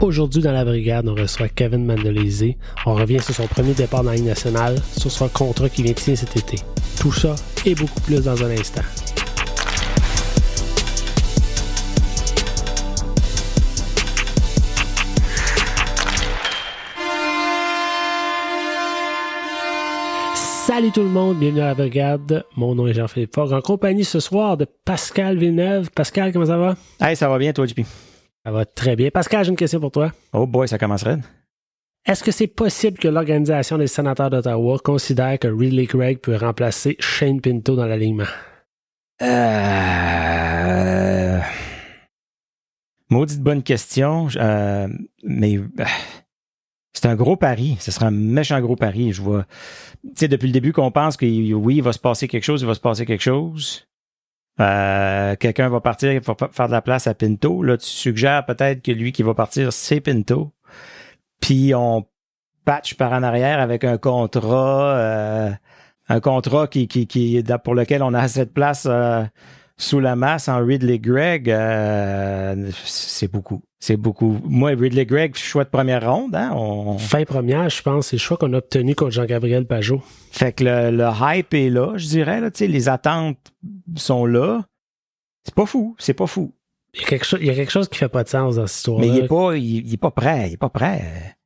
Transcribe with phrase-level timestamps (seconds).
[0.00, 2.54] Aujourd'hui, dans la brigade, on reçoit Kevin Mandolese.
[2.86, 5.92] On revient sur son premier départ dans la Ligue nationale, sur son contrat qui vient
[5.92, 6.58] de signer cet été.
[7.00, 7.34] Tout ça
[7.66, 8.82] et beaucoup plus dans un instant.
[20.66, 22.44] Salut tout le monde, bienvenue à la brigade.
[22.56, 25.90] Mon nom est Jean-Philippe Fogg, en compagnie ce soir de Pascal Villeneuve.
[25.90, 26.76] Pascal, comment ça va?
[27.00, 27.80] Hey, ça va bien, toi, JP?
[28.48, 29.10] Ça va très bien.
[29.10, 30.10] Pascal, j'ai une question pour toi.
[30.32, 31.18] Oh boy, ça commencerait.
[32.06, 36.96] Est-ce que c'est possible que l'Organisation des sénateurs d'Ottawa considère que Ridley Craig peut remplacer
[36.98, 38.24] Shane Pinto dans l'alignement?
[39.20, 39.78] Euh...
[43.10, 44.28] Maudite bonne question.
[44.36, 44.88] Euh,
[45.22, 45.84] mais euh,
[46.94, 47.76] c'est un gros pari.
[47.80, 49.12] Ce sera un méchant gros pari.
[49.12, 49.44] Je vois.
[50.04, 52.62] Tu sais, depuis le début qu'on pense que oui, il va se passer quelque chose,
[52.62, 53.86] il va se passer quelque chose.
[54.60, 57.62] Euh, quelqu'un va partir, il faire de la place à Pinto.
[57.62, 60.52] Là, tu suggères peut-être que lui qui va partir, c'est Pinto.
[61.40, 62.06] Puis on
[62.64, 65.50] patch par en arrière avec un contrat, euh,
[66.08, 69.24] un contrat qui, qui, qui, pour lequel on a cette place euh,
[69.78, 71.48] sous la masse en Ridley Gregg.
[71.48, 73.62] Euh, c'est beaucoup.
[73.78, 74.38] C'est beaucoup.
[74.44, 76.34] Moi, Ridley Gregg, choix de première ronde.
[76.34, 76.98] Hein, on...
[76.98, 80.02] Fin première, je pense, c'est le choix qu'on a obtenu contre Jean-Gabriel Pajot.
[80.32, 82.40] Fait que le, le, hype est là, je dirais.
[82.40, 83.38] Là, les attentes
[83.96, 84.64] sont là.
[85.44, 85.94] C'est pas fou.
[85.98, 86.52] C'est pas fou.
[86.94, 88.56] Il y, a quelque chose, il y a quelque chose qui fait pas de sens
[88.56, 88.98] dans cette histoire.
[88.98, 90.48] Mais il est pas, il, il, est pas prêt.
[90.48, 91.36] Il est pas prêt.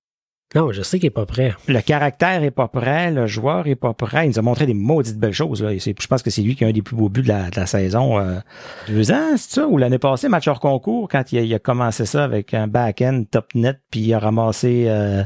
[0.55, 1.55] Non, je sais qu'il est pas prêt.
[1.67, 4.27] Le caractère est pas prêt, le joueur est pas prêt.
[4.27, 5.63] Il nous a montré des maudites belles choses.
[5.63, 5.73] Là.
[5.77, 7.59] Je pense que c'est lui qui a un des plus beaux buts de la, de
[7.59, 8.19] la saison.
[8.19, 8.39] Euh,
[8.87, 9.67] deux ans, c'est ça?
[9.67, 12.67] Ou l'année passée, match hors concours, quand il a, il a, commencé ça avec un
[12.67, 15.23] back-end top net, puis il a ramassé euh,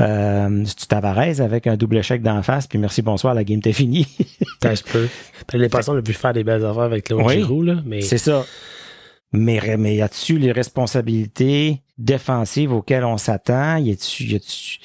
[0.00, 4.06] euh, Tavares avec un double échec d'en face, puis merci, bonsoir, la game était finie.
[4.62, 5.08] Ça se peut.
[5.52, 8.02] L'année passée, on a pu faire des belles affaires avec Claude oui, Giroux, là, mais...
[8.02, 8.44] C'est ça.
[9.34, 13.76] Mais, mais y a-tu les responsabilités défensives auxquelles on s'attend?
[13.78, 14.78] Y a-tu, y a-tu...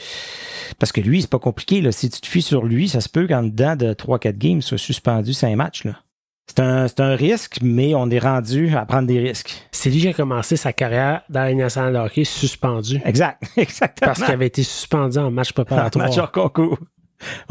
[0.80, 1.92] Parce que lui, c'est pas compliqué, là.
[1.92, 4.80] Si tu te fies sur lui, ça se peut qu'en dedans de 3-4 games, soit
[4.80, 6.00] suspendu 5 matchs, là.
[6.48, 9.68] C'est un, c'est un risque, mais on est rendu à prendre des risques.
[9.72, 13.00] C'est lui qui a commencé sa carrière dans la nationale de hockey suspendu.
[13.06, 14.08] Exact, exactement.
[14.08, 16.06] Parce qu'il avait été suspendu en match préparatoire.
[16.06, 16.80] En match hors concours.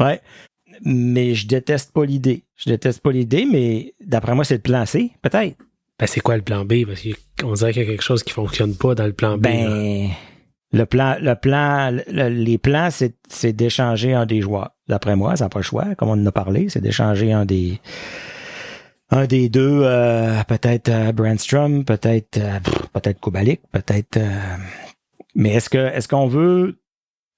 [0.01, 0.19] Ouais.
[0.83, 2.43] Mais je déteste pas l'idée.
[2.57, 5.55] Je déteste pas l'idée, mais d'après moi, c'est le plan C, peut-être.
[5.99, 6.85] Ben, c'est quoi le plan B?
[6.85, 7.01] Parce
[7.39, 9.41] qu'on dirait qu'il y a quelque chose qui fonctionne pas dans le plan B.
[9.41, 10.09] Ben,
[10.71, 14.71] le plan, le plan, le, les plans, c'est, c'est d'échanger un des joueurs.
[14.87, 17.45] D'après moi, ça n'a pas le choix, comme on en a parlé, c'est d'échanger un
[17.45, 17.79] des,
[19.09, 22.59] un des deux, euh, peut-être euh, Brandstrom, peut-être, euh,
[22.93, 24.17] peut-être Kubalik, peut-être.
[24.17, 24.55] euh,
[25.35, 26.79] mais est-ce que, est-ce qu'on veut,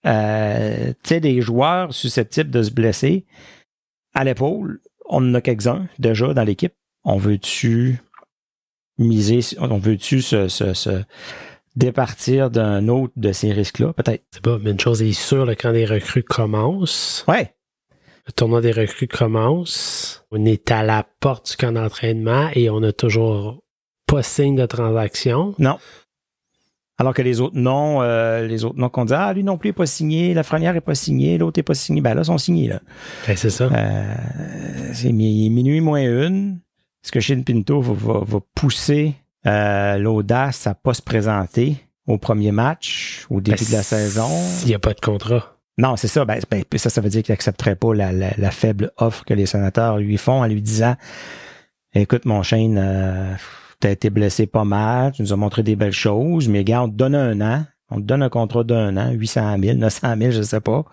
[0.06, 3.26] euh, tu sais, des joueurs susceptibles de se blesser
[4.14, 4.82] à l'épaule?
[5.10, 6.74] On en a quelques-uns déjà dans l'équipe.
[7.04, 8.00] On veut-tu
[9.04, 11.04] miser, on veut-tu se, se, se
[11.76, 13.94] départir d'un autre de ces risques-là?
[13.94, 14.24] Peut-être.
[14.32, 17.54] C'est pas, mais une chose est sûre, là, quand les recrues commencent, Ouais.
[18.28, 22.84] le tournoi des recrues commence, on est à la porte du camp d'entraînement et on
[22.84, 23.62] a toujours
[24.08, 25.56] pas signe de transaction.
[25.60, 25.78] Non.
[26.98, 29.70] Alors que les autres noms, euh, les autres noms qu'on dit, ah, lui non plus
[29.70, 32.26] n'est pas signé, la Frenière n'est pas signée, l'autre n'est pas signé, ben là, ils
[32.26, 32.80] sont signés, là.
[33.26, 33.70] Ben, c'est ça.
[33.74, 34.16] Euh,
[34.94, 36.60] c'est mi- minuit moins une.
[37.04, 42.18] Est-ce que Shane Pinto va, va, va pousser euh, l'audace à pas se présenter au
[42.18, 44.30] premier match, au début Ben, de la saison?
[44.64, 45.58] Il n'y a pas de contrat.
[45.78, 46.26] Non, c'est ça.
[46.26, 49.34] Ben, ben, ça, ça veut dire qu'il n'accepterait pas la, la, la faible offre que
[49.34, 50.96] les sénateurs lui font en lui disant
[51.94, 53.34] Écoute, mon Shane, euh,
[53.80, 56.90] t'as été blessé pas mal, tu nous as montré des belles choses, mais gars, on
[56.90, 60.32] te donne un an, on te donne un contrat d'un an, 800 000, 900 000,
[60.32, 60.86] je sais pas.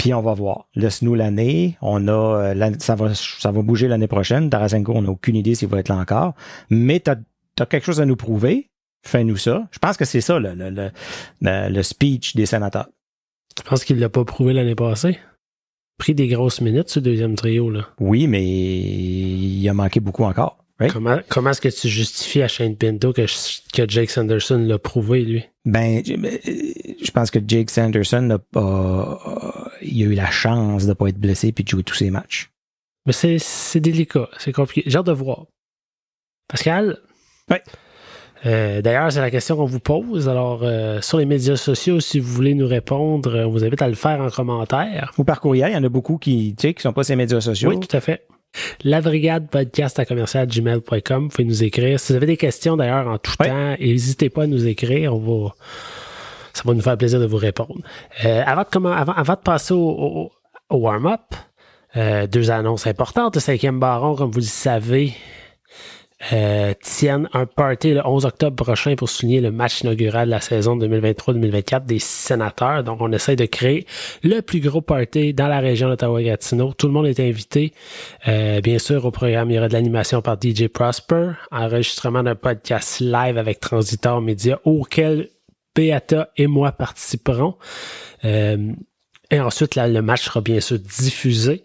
[0.00, 0.66] Puis on va voir.
[0.74, 1.76] Laisse-nous l'année.
[1.82, 4.48] On a, euh, ça va, ça va bouger l'année prochaine.
[4.48, 6.32] Tarasenko, on n'a aucune idée s'il va être là encore.
[6.70, 7.16] Mais t'as,
[7.60, 8.70] as quelque chose à nous prouver.
[9.06, 9.68] Fais-nous ça.
[9.72, 10.90] Je pense que c'est ça, le, le, le,
[11.42, 12.88] le- le speech des sénateurs.
[13.58, 15.18] Je pense qu'il l'a pas prouvé l'année passée?
[15.98, 17.86] Pris des grosses minutes, ce deuxième trio, là.
[17.98, 20.64] Oui, mais il a manqué beaucoup encore.
[20.80, 20.92] Right?
[20.92, 23.26] Comment, comment est-ce que tu justifies à Shane Pinto que,
[23.74, 25.44] que Jake Sanderson l'a prouvé, lui?
[25.66, 30.88] Ben, je je pense que Jake Sanderson n'a pas, il a eu la chance de
[30.88, 32.50] ne pas être blessé puis de jouer tous ses matchs.
[33.04, 34.88] Mais c'est, c'est délicat, c'est compliqué.
[34.88, 35.46] J'ai hâte de voir.
[36.48, 36.98] Pascal?
[37.50, 37.62] Ouais.
[38.46, 40.28] Euh, d'ailleurs, c'est la question qu'on vous pose.
[40.28, 43.82] Alors, euh, sur les médias sociaux, si vous voulez nous répondre, euh, on vous invite
[43.82, 45.12] à le faire en commentaire.
[45.18, 47.12] Ou par courriel, il y en a beaucoup qui, tu sais, qui sont pas sur
[47.12, 47.68] les médias sociaux.
[47.68, 48.26] Oui, tout à fait.
[48.84, 51.24] La brigade podcast à commercial gmail.com.
[51.24, 52.00] Vous pouvez nous écrire.
[52.00, 55.14] Si vous avez des questions d'ailleurs en tout temps, n'hésitez pas à nous écrire.
[55.14, 55.54] On va,
[56.52, 57.80] ça va nous faire plaisir de vous répondre.
[58.24, 60.32] Euh, avant, de comment, avant, avant de passer au, au,
[60.70, 61.20] au warm-up,
[61.96, 63.34] euh, deux annonces importantes.
[63.36, 65.12] Le cinquième baron, comme vous le savez,
[66.32, 70.40] euh, tiennent un party le 11 octobre prochain pour souligner le match inaugural de la
[70.40, 72.84] saison 2023-2024 des sénateurs.
[72.84, 73.86] Donc, on essaie de créer
[74.22, 76.74] le plus gros party dans la région d'Ottawa-Gatineau.
[76.74, 77.72] Tout le monde est invité.
[78.28, 82.34] Euh, bien sûr, au programme, il y aura de l'animation par DJ Prosper, enregistrement d'un
[82.34, 85.28] podcast live avec Transitor Media auquel
[85.74, 87.56] Beata et moi participerons.
[88.24, 88.72] Euh,
[89.30, 91.64] et ensuite, là, le match sera bien sûr diffusé.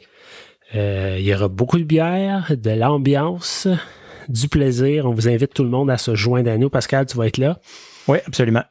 [0.75, 3.67] Euh, il y aura beaucoup de bière, de l'ambiance,
[4.29, 5.05] du plaisir.
[5.05, 6.69] On vous invite tout le monde à se joindre à nous.
[6.69, 7.59] Pascal, tu vas être là.
[8.07, 8.63] Oui, absolument.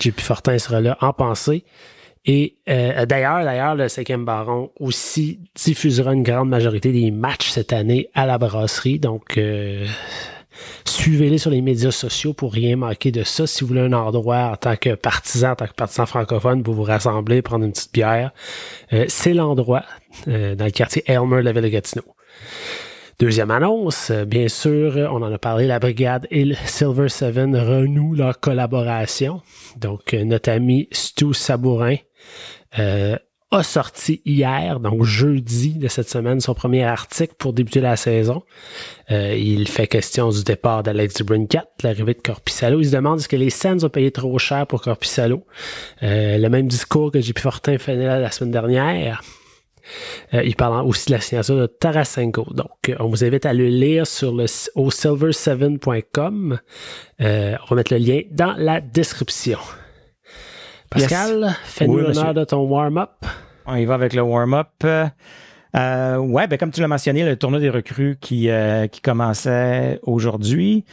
[0.00, 1.64] JP Fortin sera là en pensée.
[2.26, 7.72] Et euh, d'ailleurs, d'ailleurs, le cinquième baron aussi diffusera une grande majorité des matchs cette
[7.72, 8.98] année à la brasserie.
[8.98, 9.86] Donc, euh,
[10.86, 13.46] Suivez-les sur les médias sociaux pour rien manquer de ça.
[13.46, 16.74] Si vous voulez un endroit en tant que partisan, en tant que partisan francophone, pour
[16.74, 18.32] vous rassembler, prendre une petite bière,
[18.92, 19.84] euh, c'est l'endroit
[20.28, 22.04] euh, dans le quartier Elmer, la ville de Gatineau.
[23.18, 27.56] Deuxième annonce, euh, bien sûr, on en a parlé, la brigade et le Silver Seven
[27.56, 29.42] renouent leur collaboration.
[29.76, 31.96] Donc, notre ami Stu Sabourin
[33.54, 38.42] a sorti hier, donc jeudi de cette semaine, son premier article pour débuter la saison.
[39.10, 42.80] Euh, il fait question du départ d'Alex Dubrincat, l'arrivée de Corpissalo.
[42.80, 45.46] Il se demande est-ce que les Sens ont payé trop cher pour Corpissalo.
[46.02, 49.22] Euh, le même discours que JP Fortin fait la semaine dernière.
[50.32, 52.46] Euh, il parle aussi de la signature de Tarasenko.
[52.52, 56.58] Donc, on vous invite à le lire sur le au silver7.com.
[57.20, 59.58] on va mettre le lien dans la description.
[60.90, 63.10] Pascal, fais-nous l'honneur de ton warm-up.
[63.66, 64.84] On y va avec le warm-up.
[65.76, 69.98] Euh, ouais, ben comme tu l'as mentionné, le tournoi des recrues qui, euh, qui commençait
[70.02, 70.84] aujourd'hui.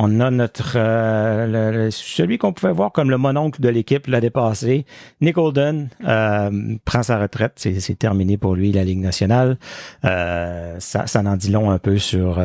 [0.00, 4.86] On a notre euh, celui qu'on pouvait voir comme le mononcle de l'équipe l'a dépassé.
[5.20, 9.58] Nick Holden euh, prend sa retraite, c'est terminé pour lui la Ligue nationale.
[10.04, 12.40] Euh, ça, ça en dit long un peu sur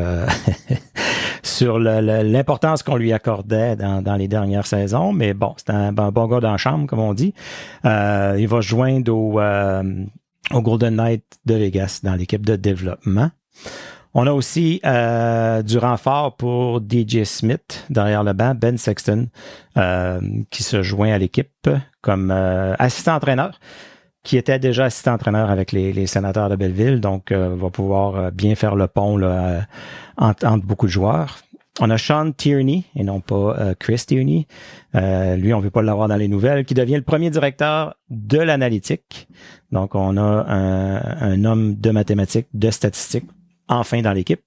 [1.44, 5.12] sur l'importance qu'on lui accordait dans, dans, les dernières saisons.
[5.12, 7.34] Mais bon, c'est un, bon gars dans la chambre, comme on dit.
[7.84, 9.40] il va joindre au
[10.52, 13.30] au Golden Knight de Vegas dans l'équipe de développement.
[14.16, 19.26] On a aussi euh, du renfort pour DJ Smith derrière le banc, Ben Sexton,
[19.76, 20.20] euh,
[20.50, 21.68] qui se joint à l'équipe
[22.00, 23.58] comme euh, assistant entraîneur,
[24.22, 28.76] qui était déjà assistant entraîneur avec les, sénateurs de Belleville, donc va pouvoir bien faire
[28.76, 29.20] le pont
[30.16, 31.38] entre, beaucoup de joueurs.
[31.80, 34.46] On a Sean Tierney et non pas Chris Tierney.
[34.94, 38.38] lui, on ne veut pas l'avoir dans les nouvelles, qui devient le premier directeur de
[38.38, 39.28] l'analytique.
[39.72, 43.28] Donc, on a un homme de mathématiques, de statistiques
[43.68, 44.40] enfin dans l'équipe.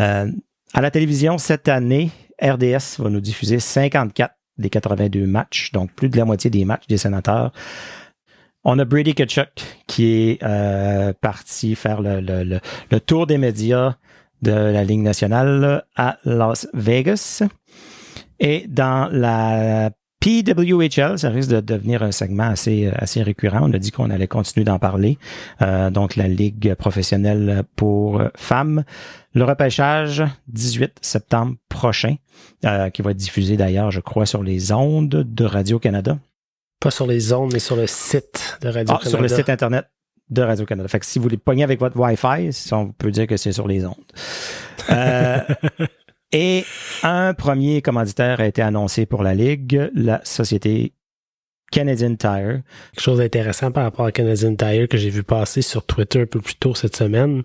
[0.00, 0.30] Euh,
[0.72, 2.10] à la télévision, cette année,
[2.42, 6.86] RDS va nous diffuser 54 des 82 matchs, donc plus de la moitié des matchs
[6.86, 7.52] des sénateurs.
[8.64, 12.58] On a Brady Kachuk qui est euh, parti faire le,
[13.00, 13.96] tour des médias
[14.42, 17.42] de la Ligue nationale à Las Vegas.
[18.40, 19.90] Et dans la
[20.24, 23.60] PWHL, ça risque de devenir un segment assez, assez récurrent.
[23.60, 25.18] On a dit qu'on allait continuer d'en parler.
[25.60, 28.84] Euh, donc, la Ligue professionnelle pour femmes.
[29.34, 32.16] Le repêchage, 18 septembre prochain,
[32.64, 36.16] euh, qui va être diffusé d'ailleurs, je crois, sur les ondes de Radio-Canada.
[36.80, 39.02] Pas sur les ondes, mais sur le site de Radio-Canada.
[39.04, 39.90] Ah, sur le site Internet
[40.30, 40.88] de Radio-Canada.
[40.88, 43.68] Fait que si vous les pognez avec votre Wi-Fi, on peut dire que c'est sur
[43.68, 43.94] les ondes.
[44.88, 45.40] Euh,
[46.36, 46.64] Et
[47.04, 50.92] un premier commanditaire a été annoncé pour la Ligue, la société
[51.70, 52.62] Canadian Tire.
[52.92, 56.26] Quelque chose d'intéressant par rapport à Canadian Tire que j'ai vu passer sur Twitter un
[56.26, 57.44] peu plus tôt cette semaine.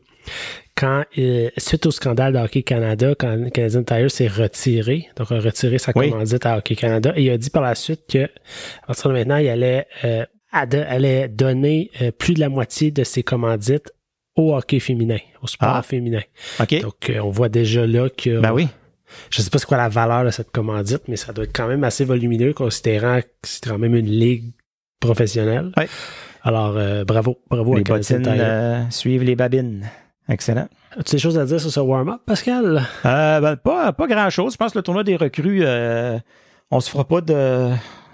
[0.75, 5.39] Quand, euh, suite au scandale de Hockey Canada, quand Canadian Tire s'est retiré, donc a
[5.39, 8.87] retiré sa commandite à Hockey Canada, et il a dit par la suite que, à
[8.87, 13.21] partir de maintenant, il allait, euh, allait donner euh, plus de la moitié de ses
[13.21, 13.91] commandites
[14.35, 15.83] au hockey féminin, au sport ah.
[15.83, 16.21] féminin.
[16.81, 18.67] Donc, on voit déjà là que ben oui.
[19.29, 21.67] Je sais pas c'est quoi la valeur de cette commandite, mais ça doit être quand
[21.67, 24.53] même assez volumineux considérant que c'est quand même une ligue
[24.99, 25.71] professionnelle.
[26.43, 29.89] Alors, euh, bravo, bravo les à bottines euh, suivent les babines.
[30.27, 30.67] Excellent.
[30.97, 32.83] As-tu des choses à dire sur ce warm-up, Pascal?
[33.05, 34.53] Euh, ben, pas, pas grand-chose.
[34.53, 35.63] Je pense que le tournoi des recrues,
[36.71, 37.71] on se fera pas de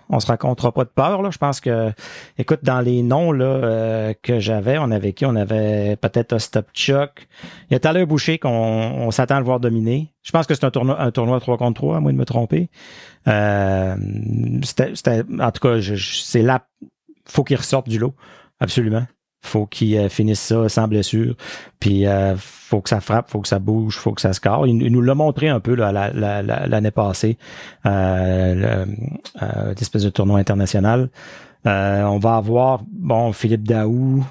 [0.09, 1.21] on se racontera pas de peur.
[1.21, 1.29] Là.
[1.31, 1.91] Je pense que,
[2.37, 5.25] écoute, dans les noms là, euh, que j'avais, on avait qui?
[5.25, 7.27] On avait peut-être Ostapchuk.
[7.69, 10.13] Il y a Tyler Boucher qu'on on, s'attend à le voir dominer.
[10.23, 12.25] Je pense que c'est un tournoi, un tournoi 3 contre 3, à moins de me
[12.25, 12.69] tromper.
[13.27, 13.95] Euh,
[14.63, 16.67] c'était, en tout cas, c'est là.
[17.27, 18.13] Faut qu'il ressorte du lot.
[18.59, 19.05] Absolument
[19.45, 21.35] faut qu'il euh, finisse ça sans blessure.
[21.79, 24.67] Puis euh, faut que ça frappe, faut que ça bouge, faut que ça score.
[24.67, 27.37] Il, il nous l'a montré un peu l'année la, la, passée,
[27.85, 28.85] euh,
[29.41, 31.09] euh, l'espèce de tournoi international.
[31.65, 34.23] Euh, on va avoir bon Philippe Daou,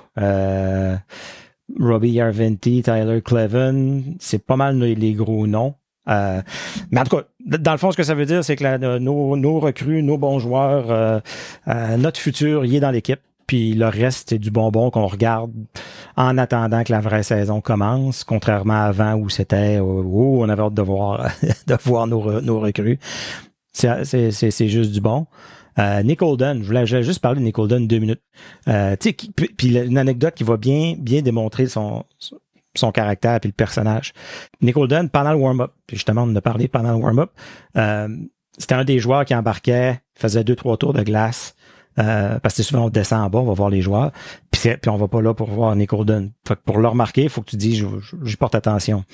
[1.79, 4.17] Robbie Yarventi, Tyler Cleven.
[4.21, 5.75] C'est pas mal les, gros noms.
[6.09, 6.43] Euh,
[6.91, 9.37] mais en tout cas, dans le fond, ce que ça veut dire, c'est que nos,
[9.37, 13.21] nos, recrues, nos bons joueurs, euh, notre futur, il est dans l'équipe.
[13.47, 15.53] Puis le reste, c'est du bonbon qu'on regarde
[16.17, 20.63] en attendant que la vraie saison commence, contrairement à avant où c'était oh, on avait
[20.63, 21.29] hâte de voir
[21.67, 22.99] de voir nos, nos recrues.
[23.73, 25.27] C'est juste du bon.
[25.79, 28.23] Euh, Nick je voulais, juste parler de Nick deux minutes.
[28.69, 28.97] Euh,
[29.57, 32.05] puis une anecdote qui va bien bien démontrer son
[32.77, 34.13] son caractère puis le personnage.
[34.61, 37.31] Nick Holden, pendant le warm-up, justement, on en a parlé pendant le warm-up,
[37.77, 38.09] euh,
[38.59, 41.55] c'était un des joueurs qui embarquait, faisait deux, trois tours de glace.
[41.99, 44.11] Euh, parce que souvent on descend en bas, on va voir les joueurs,
[44.51, 45.91] puis, puis on va pas là pour voir Nick.
[46.47, 47.87] Fait pour le remarquer, il faut que tu dises,
[48.23, 49.05] j'y porte attention.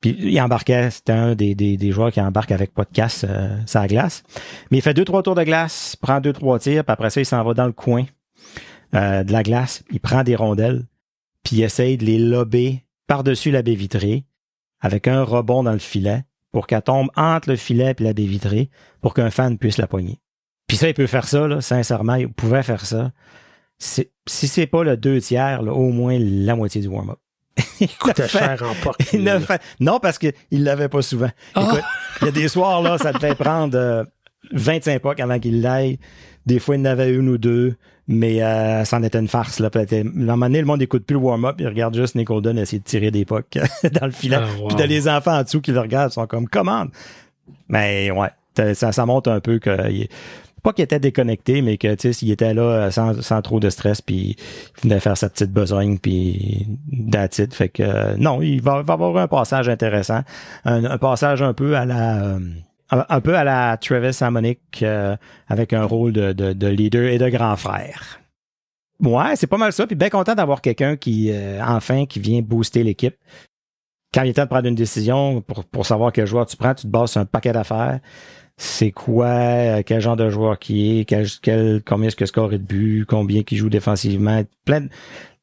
[0.00, 4.22] Puis il embarquait, c'était un des, joueurs qui embarque avec pas casse euh, sa glace.
[4.70, 7.20] Mais il fait deux, trois tours de glace, prend deux, trois tirs, puis après ça,
[7.20, 8.04] il s'en va dans le coin
[8.94, 10.84] euh, de la glace, il prend des rondelles,
[11.42, 14.24] puis il essaye de les lober par-dessus la baie vitrée
[14.80, 18.26] avec un rebond dans le filet pour qu'elle tombe entre le filet et la baie
[18.26, 20.20] vitrée pour qu'un fan puisse la poigner.
[20.66, 23.12] Puis ça, il peut faire ça, là, sincèrement, il pouvait faire ça.
[23.78, 27.18] Si c'est pas le deux tiers, là, au moins la moitié du warm-up.
[27.80, 29.00] il coûtait cher en porte.
[29.80, 31.30] Non, parce qu'il l'avait pas souvent.
[31.54, 31.62] Ah!
[31.62, 31.84] Écoute,
[32.22, 34.06] il y a des soirs, là, ça devait prendre
[34.52, 35.98] 25 euh, pocs avant qu'il l'aille.
[36.46, 39.60] Des fois, il en avait une ou deux mais euh, ça en était une farce.
[39.60, 39.70] Là.
[39.74, 42.78] À un moment donné, le monde n'écoute plus le warm-up, il regarde juste Nick essayer
[42.78, 43.58] de tirer des pucks
[43.92, 44.36] dans le filet.
[44.38, 46.90] Ah, Puis t'as les enfants en dessous qui le regardent, ils sont comme commande.
[47.68, 48.28] Mais ouais,
[48.74, 49.70] ça, ça montre un peu que
[50.64, 53.60] pas qu'il était déconnecté, mais que tu sais, s'il était là euh, sans, sans trop
[53.60, 54.36] de stress, puis
[54.78, 56.66] il venait faire sa petite besogne, puis
[57.12, 60.22] that's Fait que euh, non, il va, va avoir un passage intéressant,
[60.64, 62.38] un, passage un peu à la
[62.90, 65.16] un peu à la Travis Samonic euh,
[65.48, 68.20] avec un rôle de, de, leader et de grand frère.
[69.02, 69.86] Ouais, c'est pas mal ça.
[69.86, 73.16] Puis bien content d'avoir quelqu'un qui, euh, enfin, qui vient booster l'équipe.
[74.12, 76.74] Quand il est temps de prendre une décision pour, pour savoir quel joueur tu prends,
[76.74, 78.00] tu te bases sur un paquet d'affaires.
[78.56, 82.52] C'est quoi, euh, quel genre de joueur qui est, quel, quel combien est-ce que score
[82.52, 84.86] est de but, combien qui joue défensivement, plein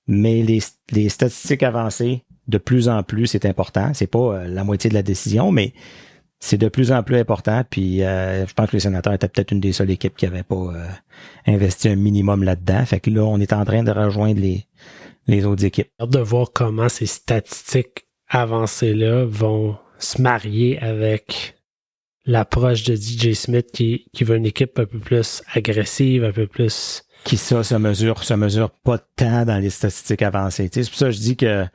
[0.07, 0.59] Mais les,
[0.91, 3.93] les statistiques avancées, de plus en plus, c'est important.
[3.93, 5.73] C'est pas la moitié de la décision, mais
[6.41, 7.63] c'est de plus en plus important.
[7.69, 10.43] Puis euh, je pense que les sénateurs étaient peut-être une des seules équipes qui n'avaient
[10.43, 10.87] pas euh,
[11.45, 12.83] investi un minimum là-dedans.
[12.85, 14.65] Fait que là, on est en train de rejoindre les,
[15.27, 15.89] les autres équipes.
[15.99, 21.55] de voir comment ces statistiques avancées-là vont se marier avec
[22.25, 26.47] l'approche de DJ Smith qui, qui veut une équipe un peu plus agressive, un peu
[26.47, 27.03] plus.
[27.23, 30.69] Qui ça se mesure, se mesure pas tant dans les statistiques avancées.
[30.71, 31.65] C'est pour ça que je dis que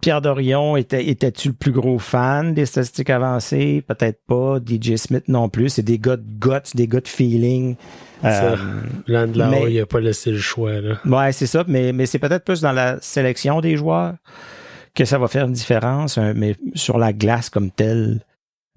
[0.00, 3.84] Pierre Dorion, était, étais-tu le plus gros fan des statistiques avancées?
[3.86, 4.58] Peut-être pas.
[4.58, 5.68] DJ Smith non plus.
[5.70, 7.76] C'est des gars de guts, des gars de feeling.
[8.24, 8.56] Euh,
[9.06, 10.80] Landlau, il n'a pas laissé le choix.
[10.80, 10.98] Là.
[11.04, 11.64] Ouais, c'est ça.
[11.68, 14.14] Mais, mais c'est peut-être plus dans la sélection des joueurs
[14.94, 16.18] que ça va faire une différence.
[16.18, 18.20] mais sur la glace comme telle,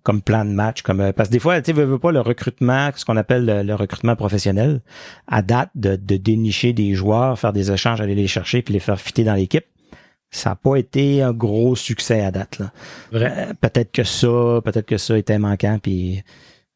[0.07, 2.91] comme plan de match, comme euh, parce que des fois, tu veux, pas le recrutement,
[2.95, 4.79] ce qu'on appelle le, recrutement professionnel,
[5.27, 8.79] à date de, de dénicher des joueurs, faire des échanges, aller les chercher puis les
[8.79, 9.65] faire fitter dans l'équipe
[10.29, 12.59] ça n'a pas été un gros succès à date.
[12.59, 12.71] Là.
[13.13, 16.21] Euh, peut-être que ça, peut-être que ça était manquant, puis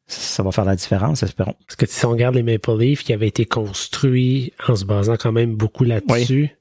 [0.06, 1.54] ça va faire la différence, espérons.
[1.66, 5.16] Parce que si on regarde les Maple Leafs qui avaient été construits en se basant
[5.18, 6.56] quand même beaucoup là-dessus,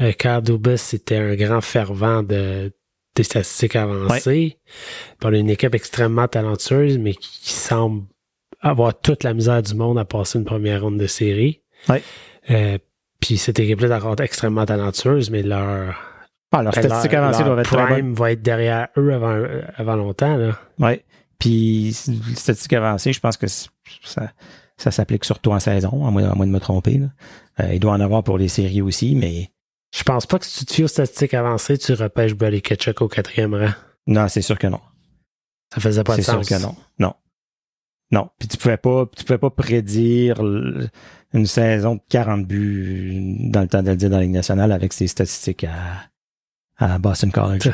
[0.00, 0.06] oui.
[0.06, 2.72] euh, Carl Dubas c'était un grand fervent de
[3.14, 4.58] des statistiques avancées.
[5.24, 5.38] Oui.
[5.38, 8.04] une équipe extrêmement talentueuse, mais qui, semble
[8.60, 11.60] avoir toute la misère du monde à passer une première ronde de série.
[11.88, 11.98] Oui.
[12.50, 12.78] Euh,
[13.20, 15.94] puis cette équipe-là est encore extrêmement talentueuse, mais leur
[16.52, 19.42] ah, leur statistique avancée doit être prime va être derrière eux avant,
[19.76, 20.36] avant longtemps.
[20.36, 20.58] Là.
[20.78, 21.00] Oui.
[21.38, 21.92] Puis,
[22.36, 24.30] statistique avancée, je pense que ça,
[24.76, 27.00] ça s'applique surtout en saison, à moins, de me tromper.
[27.60, 29.50] Euh, il doit en avoir pour les séries aussi, mais.
[29.94, 33.00] Je pense pas que si tu te fies aux statistiques avancées, tu repêches Buddy Ketchuk
[33.00, 33.72] au quatrième rang.
[34.08, 34.80] Non, c'est sûr que non.
[35.72, 36.36] Ça faisait pas de sens.
[36.42, 36.74] C'est sûr que non.
[36.98, 37.14] Non.
[38.10, 38.28] Non.
[38.38, 43.68] Puis tu pouvais pas, tu pouvais pas prédire une saison de 40 buts dans le
[43.68, 46.08] temps de le dire dans la Ligue nationale avec ces statistiques à,
[46.76, 47.70] à Boston College.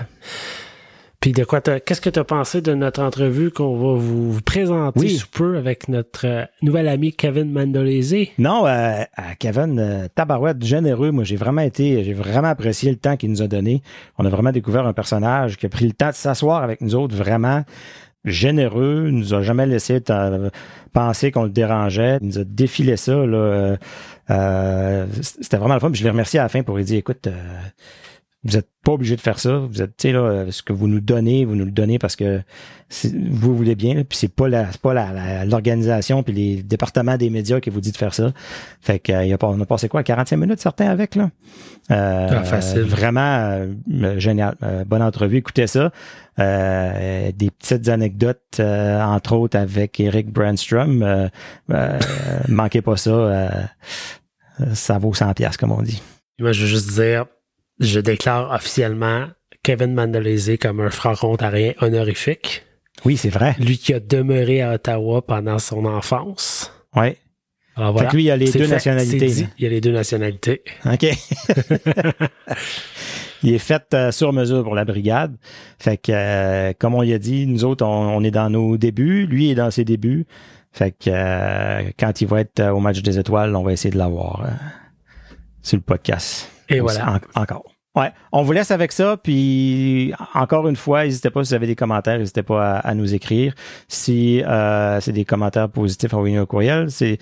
[1.20, 5.06] Puis de quoi qu'est-ce que tu as pensé de notre entrevue qu'on va vous, présenter
[5.10, 8.28] sous peu avec notre euh, nouvel ami Kevin Mandolese?
[8.38, 9.02] Non, euh,
[9.38, 11.10] Kevin, euh, tabarouette, généreux.
[11.10, 13.82] Moi, j'ai vraiment été, j'ai vraiment apprécié le temps qu'il nous a donné.
[14.16, 16.94] On a vraiment découvert un personnage qui a pris le temps de s'asseoir avec nous
[16.94, 17.64] autres, vraiment
[18.24, 20.02] généreux, il nous a jamais laissé
[20.92, 23.14] penser qu'on le dérangeait, il nous a défilé ça.
[23.14, 23.76] Là,
[24.30, 25.90] euh, c'était vraiment le fun.
[25.92, 27.28] je l'ai remercié à la fin pour lui dire, écoute,
[28.44, 29.58] vous êtes pas obligé de faire ça.
[29.58, 32.16] Vous êtes, tu sais, là, ce que vous nous donnez, vous nous le donnez parce
[32.16, 32.40] que
[33.14, 37.28] vous voulez bien, puis c'est pas la, c'est pas la, l'organisation puis les départements des
[37.28, 38.32] médias qui vous dit de faire ça.
[38.80, 41.30] Fait que, euh, y a pas, on a passé quoi, 45 minutes certains avec, là?
[41.90, 42.82] Euh, ah, facile.
[42.82, 43.20] Vraiment
[43.90, 44.56] euh, génial.
[44.86, 45.36] bonne entrevue.
[45.36, 45.92] Écoutez ça.
[46.38, 51.28] des petites anecdotes, entre autres avec Eric Brandstrom.
[52.48, 53.68] manquez pas ça.
[54.72, 56.02] ça vaut 100 pièces comme on dit.
[56.38, 57.26] Moi, je veux juste dire,
[57.80, 59.26] je déclare officiellement
[59.62, 62.64] Kevin Mandalese comme un franc-ontarien honorifique.
[63.04, 63.56] Oui, c'est vrai.
[63.58, 66.72] Lui qui a demeuré à Ottawa pendant son enfance.
[66.94, 67.16] Oui.
[67.76, 68.10] Alors voilà.
[68.10, 69.46] lui, il a les deux nationalités.
[69.58, 70.62] il y a les deux nationalités.
[70.84, 71.06] OK.
[73.42, 75.36] il est fait euh, sur mesure pour la brigade.
[75.78, 79.26] Fait que, euh, comme on y a dit, nous autres, on, est dans nos débuts.
[79.26, 80.26] Lui est dans ses débuts.
[80.72, 83.98] Fait que, euh, quand il va être au match des étoiles, on va essayer de
[83.98, 84.46] l'avoir
[85.62, 86.50] sur le podcast.
[86.70, 87.20] Et voilà.
[87.34, 87.64] encore.
[87.96, 89.16] Ouais, on vous laisse avec ça.
[89.16, 93.14] Puis encore une fois, n'hésitez pas si vous avez des commentaires, n'hésitez pas à, nous
[93.14, 93.54] écrire.
[93.88, 96.90] Si euh, c'est des commentaires positifs, envoyez un courriel.
[96.90, 97.18] C'est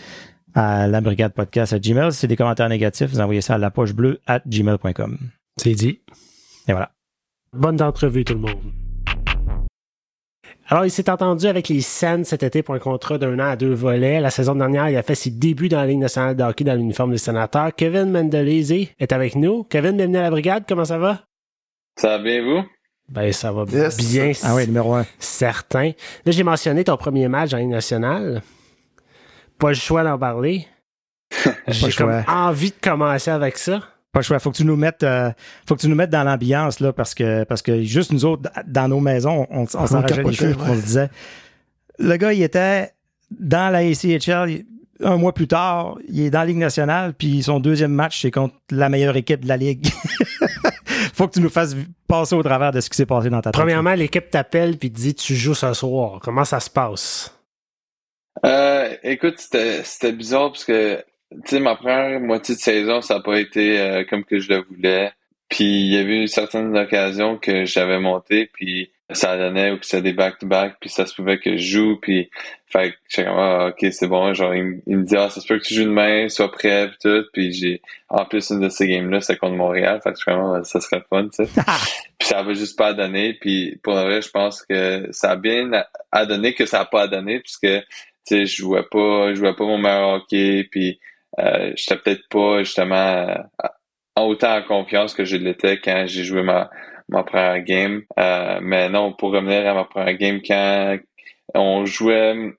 [0.54, 2.12] à la brigade podcast à Gmail.
[2.12, 5.18] Si c'est des commentaires négatifs, vous envoyez ça à la poche bleue at gmail.com.
[5.56, 6.00] C'est dit.
[6.68, 6.90] Et voilà.
[7.54, 8.87] Bonne entrevue tout le monde.
[10.70, 13.56] Alors, il s'est entendu avec les Sens cet été pour un contrat d'un an à
[13.56, 14.20] deux volets.
[14.20, 16.74] La saison dernière, il a fait ses débuts dans la Ligue nationale de hockey dans
[16.74, 17.74] l'uniforme des sénateurs.
[17.74, 19.64] Kevin Mendelese est avec nous.
[19.64, 20.64] Kevin, bienvenue à la brigade.
[20.68, 21.22] Comment ça va?
[21.96, 22.68] Ça va bien, vous?
[23.08, 23.88] Ben, ça va bien.
[24.42, 25.06] Ah oui, numéro un.
[25.18, 25.92] Certain.
[26.26, 28.42] Là, j'ai mentionné ton premier match en Ligue nationale.
[29.58, 30.66] Pas le choix d'en parler.
[31.68, 33.80] j'ai comme envie de commencer avec ça.
[34.12, 34.38] Pas choix.
[34.38, 35.30] Faut que tu nous mettes, euh,
[35.66, 38.50] faut que tu nous mettes dans l'ambiance là, parce que parce que juste nous autres
[38.66, 41.10] dans nos maisons, on, on les cheveux, on le disait.
[41.98, 42.92] Le gars, il était
[43.30, 44.64] dans la ACHL
[45.00, 48.30] un mois plus tard, il est dans la Ligue nationale, puis son deuxième match, c'est
[48.30, 49.86] contre la meilleure équipe de la Ligue.
[51.14, 53.50] Faut que tu nous fasses passer au travers de ce qui s'est passé dans ta
[53.50, 53.58] tête.
[53.58, 56.20] Premièrement, l'équipe t'appelle puis te dit tu joues ce soir.
[56.22, 57.34] Comment ça se passe?
[58.44, 63.20] Euh, écoute, c'était bizarre parce que tu sais, ma première moitié de saison, ça n'a
[63.20, 65.12] pas été euh, comme que je le voulais.
[65.48, 69.86] Puis il y avait eu certaines occasions que j'avais monté, puis ça donnait ou que
[69.86, 72.30] c'était des back-to-back, puis ça se pouvait que je joue, puis
[72.66, 75.46] fait que j'étais comme ah, ok c'est bon, genre il, me dit ah ça se
[75.46, 78.68] peut que tu joues demain, sois prêt puis tout, puis j'ai en plus une de
[78.68, 81.50] ces games là c'est contre Montréal, fait que comme ah, ça serait fun, tu sais.
[82.18, 85.36] puis ça avait juste pas donné, puis pour le vrai je pense que ça a
[85.36, 85.70] bien
[86.12, 87.84] à donner que ça a pas donné puisque tu
[88.24, 91.00] sais je jouais pas, je jouais pas mon meilleur hockey, puis
[91.38, 93.68] euh, j'étais peut-être pas justement euh,
[94.16, 96.70] autant en confiance que je l'étais quand j'ai joué ma,
[97.08, 98.02] première game.
[98.18, 100.98] Euh, mais non, pour revenir à ma première game, quand
[101.54, 102.54] on jouait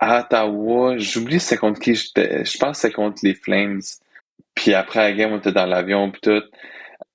[0.00, 2.44] à Ottawa, j'oublie c'est contre qui j'étais.
[2.44, 3.80] Je pense que c'est contre les Flames.
[4.54, 6.42] Puis après la game, on était dans l'avion puis tout.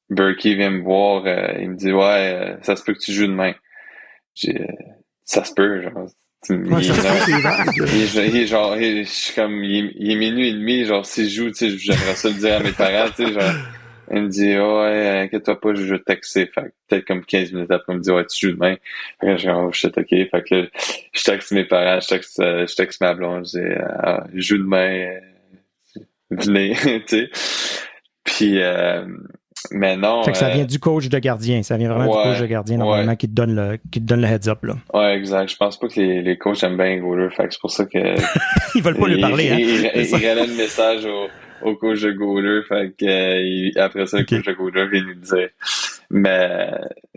[0.10, 1.28] Berkey vient me voir,
[1.60, 3.54] il me dit Ouais, ça se peut que tu joues demain.
[4.34, 4.68] J'ai
[5.30, 6.08] ça se peut, genre
[6.48, 11.52] il, est, genre, je suis comme, il est, minuit et demi, genre, si je joue,
[11.52, 13.54] tu sais, j'aimerais ça le dire à mes parents, tu sais, genre,
[14.12, 16.48] il me dit, ouais, inquiète-toi pas, je vais texter.
[16.48, 18.76] Fait peut-être comme 15 minutes après, il me dit, ouais, tu joues demain.
[19.20, 20.10] Fait que je suis oh, shit, ok.
[20.10, 20.70] Fait que
[21.14, 23.66] je texte mes parents, je texte, euh, je texte ma blonde, je dis,
[24.00, 25.20] ah, je joue demain,
[25.98, 26.00] euh,
[26.32, 26.76] venez,
[27.08, 27.30] tu sais.
[28.24, 29.06] Puis, euh,
[29.72, 30.24] mais non.
[30.24, 31.64] Fait que ça euh, vient du coach de gardien.
[31.64, 34.22] Ça vient vraiment du coach de gardien, normalement, qui te donne le, qui te donne
[34.22, 34.76] le heads up, là.
[34.94, 35.50] Ouais, exact.
[35.50, 37.30] Je pense pas que les, les coachs aiment bien les goalers.
[37.30, 37.98] Fait que c'est pour ça que.
[38.76, 39.58] ils veulent pas lui parler, hein.
[39.60, 42.62] Ils, il, le message au, au coach de goaler.
[42.68, 45.50] Fait que, euh, après ça, le coach de goaler vient lui dire.
[46.10, 46.72] Mais,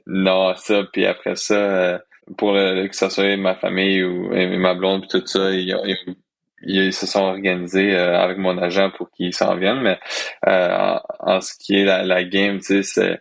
[0.06, 1.98] non, ça, puis après ça, euh,
[2.36, 6.14] pour que ce soit ma famille ou ma blonde puis tout ça, ils, ils,
[6.62, 9.98] ils se sont organisés euh, avec mon agent pour qu'ils s'en viennent, mais
[10.46, 13.20] euh, en, ce qui est la, la game, tu sais,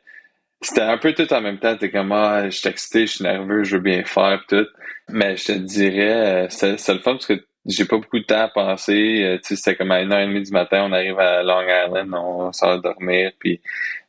[0.61, 1.75] c'était un peu tout en même temps.
[1.75, 4.67] T'es comme, ah, je suis excité, je suis nerveux, je veux bien faire, tout.
[5.09, 8.41] Mais je te dirais, euh, c'est le fun parce que j'ai pas beaucoup de temps
[8.41, 9.39] à penser.
[9.43, 12.81] tu sais, c'était comme à 1h30 du matin, on arrive à Long Island, on sort
[12.81, 13.61] dormir, puis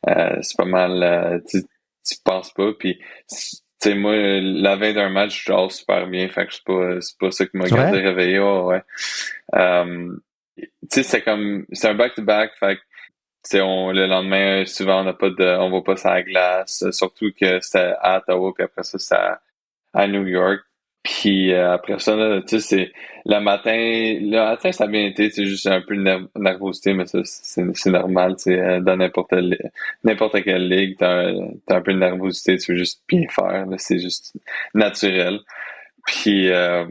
[0.05, 1.61] c'est pas mal, tu,
[2.03, 2.99] tu penses pas, puis
[3.83, 6.27] sais, moi, la veille d'un match, je dors super bien.
[6.29, 8.39] Fait que c'est pas, c'est pas ça qui m'a gardé réveillé.
[8.39, 8.81] ouais.
[9.55, 10.15] Euh,
[10.57, 12.51] tu sais, c'est comme, c'est un back-to-back.
[12.59, 16.23] fait que, on, le lendemain, souvent, on n'a pas de, on va pas sur la
[16.23, 16.83] glace.
[16.91, 19.21] Surtout que c'était à Ottawa, puis après ça, c'était
[19.93, 20.61] à New York.
[21.03, 22.15] Puis euh, après ça,
[22.47, 22.91] tu sais, c'est
[23.25, 27.05] le matin, le matin, ça a bien été, c'est juste un peu de nervosité, mais
[27.05, 29.33] ça, c'est normal, tu sais, euh, dans n'importe
[30.03, 31.29] n'importe quelle ligue, t'as
[31.69, 34.33] as un peu de nervosité, tu veux juste bien faire, c'est juste
[34.73, 35.39] naturel.
[36.07, 36.85] Puis, euh,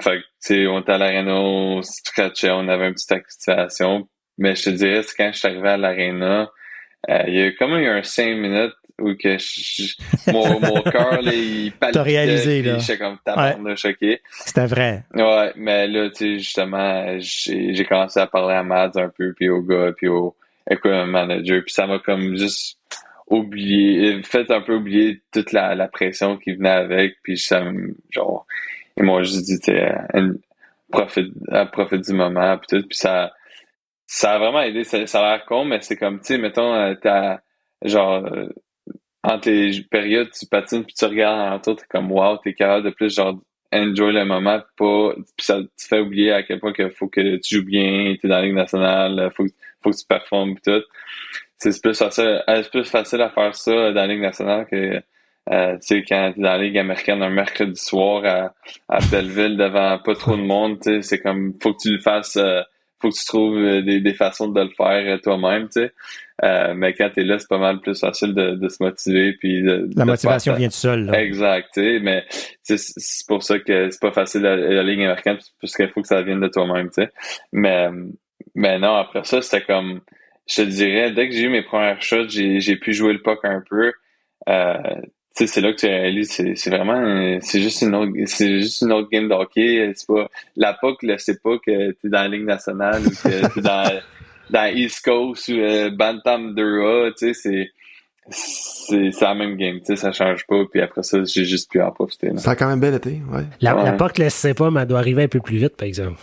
[0.00, 4.56] fait tu sais, on était à l'aréna, on scratchait, on avait une petite activation, mais
[4.56, 6.50] je te dirais, quand je suis arrivé à l'aréna,
[7.10, 9.36] euh, il y a comme eu un 5 minutes où que
[10.30, 11.92] mon, mon cœur, il palpitait.
[11.92, 12.78] T'as réalisé, là.
[12.78, 14.20] J'étais comme tabarnak choqué.
[14.30, 15.04] C'était vrai.
[15.14, 19.48] Ouais, mais là, tu sais, justement, j'ai commencé à parler à Mads un peu, puis
[19.48, 20.34] au gars, puis au
[20.70, 22.78] equipment manager, puis ça m'a comme juste
[23.26, 27.62] oublié, fait un peu oublier toute la, la pression qui venait avec, puis ça
[28.10, 28.46] genre,
[28.96, 29.94] ils m'ont juste dit, tu sais,
[30.90, 31.32] profite,
[31.72, 33.32] profite du moment, puis tout, puis ça,
[34.06, 36.74] ça a vraiment aidé, ça, ça a l'air con, mais c'est comme, tu sais, mettons,
[36.74, 37.40] euh, t'as,
[37.82, 38.48] genre, euh,
[39.22, 42.86] entre les périodes, tu patines puis tu regardes en tout, t'es comme wow, t'es capable
[42.86, 43.38] de plus genre
[43.72, 47.36] enjoy le moment, pas puis ça te fait oublier à quel point il faut que
[47.36, 49.46] tu joues bien, t'es dans la Ligue nationale, faut,
[49.82, 50.82] faut que tu performes pis tout.
[51.56, 55.00] C'est plus facile, euh, c'est plus facile à faire ça dans la Ligue nationale que
[55.50, 58.54] euh, tu sais, quand t'es dans la Ligue américaine un mercredi soir à,
[58.88, 62.36] à Belleville devant pas trop de monde, tu c'est comme faut que tu le fasses
[62.36, 62.62] euh,
[63.00, 65.92] faut que tu trouves euh, des, des façons de le faire toi-même, tu sais.
[66.44, 69.62] Euh, mais quand t'es là, c'est pas mal plus facile de, de se motiver puis
[69.62, 71.06] de, la motivation vient tout seul.
[71.06, 71.22] Là.
[71.22, 72.00] Exact, tu sais.
[72.00, 72.24] Mais
[72.62, 76.08] c'est pour ça que c'est pas facile la, la ligne américaine parce qu'il faut que
[76.08, 77.10] ça vienne de toi-même, tu sais.
[77.52, 77.88] Mais
[78.54, 80.00] mais non, après ça, c'était comme
[80.48, 83.44] je te dirais, dès que j'ai eu mes premières shots, j'ai pu jouer le puck
[83.44, 83.92] un peu.
[84.48, 84.76] Euh,
[85.34, 88.82] sais, c'est là que tu réalises, c'est, c'est vraiment, c'est juste une autre, c'est juste
[88.82, 89.92] une autre game de hockey.
[89.94, 93.54] C'est pas, la POC, là, c'est pas que t'es dans la Ligue nationale ou que
[93.54, 93.84] t'es dans,
[94.52, 97.70] dans East Coast ou euh, Bantam 2A, tu sais, c'est,
[98.30, 101.70] c'est, c'est la même game, tu sais, ça change pas, puis après ça, j'ai juste
[101.70, 102.28] pu en profiter.
[102.28, 102.36] Là.
[102.38, 103.44] Ça a quand même bien été, ouais.
[103.60, 103.84] La, Ouais.
[103.84, 106.20] la POC le sait pas, mais elle doit arriver un peu plus vite, par exemple.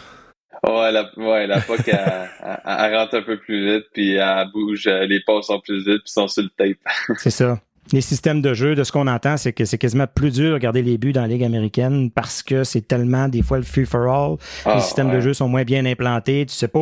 [0.67, 4.47] Ouais, la, ouais, la POC, elle, elle, elle rentre un peu plus vite, puis elle
[4.53, 6.77] bouge, euh, les passes sont plus vite, puis sont sur le tape.
[7.17, 7.59] C'est ça.
[7.91, 10.53] Les systèmes de jeu, de ce qu'on entend, c'est que c'est quasiment plus dur de
[10.53, 13.85] regarder les buts dans la Ligue américaine parce que c'est tellement des fois le free
[13.85, 14.37] for all.
[14.65, 16.45] Ah, les systèmes de jeu sont moins bien implantés.
[16.45, 16.79] Tu sais pas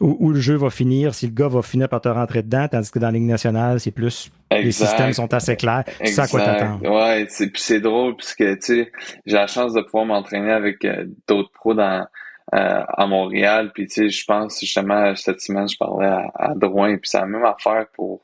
[0.00, 2.90] où, le jeu va finir, si le gars va finir par te rentrer dedans, tandis
[2.90, 4.86] que dans la Ligue nationale, c'est plus les Exact.
[4.88, 5.84] systèmes sont assez clairs.
[6.00, 6.58] Tu sais à quoi Exact.
[6.58, 6.90] t'attendre.
[6.90, 8.92] Ouais, c'est puis c'est drôle puisque tu sais,
[9.26, 12.04] j'ai la chance de pouvoir m'entraîner avec euh, d'autres pros dans
[12.52, 16.54] euh, à Montréal, puis tu sais, je pense justement cette semaine je parlais à, à
[16.56, 18.22] Drouin, puis c'est la même affaire pour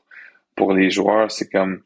[0.53, 1.79] pour les joueurs, c'est comme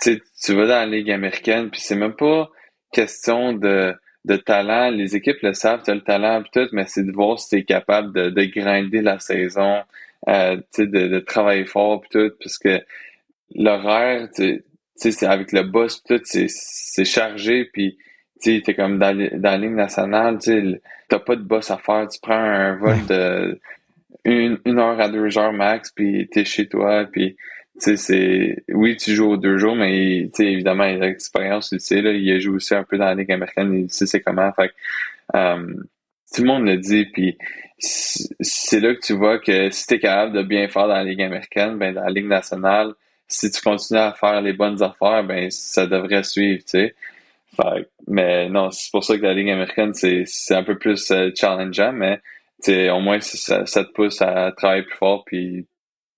[0.00, 2.50] tu vas dans la ligue américaine, puis c'est même pas
[2.92, 3.94] question de
[4.26, 7.12] de talent, les équipes le savent, tu as le talent pis tout, mais c'est de
[7.12, 9.82] voir si tu es capable de, de grinder la saison,
[10.28, 12.80] euh, de, de travailler fort pis tout, parce que
[13.54, 14.64] l'horaire, tu
[14.96, 17.96] sais, avec le boss tout, c'est, chargé, puis
[18.42, 22.08] tu t'es comme dans, dans la ligne nationale, tu t'as pas de boss à faire,
[22.08, 23.60] tu prends un vol de
[24.24, 27.36] une, une heure à deux heures max, puis t'es chez toi, puis
[27.80, 31.06] tu sais, c'est oui, tu joues aux deux jours, mais tu sais, évidemment, il a
[31.06, 34.06] l'expérience, tu là, il a joué aussi un peu dans la Ligue américaine, il sait
[34.06, 34.50] c'est comment.
[34.52, 34.72] Fait
[35.34, 35.74] euh,
[36.34, 37.36] tout le monde le dit, puis
[37.78, 41.22] c'est là que tu vois que si t'es capable de bien faire dans la Ligue
[41.22, 42.94] américaine, ben dans la Ligue nationale,
[43.28, 46.94] si tu continues à faire les bonnes affaires, ben ça devrait suivre, tu sais.
[47.56, 51.10] Fait mais non, c'est pour ça que la Ligue américaine, c'est c'est un peu plus
[51.10, 52.18] euh, challengeant, mais
[52.62, 55.66] tu sais, au moins ça, ça te pousse à travailler plus fort, puis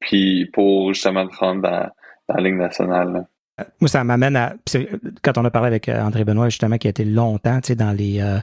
[0.00, 1.90] puis pour justement te rendre dans,
[2.28, 3.12] la Ligue nationale.
[3.12, 3.24] là.
[3.80, 4.54] Moi, ça m'amène à
[5.22, 7.74] quand on a parlé avec euh, André Benoît justement qui a été longtemps, tu sais,
[7.74, 8.38] dans les euh,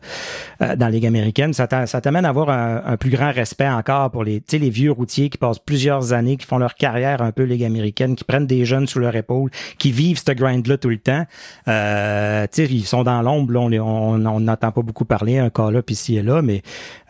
[0.62, 3.68] euh, dans la ligue américaine, ça t'a- ça t'amène à avoir un, plus grand respect
[3.68, 7.22] encore pour les tu les vieux routiers qui passent plusieurs années, qui font leur carrière
[7.22, 10.66] un peu ligue américaine, qui prennent des jeunes sous leur épaule, qui vivent ce grind
[10.68, 11.26] là tout le temps.
[11.68, 13.80] Euh, tu ils sont dans l'ombre, là, on les-
[14.44, 16.62] n'entend pas beaucoup parler un cas là puis ici et là, mais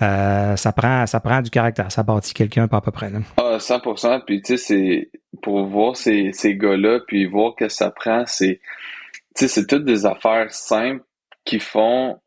[0.02, 3.20] euh, ça prend ça prend du caractère, ça bâtit quelqu'un pas à peu près là.
[3.38, 4.22] Ah, 100%.
[4.26, 5.10] Puis, tu sais, c'est
[5.42, 7.90] pour voir ces, ces gars-là, puis voir que ça
[8.28, 8.60] c'est,
[9.36, 11.04] c'est toutes des affaires simples
[11.44, 12.20] qui font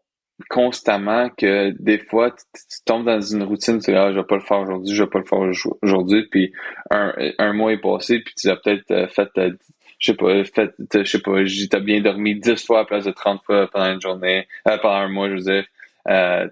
[0.49, 4.37] constamment que des fois, tu, tombes dans une routine, tu dis, ah, je vais pas
[4.37, 6.53] le faire aujourd'hui, je vais pas le faire au- aujourd'hui, puis
[6.91, 9.51] un, mois est passé, puis tu as peut-être euh, fait, euh,
[9.99, 11.33] je sais pas, fait, je sais pas,
[11.71, 14.79] t'as bien dormi 10 fois à la place de 30 fois pendant une journée, euh,
[14.79, 15.65] pendant un mois, je veux dire.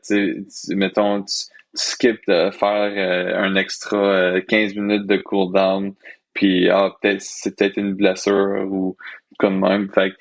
[0.05, 5.95] Tu mettons, tu, skips de faire un extra euh, 15 minutes de cooldown,
[6.37, 8.97] puis ah, peut-être c'est peut-être une blessure ou
[9.39, 9.91] comme même.
[9.91, 10.17] Fait que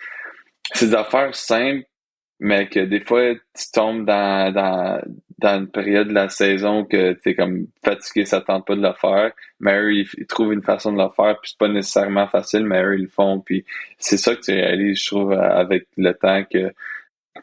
[0.73, 1.85] c'est des affaires simples,
[2.39, 5.01] mais que des fois tu tombes dans, dans,
[5.37, 8.81] dans une période de la saison que tu es comme fatigué, ça tente pas de
[8.81, 9.31] le faire.
[9.59, 12.79] Mais eux, ils, trouvent une façon de le faire, puis c'est pas nécessairement facile, mais
[12.95, 13.39] ils le font.
[13.39, 13.65] Puis
[13.97, 16.73] c'est ça que tu réalises, je trouve, avec le temps que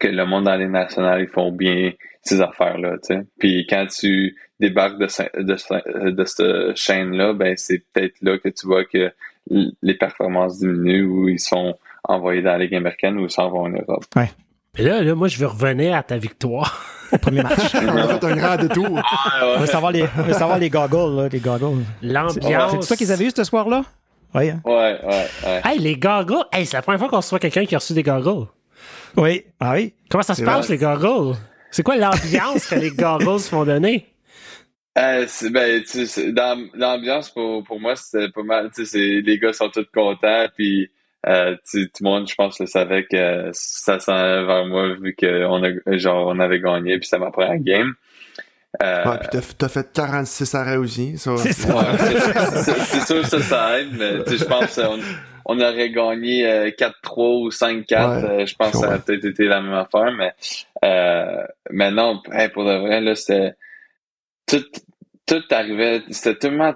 [0.00, 3.20] que le monde dans les nationales, ils font bien ces affaires-là, tu sais.
[3.38, 8.38] Puis quand tu débarques de, ce- de, ce- de cette chaîne-là, ben c'est peut-être là
[8.38, 9.12] que tu vois que
[9.82, 11.74] les performances diminuent ou ils sont
[12.04, 14.04] envoyés dans la Ligue américaine ou ils s'en vont en Europe.
[14.16, 16.80] Mais là, là, moi, je veux revenir à ta victoire.
[17.20, 17.58] Premier match.
[17.74, 19.02] On a fait un grand détour.
[19.56, 21.82] on veut savoir les on veut savoir les goggles là, les goggles.
[22.00, 22.72] C'est L'ambiance.
[22.80, 23.82] c'est toi qu'ils avaient eu ce soir là
[24.34, 24.48] Oui.
[24.48, 24.60] hein?
[24.64, 25.60] Ouais, ouais, ouais.
[25.62, 26.42] Hey, les goggles!
[26.52, 28.46] Hey, c'est la première fois qu'on reçoit quelqu'un qui a reçu des goggles.
[29.16, 29.44] Oui.
[29.60, 29.94] Ah oui?
[30.10, 30.76] Comment ça se passe, vrai.
[30.76, 31.36] les goggles?
[31.70, 34.06] C'est quoi l'ambiance que les goggles font donner?
[34.98, 38.70] Euh, ben, tu sais, c'est- dans l'ambiance pour, pour moi, c'était pas mal.
[38.74, 40.90] Tu sais, les gars sont tous contents, puis
[41.26, 44.92] euh, tu tout le monde, je pense, le savait que ça s'en allait vers moi
[45.00, 47.94] vu qu'on a, genre, on avait gagné, puis c'était ma première game.
[48.82, 51.16] Euh, Ouais, puis t'as, fait 46 arrêts aussi.
[51.16, 51.74] Ça, C'est ça.
[51.74, 54.98] Ouais, sûr ça, ça aide, mais tu sais, je pense qu'on
[55.44, 57.84] on aurait gagné euh, 4-3 ou 5-4.
[58.22, 60.32] Ouais, euh, je pense que ça aurait peut-être été la même affaire, mais,
[60.84, 63.54] euh, mais non, hey, pour de vrai, là, c'était
[64.46, 64.64] tout,
[65.26, 66.74] tout arrivait, c'était tellement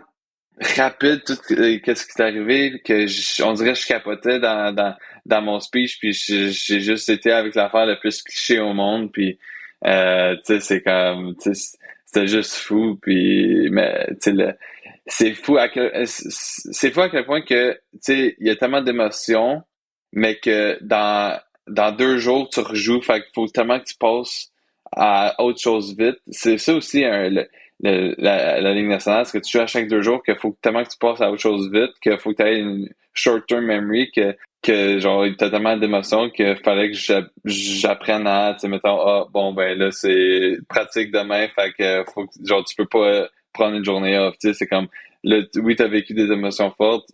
[0.76, 4.74] rapide, tout euh, qu'est-ce qui est arrivé, que je- on dirait que je capotais dans,
[4.74, 9.12] dans, dans mon speech, puis j'ai juste été avec l'affaire le plus cliché au monde,
[9.12, 9.38] puis
[9.86, 11.76] euh, tu sais, c'est comme, tu sais,
[12.06, 14.56] c'était juste fou, puis, mais, tu sais,
[15.06, 18.56] c'est fou à quel, c'est fou à quel point que, tu sais, il y a
[18.56, 19.62] tellement d'émotions,
[20.12, 21.38] mais que dans,
[21.68, 24.50] dans deux jours, tu rejoues, fait qu'il faut tellement que tu passes
[24.92, 26.18] à autre chose vite.
[26.30, 27.48] C'est ça aussi, le-
[27.82, 30.82] le- la, la nationale, c'est que tu joues à chaque deux jours, qu'il faut tellement
[30.84, 34.10] que tu passes à autre chose vite, qu'il faut que tu aies une short-term memory,
[34.14, 38.98] que, que genre, t'as tellement d'émotions qu'il fallait que j'a- j'apprenne à, tu sais, mettons,
[39.00, 43.28] ah, bon, ben là, c'est pratique demain, fait que faut que, genre, tu peux pas
[43.52, 44.88] prendre une journée off, tu sais, c'est comme,
[45.24, 47.08] t- oui, t'as vécu des émotions fortes,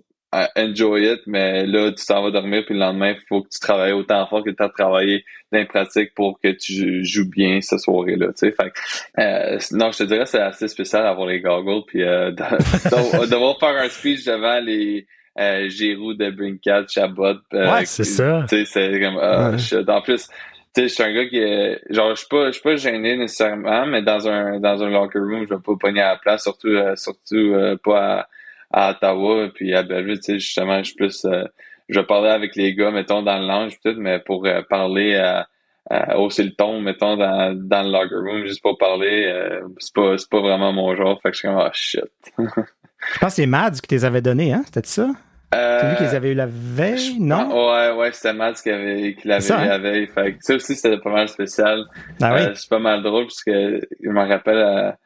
[0.57, 3.59] enjoy it, mais là, tu t'en vas dormir, puis le lendemain, il faut que tu
[3.61, 7.61] travailles autant fort que tu as travaillé dans les pratiques pour que tu joues bien
[7.61, 11.27] cette soirée-là, tu sais, fait que, euh, non, je te dirais, c'est assez spécial d'avoir
[11.27, 15.07] les goggles, puis euh, de- de- devoir faire un speech devant les
[15.39, 17.37] euh, Giroud de Brinkat, Chabot.
[17.55, 18.45] euh, Ouais, c'est ça.
[18.49, 19.91] Tu sais, c'est comme, ah, Ouais.
[19.91, 20.29] En plus,
[20.75, 22.77] tu sais, je suis un gars qui est, genre, je suis pas, je suis pas
[22.77, 26.17] gêné nécessairement, mais dans un, dans un locker room, je vais pas pogner à la
[26.17, 28.29] place, surtout, euh, surtout, euh, pas à,
[28.73, 31.45] à Ottawa, puis à Belleville, tu sais, justement, je suis plus, euh,
[31.89, 35.47] je parler avec les gars, mettons, dans le lounge, peut-être, mais pour euh, parler à,
[35.91, 39.95] à hausser le ton, mettons, dans, dans le locker room, juste pour parler, euh, c'est
[39.95, 42.05] pas, pas vraiment mon genre, fait que je suis comme, ah, shit.
[42.39, 44.63] Je pense que c'est Mads qui les avait donnés, hein?
[44.65, 45.11] C'était ça?
[45.55, 47.69] C'est lui qui les avait eu la veille, non?
[47.69, 49.69] Ouais, ouais, c'était Matt qui, avait, qui l'avait C'est ça, eu hein?
[49.69, 50.07] la veille.
[50.07, 51.85] Fait que ça aussi, c'était pas mal spécial.
[52.23, 52.41] Ah oui?
[52.55, 54.97] C'est pas mal drôle parce que je me rappelle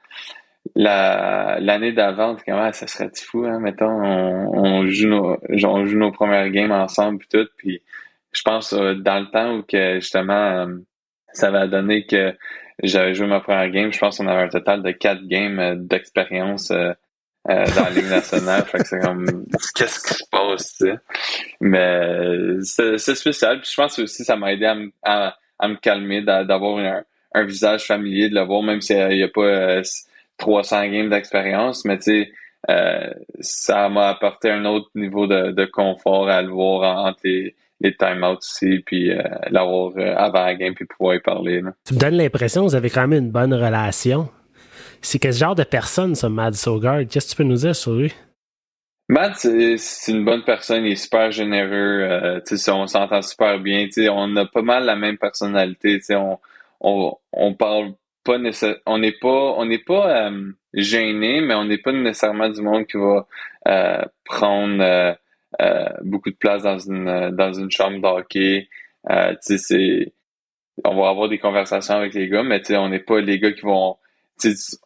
[0.75, 5.99] la l'année d'avant, comment ça serait fou, hein, mettons, on, on joue nos on joue
[5.99, 7.83] nos premières games ensemble puis tout, puis
[8.33, 10.33] je pense euh, dans le temps où que justement
[10.67, 10.67] euh,
[11.33, 12.35] ça va donner que
[12.83, 15.75] j'avais joué ma première game, je pense qu'on avait un total de quatre games euh,
[15.77, 16.93] d'expérience euh,
[17.49, 18.65] euh, dans la Ligue nationale.
[18.67, 19.25] fait que c'est comme
[19.75, 20.95] qu'est-ce qui se passe, tu sais?
[21.61, 23.61] Mais c'est c'est spécial.
[23.61, 26.79] Puis je pense aussi ça m'a aidé à, me- à, à me calmer, d'a- d'avoir
[26.79, 27.03] un,
[27.35, 29.83] un visage familier, de le voir, même s'il n'y a pas euh,
[30.39, 32.33] 300 games d'expérience, mais tu sais,
[32.71, 37.21] euh, ça m'a apporté un autre niveau de, de confort à le voir en- entre
[37.25, 41.61] les, les time-outs aussi, puis euh, l'avoir euh, avant la game, puis pouvoir y parler.
[41.61, 41.73] Là.
[41.87, 44.29] Tu me donnes l'impression que vous avez quand même une bonne relation.
[45.03, 47.01] C'est quel genre de personne, ça, Mad Sogard?
[47.09, 48.13] Qu'est-ce que tu peux nous dire sur lui?
[49.09, 52.41] Matt, c'est une bonne personne, il est super généreux, euh,
[52.73, 56.41] on s'entend super bien, on a pas mal la même personnalité, on,
[56.81, 57.93] on, on parle
[58.27, 58.39] pas
[58.87, 62.87] on n'est pas, on n'est pas euh, gêné, mais on n'est pas nécessairement du monde
[62.87, 63.27] qui va
[63.69, 64.83] euh, prendre
[65.61, 68.69] euh, beaucoup de place dans une dans une chambre d'hockey,
[70.85, 73.63] on va avoir des conversations avec les gars, mais on n'est pas les gars qui
[73.63, 73.97] vont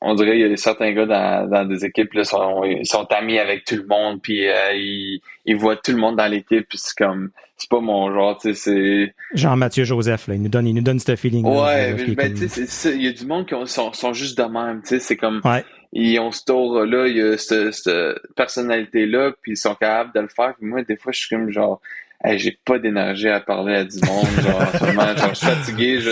[0.01, 3.05] on dirait qu'il y a certains gars dans, dans des équipes là sont ils sont
[3.11, 6.67] amis avec tout le monde puis euh, ils, ils voient tout le monde dans l'équipe
[6.69, 10.49] puis c'est comme c'est pas mon genre tu sais c'est Jean-Mathieu Joseph, là, il nous
[10.49, 11.45] donne, il nous donne ce feeling.
[11.45, 14.39] ouais mais, ben, tu sais il y a du monde qui ont- sont, sont juste
[14.39, 15.65] de même tu sais c'est comme Ouais.
[15.93, 19.75] ils ont ce tour là il y a ce- cette personnalité là puis ils sont
[19.75, 21.81] capables de le faire puis moi des fois je suis comme genre
[22.23, 25.39] Hey, j'ai pas d'énergie à parler à du monde, genre, en ce moment, genre, je
[25.39, 26.11] suis fatigué, je,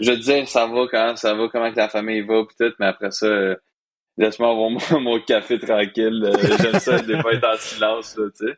[0.00, 2.86] je dire, ça va quand, ça va, comment que la famille va, pis tout, mais
[2.86, 3.54] après ça, euh,
[4.16, 8.24] laisse-moi avoir mon, mon café tranquille, euh, j'aime ça, des fois, être en silence, là,
[8.38, 8.54] tu sais.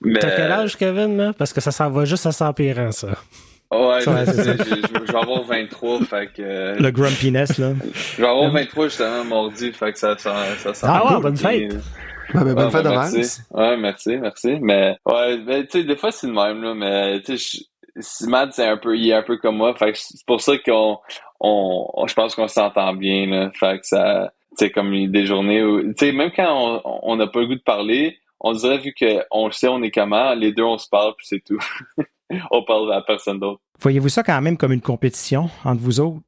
[0.00, 1.32] Mais, T'as quel âge, Kevin, là?
[1.36, 3.08] Parce que ça s'en va juste à s'empirant, ça.
[3.72, 7.72] ouais, Ça, je, je- je vais avoir 23, fait que, euh, Le grumpiness, là.
[8.16, 11.36] je vais avoir 23, justement, mardi, fait que ça, ça, ça, ça Ah ouais, bonne
[11.36, 11.74] fête.
[12.34, 13.12] Ben, bonne Ouais, fête ben, d'avance.
[13.14, 13.40] merci.
[13.52, 14.58] Ouais, merci, merci.
[14.60, 18.52] Mais, ouais, ben, tu sais, des fois, c'est le même, là, mais, tu sais, Matt,
[18.52, 20.98] c'est un peu, il est un peu comme moi, fait que c'est pour ça qu'on,
[21.40, 23.50] on, on- je pense qu'on s'entend bien, là.
[23.54, 27.16] Fait que ça, tu sais, comme des journées où, tu sais, même quand on, on
[27.16, 30.32] n'a pas le goût de parler, on dirait, vu qu'on le sait, on est comment,
[30.34, 31.58] les deux, on se parle, puis c'est tout.
[32.52, 33.60] on parle à personne d'autre.
[33.80, 36.18] Voyez-vous ça quand même comme une compétition entre vous autres,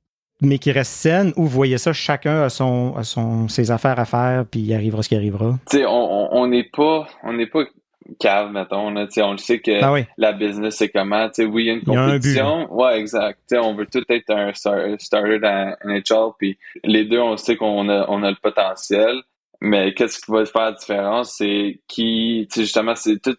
[0.40, 3.98] mais qui reste saine, ou vous voyez ça chacun a son, a son, ses affaires
[3.98, 5.58] à faire, puis il arrivera ce qui arrivera?
[5.70, 7.64] tu on n'est pas, on n'est pas,
[8.18, 8.90] cave, mettons.
[8.90, 10.04] Là, on le sait que Ah oui.
[10.16, 11.28] la business, c'est comment.
[11.28, 12.72] Tu sais, oui, il y a une a compétition.
[12.74, 13.38] ouais, exact.
[13.48, 16.32] Tu on veut tout être un star- starter dans NHL.
[16.38, 19.20] Puis les deux, on sait qu'on a, on a le potentiel.
[19.60, 21.34] Mais qu'est-ce qui va faire la différence?
[21.36, 23.36] C'est qui, tu sais, justement, c'est tout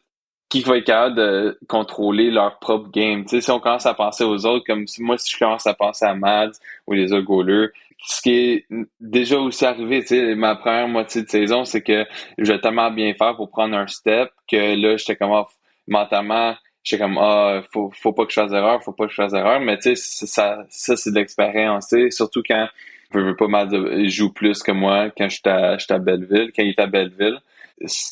[0.51, 3.23] qui va être capable de contrôler leur propre game.
[3.23, 5.65] Tu sais, si on commence à penser aux autres, comme si moi, si je commence
[5.65, 7.69] à penser à Mads ou les autres goalers,
[8.03, 8.65] ce qui est
[8.99, 10.03] déjà aussi arrivé,
[10.35, 12.05] ma première moitié de saison, c'est que
[12.37, 15.47] je vais tellement bien faire pour prendre un step que là, j'étais comme, ah,
[15.87, 19.15] mentalement, j'étais comme, ah, faut, faut pas que je fasse erreur, faut pas que je
[19.15, 22.67] fasse erreur, mais tu sais, ça, ça c'est de l'expérience, surtout quand,
[23.13, 23.69] je veux pas mal
[24.09, 27.39] joue plus que moi quand j'étais à, à Belleville, quand il était à Belleville.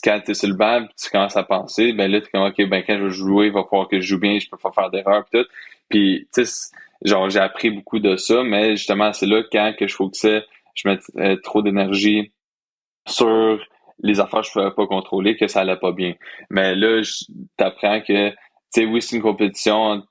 [0.04, 2.68] Quand t'es sur le banc, pis tu commences à penser, ben là, t'es comme, OK,
[2.68, 4.72] ben quand je vais jouer, il va falloir que je joue bien, je peux pas
[4.72, 5.48] faire d'erreur, pis tout.
[5.90, 6.72] Puis, tu sais,
[7.04, 10.88] genre, j'ai appris beaucoup de ça, mais justement, c'est là, quand que je focusais, je
[10.88, 12.32] mettais trop d'énergie
[13.08, 13.60] sur
[14.02, 16.16] les affaires que je pouvais pas contrôler, que ça allait pas bien.
[16.50, 17.02] Mais là,
[17.58, 18.36] t'apprends que, tu
[18.70, 20.04] sais, oui, c'est une compétition,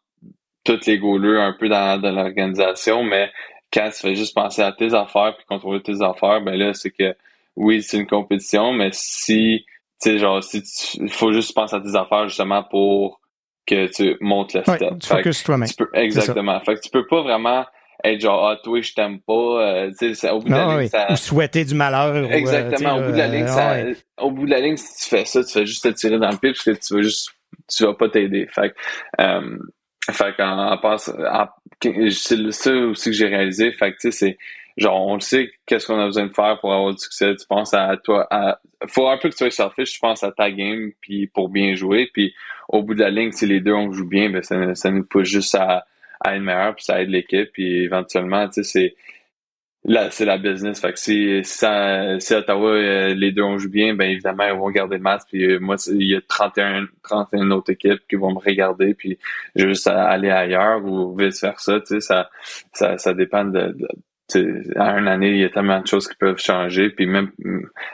[0.64, 3.30] toutes les goalers un peu dans, dans l'organisation, mais
[3.72, 6.90] quand tu fais juste penser à tes affaires puis contrôler tes affaires, ben là, c'est
[6.90, 7.14] que
[7.58, 9.64] oui, c'est une compétition, mais si,
[10.00, 10.62] tu sais, genre, si
[11.00, 13.20] il faut juste penser à tes affaires justement pour
[13.66, 14.80] que tu montes le step.
[14.80, 15.68] Ouais, tu focuses toi-même.
[15.92, 16.60] Exactement.
[16.60, 17.66] Fait que tu peux pas vraiment
[18.04, 19.32] être genre, ah, toi, je t'aime pas.
[19.32, 21.12] Euh, tu sais, au bout de la ligne, ça...
[21.12, 22.30] Ou souhaiter du malheur.
[22.32, 22.94] Exactement.
[22.94, 23.72] Ou, au bout de la ligne, euh, ça...
[23.72, 23.96] ouais.
[24.18, 26.30] au bout de la ligne, si tu fais ça, tu fais juste te tirer dans
[26.30, 27.30] le pied parce que tu vas juste,
[27.68, 28.46] tu vas pas t'aider.
[28.54, 28.74] Fait que,
[29.20, 29.58] euh,
[30.12, 31.12] fait qu'en en passe,
[31.82, 33.72] c'est ça aussi que j'ai réalisé.
[33.72, 34.38] Fait que, tu sais, c'est,
[34.78, 37.34] genre, on le sait, qu'est-ce qu'on a besoin de faire pour avoir du succès.
[37.34, 40.32] Tu penses à toi, à, faut un peu que tu sois selfish, tu penses à
[40.32, 42.32] ta game, puis pour bien jouer, puis
[42.68, 45.04] au bout de la ligne, si les deux on joue bien, ben ça, ça nous
[45.04, 45.84] pousse juste à,
[46.20, 48.96] à être meilleur, puis ça aide l'équipe, puis éventuellement, tu sais, c'est
[49.84, 50.80] là, c'est la business.
[50.80, 54.54] Fait que si, ça, si Ottawa, euh, les deux on joue bien, ben évidemment, ils
[54.54, 58.16] vont regarder le match, puis euh, moi, il y a 31, 31 autres équipes qui
[58.16, 59.18] vont me regarder, puis
[59.56, 62.30] je vais juste aller ailleurs ou vice-versa, tu sais, ça,
[62.72, 63.88] ça, ça dépend de, de
[64.36, 67.30] à une année, il y a tellement de choses qui peuvent changer, puis même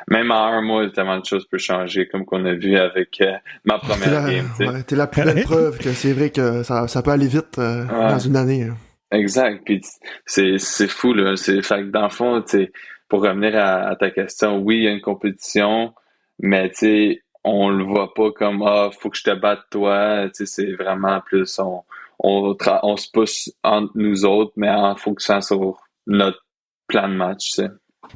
[0.08, 2.44] même en un mois, il y a tellement de choses qui peuvent changer, comme qu'on
[2.44, 3.32] a vu avec euh,
[3.64, 4.46] ma première la, game.
[4.60, 7.58] Ouais, T'es la plus belle preuve que c'est vrai que ça, ça peut aller vite
[7.58, 8.08] euh, Ouais.
[8.08, 8.62] dans une année.
[8.64, 8.76] hein.
[9.12, 9.62] Exact.
[9.64, 9.80] Puis
[10.26, 11.36] c'est c'est fou là.
[11.36, 12.72] C'est fait que dans le fond, tu sais,
[13.08, 15.94] pour revenir à, à ta question, oui, il y a une compétition,
[16.40, 20.24] mais tu sais, on le voit pas comme ah, faut que je te batte toi.
[20.34, 21.82] Tu sais, c'est vraiment plus on
[22.20, 26.38] on, tra- on se pousse entre nous autres, mais en focusant sur notre
[26.86, 27.50] plan de match.
[27.54, 27.68] Tu sais.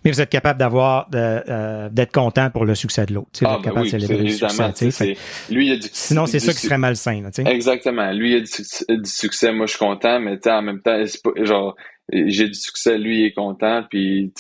[0.04, 3.30] Mais vous êtes capable d'avoir euh, d'être content pour le succès de l'autre.
[3.44, 5.16] Ah, ben capable oui, de célébrer le succès.
[5.50, 7.22] Lui, il y a du Sinon, c'est ça qui serait malsain.
[7.22, 7.30] là.
[7.50, 8.10] Exactement.
[8.12, 11.02] Lui, il a du, succès- du succès, moi je suis content, mais en même temps,
[11.24, 11.74] pas, genre,
[12.12, 14.32] j'ai du succès, lui il est content, puis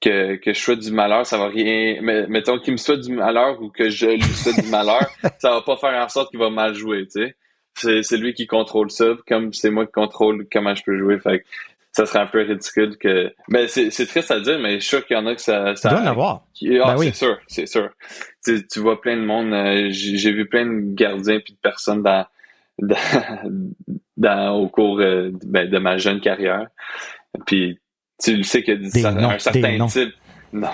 [0.00, 1.98] que, que je souhaite du malheur, ça va rien.
[2.02, 5.06] Mais, mettons qu'il me souhaite du malheur ou que je lui souhaite du malheur,
[5.38, 7.36] ça va pas faire en sorte qu'il va mal jouer, tu sais.
[7.76, 11.18] C'est, c'est lui qui contrôle ça, comme c'est moi qui contrôle comment je peux jouer.
[11.18, 11.44] Fait
[11.96, 13.32] ça serait un peu ridicule que.
[13.48, 15.40] Mais c'est, c'est triste à dire, mais je suis sûr qu'il y en a que
[15.40, 15.74] ça.
[15.76, 16.34] ça Il doit en avoir.
[16.34, 17.06] Ah, Ben oui.
[17.06, 17.88] c'est sûr, c'est sûr.
[18.44, 22.02] Tu, tu vois plein de monde, euh, j'ai vu plein de gardiens puis de personnes
[22.02, 22.26] dans,
[22.78, 22.96] dans,
[24.16, 26.66] dans- au cours euh, ben, de ma jeune carrière.
[27.46, 27.78] Puis
[28.22, 30.12] tu le sais qu'il y a Des un noms, certain type.
[30.52, 30.68] Non,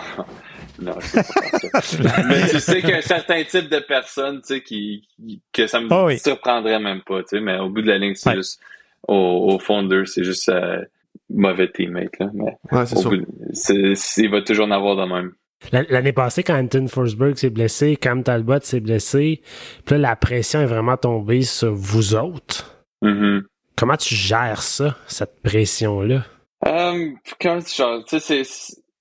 [0.81, 2.23] non, je peux pas ça.
[2.29, 5.41] Mais tu sais qu'il y a un certain type de personnes, tu sais, qui, qui-
[5.53, 6.19] que ça me Ah oui.
[6.19, 7.41] surprendrait même pas, tu sais.
[7.41, 8.37] Mais au bout de la ligne, c'est Ouais.
[8.37, 8.61] juste
[9.09, 9.15] au,
[9.55, 10.83] au fond d'eux, c'est juste euh,
[11.31, 12.31] mauvais teammate là.
[12.35, 13.11] Mais Ouais, c'est sûr.
[13.11, 15.33] bout de- c'est- c'est- il va toujours en avoir de même.
[15.73, 19.43] La- L'année passée, quand Anton Forsberg s'est blessé, Cam Talbot s'est blessé,
[19.85, 22.83] puis là, la pression est vraiment tombée sur vous autres.
[23.03, 23.43] Mhm.
[23.77, 26.25] Comment tu gères ça, cette pression-là?
[26.67, 27.69] Euh, comment tu
[28.07, 28.43] sais, c'est,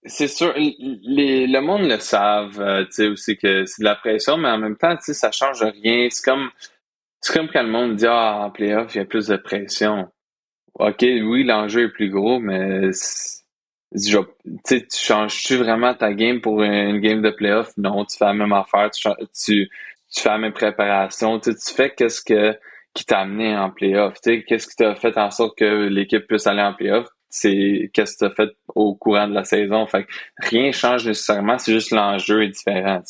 [0.06, 3.96] c'est sûr, les, le monde le savent, euh, tu sais, aussi que c'est de la
[3.96, 6.08] pression, mais en même temps, tu sais, ça change rien.
[6.10, 6.50] C'est comme,
[7.22, 10.08] c'est comme quand le monde dit, ah, en playoff, il y a plus de pression.
[10.80, 12.92] Ok, oui, l'enjeu est plus gros, mais,
[13.94, 17.72] tu changes-tu vraiment ta game pour une game de playoff?
[17.78, 19.70] Non, tu fais la même affaire, tu, tu,
[20.12, 22.58] tu fais la même préparation, tu fais qu'est-ce que,
[22.94, 26.62] qui t'a amené en playoff, qu'est-ce qui t'a fait en sorte que l'équipe puisse aller
[26.62, 27.08] en playoff?
[27.30, 29.86] c'est qu'est-ce que tu as fait au courant de la saison?
[29.86, 33.02] Fait que rien change nécessairement, c'est juste l'enjeu est différent.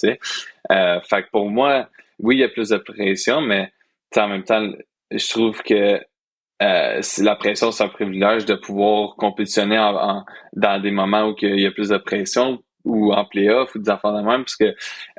[0.72, 1.90] Euh, fait que pour moi,
[2.20, 3.72] oui, il y a plus de pression, mais
[4.16, 4.70] en même temps,
[5.12, 6.02] je trouve que
[6.62, 11.36] euh, la pression, c'est un privilège de pouvoir compétitionner en, en- dans des moments où
[11.42, 14.56] il y a plus de pression ou en playoff ou des affaires de même, parce
[14.56, 14.74] que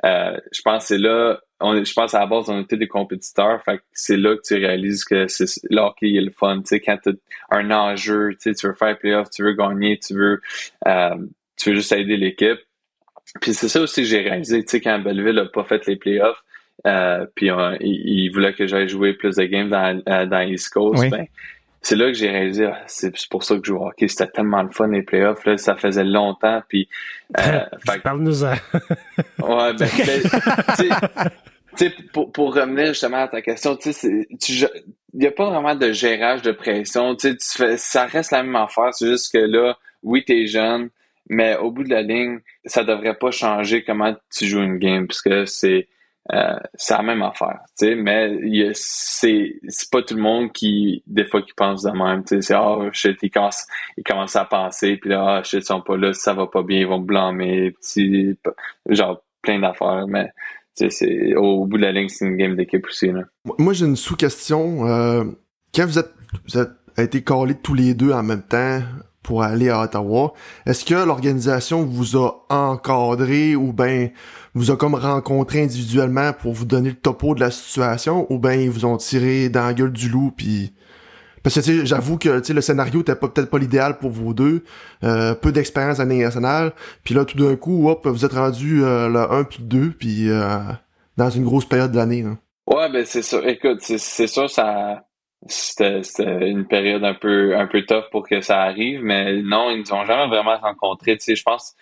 [0.05, 2.87] euh, je pense que c'est là, on, je pense à la base, on était des
[2.87, 6.65] compétiteurs, fait c'est là que tu réalises que c'est le hockey est le fun, tu
[6.65, 7.11] sais, quand tu
[7.51, 10.41] un enjeu, tu sais, tu veux faire playoff, tu veux gagner, tu veux,
[10.87, 11.15] euh,
[11.57, 12.59] tu veux juste aider l'équipe.
[13.41, 15.95] Puis c'est ça aussi que j'ai réalisé, tu sais, quand Belleville a pas fait les
[15.95, 16.43] playoffs,
[16.87, 17.49] euh, puis
[17.81, 21.09] il, voulait que j'aille jouer plus de games dans, dans East Coast.
[21.09, 21.27] Ben,
[21.83, 24.07] c'est là que j'ai réalisé, ah, c'est pour ça que je joue au hockey.
[24.07, 25.43] C'était tellement le fun les playoffs.
[25.45, 26.61] Là, ça faisait longtemps.
[26.67, 26.87] Puis,
[27.39, 27.61] euh,
[28.03, 28.59] Parle-nous ouais,
[29.39, 31.29] ben, ben
[31.75, 34.69] sais, pour, pour revenir justement à ta question, tu sais, il
[35.19, 37.15] n'y a pas vraiment de gérage de pression.
[37.15, 38.93] Tu fais, ça reste la même affaire.
[38.93, 40.89] C'est juste que là, oui, tu es jeune,
[41.29, 45.07] mais au bout de la ligne, ça devrait pas changer comment tu joues une game,
[45.07, 45.87] puisque c'est
[46.31, 48.39] euh, c'est la même affaire, tu sais, mais
[48.73, 52.55] c'est pas tout le monde qui des fois qui pense de même, tu sais, c'est
[52.55, 53.65] oh shit, ils commencent
[53.97, 56.61] ils commencent à penser puis là ah shit, ils sont pas là, ça va pas
[56.61, 58.37] bien, ils vont me blâmer, petit
[58.87, 60.31] genre plein d'affaires, mais
[60.75, 63.11] c'est au bout de la ligne, c'est une game d'équipe aussi.
[63.11, 63.23] Là.
[63.57, 64.87] Moi, j'ai une sous-question.
[64.87, 65.25] Euh,
[65.73, 66.13] quand vous êtes,
[66.47, 68.81] vous êtes été collés tous les deux en même temps
[69.23, 70.33] pour aller à Ottawa,
[70.65, 74.09] est-ce que l'organisation vous a encadré ou ben
[74.53, 78.59] vous a comme rencontré individuellement pour vous donner le topo de la situation ou ben
[78.59, 80.73] ils vous ont tiré dans la gueule du loup puis
[81.43, 84.63] parce que j'avoue que le scénario n'était peut-être pas l'idéal pour vous deux.
[85.03, 86.71] Euh, peu d'expérience à nationale.
[87.03, 89.91] Puis là, tout d'un coup, hop, vous êtes rendu euh, le 1 puis le 2,
[89.91, 90.59] puis euh,
[91.17, 92.23] dans une grosse période de l'année.
[92.67, 93.39] Ouais, ben c'est ça.
[93.43, 95.03] Écoute, c'est sûr, ça
[95.47, 96.01] c'était
[96.47, 99.93] une période un peu un peu tough pour que ça arrive, mais non, ils nous
[99.93, 101.17] ont jamais vraiment rencontrés.
[101.17, 101.75] Tu sais, je pense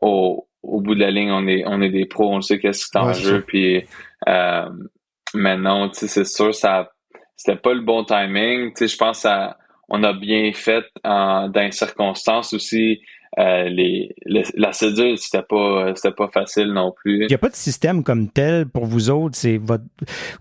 [0.00, 2.86] au, au bout de la ligne, on est on est des pros, on sait qu'est-ce
[2.90, 3.84] qui est en jeu, puis
[4.28, 4.68] euh,
[5.34, 6.90] mais non, tu sais, c'est sûr, ça
[7.36, 8.70] c'était pas le bon timing.
[8.70, 9.58] Tu sais, je pense à
[9.88, 13.02] on a bien fait en, dans les circonstances aussi.
[13.38, 17.22] Euh, les, la cédule, c'était pas c'était pas facile non plus.
[17.22, 19.36] Il n'y a pas de système comme tel pour vous autres.
[19.36, 19.82] C'est votre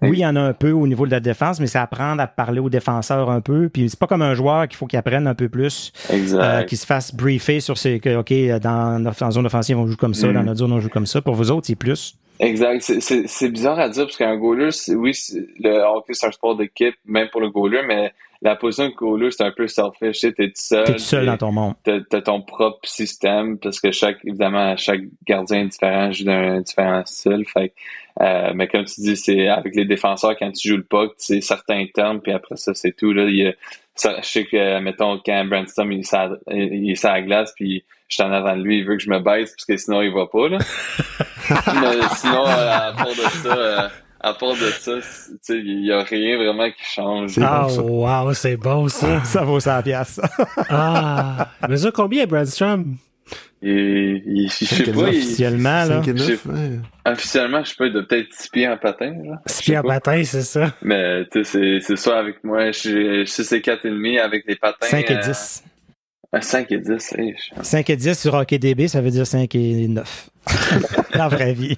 [0.01, 2.21] oui, il y en a un peu au niveau de la défense, mais c'est apprendre
[2.21, 3.69] à parler aux défenseurs un peu.
[3.69, 5.91] Puis c'est pas comme un joueur qu'il faut qu'il apprenne un peu plus.
[6.11, 6.43] Exact.
[6.43, 9.97] Euh, qu'il se fasse briefer sur ces que OK, dans notre zone offensive, on joue
[9.97, 10.45] comme ça, dans mm.
[10.45, 11.21] notre zone, on joue comme ça.
[11.21, 12.15] Pour vous autres, c'est plus.
[12.39, 12.81] Exact.
[12.81, 15.13] C'est bizarre à dire parce qu'un goaler, oui,
[15.59, 18.11] le hockey, c'est un sport d'équipe, même pour le goaler, mais
[18.43, 20.19] la position de goaler, c'est un peu selfish.
[20.19, 20.85] Tu es tout seul.
[20.85, 21.75] T'es tout seul dans ton monde.
[21.83, 26.59] T'as as ton propre système parce que chaque, évidemment, chaque gardien est différent, joue d'un
[26.61, 27.45] différent style.
[27.47, 27.73] Fait,
[28.21, 31.41] euh, mais comme tu dis, c'est avec les défenseurs, quand tu joues le puck, c'est
[31.41, 33.13] certains termes, puis après ça, c'est tout.
[33.13, 33.23] Là.
[33.29, 33.53] Il y a,
[33.95, 36.03] ça, je sais que, mettons, quand Brandstorm, il,
[36.47, 39.03] il est à la glace, puis je suis en avant de lui, il veut que
[39.03, 40.49] je me baisse, parce que sinon, il va pas.
[40.49, 40.57] Là.
[41.49, 43.91] mais sinon, euh, à part de ça...
[44.23, 44.93] Euh, à part de ça,
[45.49, 47.37] il n'y a rien vraiment qui change.
[47.41, 49.23] Ah, wow, c'est bon ça.
[49.25, 50.21] ça vaut 100 piastres.
[50.69, 52.97] ah, mais ça, combien, Bradstrom?
[53.61, 55.03] Et, il, je sais pas.
[55.03, 56.01] Officiellement, là.
[57.05, 59.13] Officiellement, je sais pas, il doit peut-être 6 pieds en patin.
[59.45, 60.73] 6 pieds en patin, c'est ça.
[60.81, 62.71] Mais, tu sais, c'est ça avec moi.
[62.71, 64.87] Je suis 6 et 4,5 avec les patins.
[64.87, 65.63] 5 et 10.
[66.35, 69.87] Euh, 5 et 10, hey, 5 et 10 sur HockeyDB, ça veut dire 5 et
[69.87, 70.29] 9.
[71.13, 71.77] Dans la vraie vie.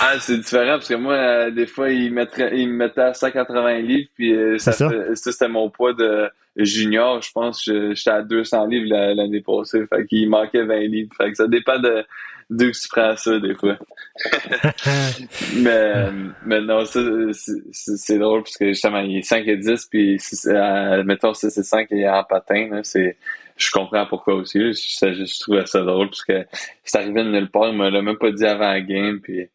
[0.00, 3.78] Ah, c'est différent parce que moi, euh, des fois, ils, ils me mettaient à 180
[3.80, 4.88] livres, puis euh, ça, ça?
[5.14, 7.20] c'était mon poids de junior.
[7.22, 9.84] Je pense que j'étais à 200 livres l'année passée.
[9.86, 11.10] Fait qu'il manquait 20 livres.
[11.16, 12.04] Fait que ça dépend de
[12.50, 13.78] d'où tu prends ça, des fois.
[15.56, 16.10] mais,
[16.44, 17.00] mais non, ça,
[17.32, 21.62] c'est drôle parce que justement, il est 5 et 10, puis euh, mettons 6 et
[21.62, 23.16] 5 et en patin, c'est
[23.56, 24.58] je comprends pourquoi aussi.
[24.58, 26.44] Je, je, trouvais ça drôle parce que
[26.84, 27.68] c'est arrivé de nulle part.
[27.68, 29.20] Il me l'a même pas dit avant la game.
[29.20, 29.48] Puis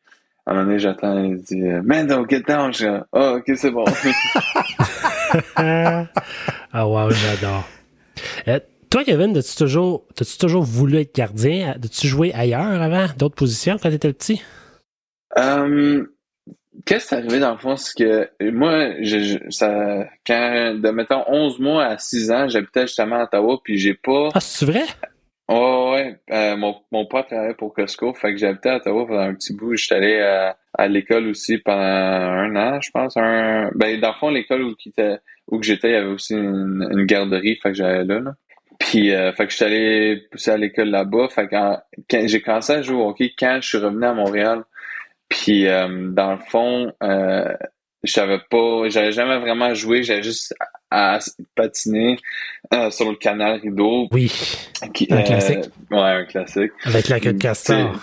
[0.48, 1.24] à un moment donné, j'attends.
[1.24, 2.74] Il dit Man, don't get down.
[2.74, 3.84] Je dis oh, ok, c'est bon.
[5.58, 7.68] ah, wow, j'adore.
[8.48, 11.76] Euh, toi, Kevin, as-tu toujours, as toujours voulu être gardien?
[11.84, 14.41] As-tu joué ailleurs avant, d'autres positions quand tu étais petit?
[15.36, 16.08] Um,
[16.86, 21.24] Qu'est-ce qui est arrivé dans le fond, c'est que moi, je, ça, quand, de mettons
[21.28, 24.30] 11 mois à 6 ans, j'habitais justement à Ottawa, puis j'ai pas.
[24.34, 24.86] Ah, c'est vrai?
[25.50, 29.22] Oh, ouais, euh, mon, mon père travaillait pour Costco, fait que j'habitais à Ottawa pendant
[29.22, 29.76] un petit bout.
[29.76, 33.16] J'étais allé à, à l'école aussi pendant un an, je pense.
[33.16, 34.76] Un, ben, dans le fond, l'école où,
[35.48, 38.36] où j'étais, il y avait aussi une, une garderie, fait que j'allais là, là.
[38.80, 41.30] Puis, euh, fait que j'étais allé pousser à l'école là-bas.
[41.30, 41.80] Fait que quand,
[42.10, 44.64] quand j'ai commencé à jouer au hockey quand je suis revenu à Montréal.
[45.30, 46.93] Puis euh, dans le fond,
[48.08, 50.55] euh, je savais pas, j'avais jamais vraiment joué, j'avais juste
[50.89, 51.20] à,
[51.55, 52.18] patiner
[52.74, 54.08] euh, sur le canal rideau.
[54.12, 54.32] Oui.
[54.82, 55.66] un classique.
[55.91, 56.72] Ouais, un classique.
[56.84, 57.93] Avec la queue de castor.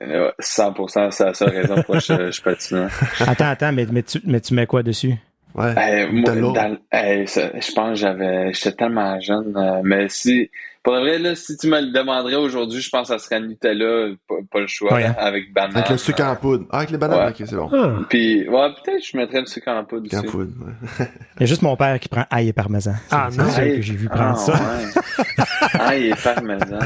[0.00, 2.86] 100%, c'est la seule raison pour laquelle je, je patinais.
[3.20, 5.14] Attends, attends, mais, mais, tu, mais tu mets quoi dessus?
[5.54, 6.06] Ouais.
[6.10, 10.50] moi, dans, je pense que j'avais, j'étais tellement jeune, mais si,
[10.84, 14.14] Pour vrai, là, si tu me le demanderais aujourd'hui, je pense que ça serait Nutella,
[14.28, 15.14] pas, pas le choix, Ouais, hein.
[15.18, 15.78] avec banane.
[15.78, 16.66] Avec le sucre en poudre.
[16.70, 17.30] Ah, avec les bananes, Ouais.
[17.30, 17.70] ok, c'est bon.
[17.72, 17.92] Ah.
[18.10, 20.30] Puis, ouais, peut-être je mettrais le sucre en poudre Sucre en aussi.
[20.30, 21.06] poudre, ouais.
[21.36, 22.92] Il y a juste mon père qui prend ail et parmesan.
[23.08, 23.44] C'est- Ah, c'est non.
[23.44, 23.76] le seul Aïe.
[23.76, 24.52] que j'ai vu Ah, prendre ça.
[24.52, 25.24] Ouais.
[25.80, 26.78] ah, il est parmesan.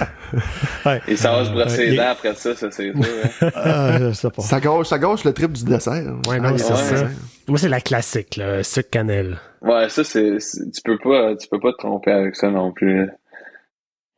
[0.87, 1.03] Ouais.
[1.09, 2.95] Et ça va se brosser les dents après ça, ça c'est sûr.
[3.43, 3.49] hein.
[3.57, 4.43] Ah, je sais pas.
[4.43, 6.15] Ça gâche, ça gâche le trip du dessert.
[6.29, 7.07] Ouais, non, Ah, c'est ça.
[7.49, 9.39] Moi, c'est la classique, là, sucre cannelle.
[9.63, 12.71] Ouais, ça c'est, c'est- tu peux pas, tu peux pas te tromper avec ça non
[12.73, 13.09] plus.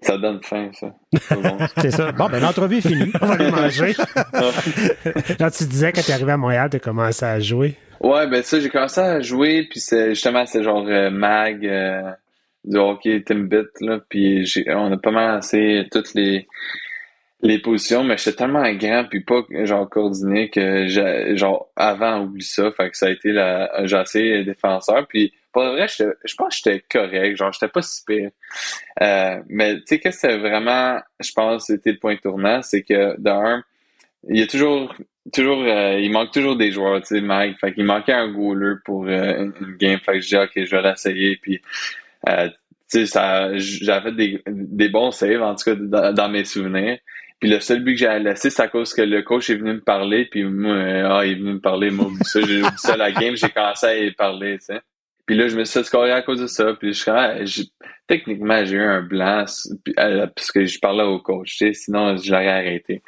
[0.02, 0.94] Ça donne faim, ça.
[1.78, 2.12] C'est ça.
[2.12, 3.12] Bon, ben l'entrevue est finie.
[3.20, 3.92] On va aller manger.
[5.38, 7.76] Là, tu disais, quand tu es arrivé à Montréal, tu as commencé à jouer.
[8.00, 12.10] Ouais, ben ça, j'ai commencé à jouer, puis c'est justement, c'est genre euh, mag, euh,
[12.64, 16.48] du hockey Timbit, là, puis j'ai, on a pas mal assez toutes les,
[17.42, 22.44] les positions, mais j'étais tellement grand, puis pas, genre, coordonné, que j'ai, genre, avant, oublie
[22.44, 26.34] ça, fait que ça a été la, j'ai assez défenseur, puis pour vrai, j'étais- je
[26.34, 28.30] pense que j'étais correct, genre, j'étais pas si pire.
[29.02, 33.18] Euh, mais tu sais, que c'était vraiment, je pense, c'était le point tournant, c'est que,
[33.20, 33.62] d'un,
[34.28, 34.94] il y a toujours,
[35.32, 37.58] toujours, euh, il manque toujours des joueurs, tu sais, Mike.
[37.58, 39.98] Fait qu'il manquait un goaler pour euh, une, game.
[40.00, 41.36] Fait que je dis, OK, je vais l'essayer.
[41.36, 41.60] Puis,
[42.90, 43.20] tu sais,
[43.56, 46.98] j'avais fait des, des bons saves, en tout cas, dans, mes souvenirs.
[47.40, 49.72] Puis le seul but que j'ai laissé, c'est à cause que le coach est venu
[49.72, 50.26] me parler.
[50.26, 52.40] Puis moi, ah, il est venu me parler, moi, ça.
[52.42, 54.80] J'ai oublié ça la game, j'ai commencé à y parler, tu sais.
[55.30, 56.74] Puis là, je me suis fait à cause de ça.
[56.74, 57.36] Puis je ah,
[58.08, 59.44] techniquement, j'ai eu un blanc
[60.00, 61.62] euh, parce que je parlais au coach.
[61.72, 63.00] Sinon, je l'aurais arrêté.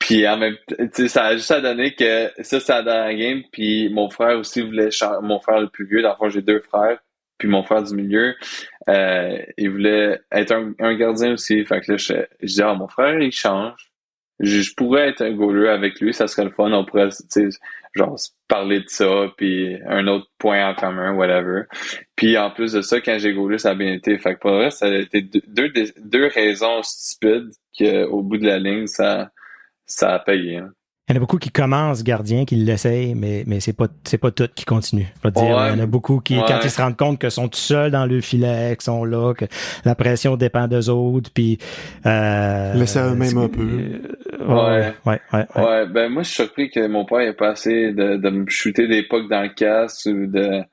[0.00, 3.42] Puis en même temps, ça a juste à donner que ça, c'est la game.
[3.52, 4.88] Puis mon frère aussi voulait
[5.22, 6.02] mon frère le plus vieux.
[6.02, 6.98] Dans le fond, j'ai deux frères.
[7.38, 8.34] Puis mon frère du milieu,
[8.88, 11.64] euh, il voulait être un, gardien aussi.
[11.64, 13.92] Fait que là, je, je dis, ah, mon frère, il change.
[14.40, 16.72] Je, je pourrais être un goaler avec lui, ça serait le fun.
[16.72, 17.10] On pourrait,
[17.96, 18.16] genre,
[18.48, 21.62] parler de ça, puis un autre point en commun, whatever.
[22.16, 24.18] Puis en plus de ça, quand j'ai goalé, ça a bien été.
[24.18, 28.38] Fait que pour le reste, ça a été deux, deux, deux raisons stupides qu'au bout
[28.38, 29.30] de la ligne, ça,
[29.86, 30.58] ça a payé.
[30.58, 30.70] hein.
[31.08, 34.18] Il y en a beaucoup qui commencent gardien, qui l'essayent, mais, mais c'est pas, c'est
[34.18, 35.06] pas tout qui continue.
[35.22, 35.68] Je veux dire, Ouais.
[35.72, 36.42] il y en a beaucoup qui, Ouais.
[36.48, 39.32] quand ils se rendent compte que sont tout seuls dans le filet, qu'ils sont là,
[39.32, 39.44] que
[39.84, 41.58] la pression dépend d'eux autres, puis,
[42.06, 43.62] euh, Laisser à eux-mêmes un peu.
[43.62, 45.62] euh, ouais, ouais, ouais, ouais.
[45.64, 48.44] Ouais, ben moi je suis surpris que mon père ait pas assez de, de me
[48.50, 50.64] shooter des pucks dans le casque ou de,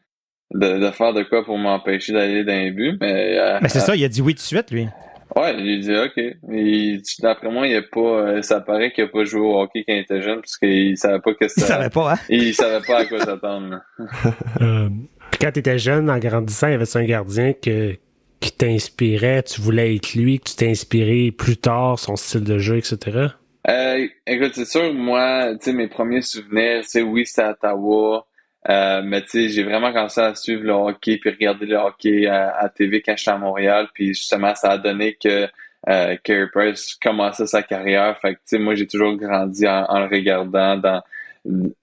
[0.55, 3.81] de, de faire de quoi pour m'empêcher d'aller dans les buts, mais euh, Mais c'est
[3.81, 4.87] ça, il a dit oui tout de suite, lui.
[5.35, 6.35] Ouais, j'ai dit ok.
[6.51, 9.83] Il- D'après moi, il a pas euh, ça paraît qu'il a pas joué au hockey
[9.87, 12.17] quand il était jeune parce qu'il savait pas que Il ça savait pas, hein?
[12.29, 13.69] il savait pas à quoi s'attendre.
[13.69, 13.81] là.
[14.61, 14.89] Euh,
[15.31, 17.95] puis quand tu étais jeune, en grandissant, il y avait un gardien que,
[18.39, 22.59] qui t'inspirait, tu voulais être lui, que tu t'es inspiré plus tard, son style de
[22.59, 23.27] jeu, etc.
[23.69, 27.51] Euh, écoute, c'est sûr, moi, tu sais, mes premiers souvenirs, tu sais, oui, c'était à
[27.51, 28.27] Ottawa,
[28.69, 32.27] euh, mais tu sais, j'ai vraiment commencé à suivre le hockey puis regarder le hockey
[32.27, 35.47] à, à TV quand j'étais à Montréal, puis justement, ça a donné que
[35.89, 38.17] euh, Carey Price commençait sa carrière.
[38.21, 41.01] Fait que, tu sais, moi, j'ai toujours grandi en, en le regardant dans,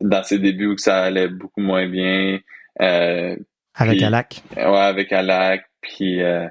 [0.01, 2.39] dans ses débuts où ça allait beaucoup moins bien.
[2.81, 3.37] Euh,
[3.75, 4.43] Avec Puis- Alak.
[4.57, 6.47] Ouais, avec Alak, puis euh,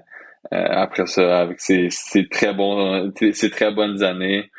[0.54, 4.52] euh, après ça, avec ses, ses très bons, ses très bonnes années.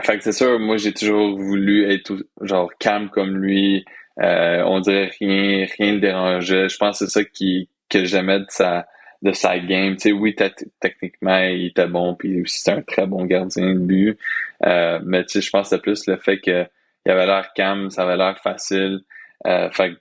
[0.00, 3.84] Fait que c'est sûr, moi j'ai toujours voulu être genre calme comme lui.
[4.20, 6.68] Euh, on dirait rien, rien ne dérangeait.
[6.68, 8.86] Je pense que c'est ça qui que j'aimais de sa
[9.22, 9.94] de sa game.
[9.96, 10.34] Tu sais, oui,
[10.80, 14.18] techniquement, il était bon, puis aussi c'est un très bon gardien de but.
[14.64, 16.66] Euh, mais tu sais, je pense que c'est plus le fait que
[17.04, 19.00] il avait l'air calme, ça avait l'air facile.
[19.46, 19.94] Euh, fait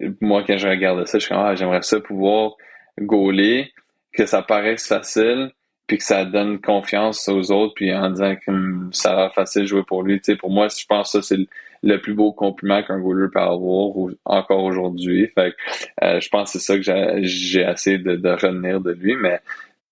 [0.00, 2.56] que moi, quand je regardais ça, je suis comme, ah, j'aimerais ça pouvoir
[2.98, 3.72] gauler,
[4.12, 5.50] que ça paraisse facile,
[5.88, 9.34] puis que ça donne confiance aux autres, puis en disant que hum, ça a l'air
[9.34, 10.18] facile de jouer pour lui.
[10.20, 11.40] Tu sais, pour moi, je pense que ça, c'est
[11.82, 15.26] le, plus beau compliment qu'un goaler peut avoir ou- encore aujourd'hui.
[15.34, 18.80] Fait que, euh, je pense que c'est ça que j'ai- j'ai essayé de, de retenir
[18.80, 19.40] de lui, mais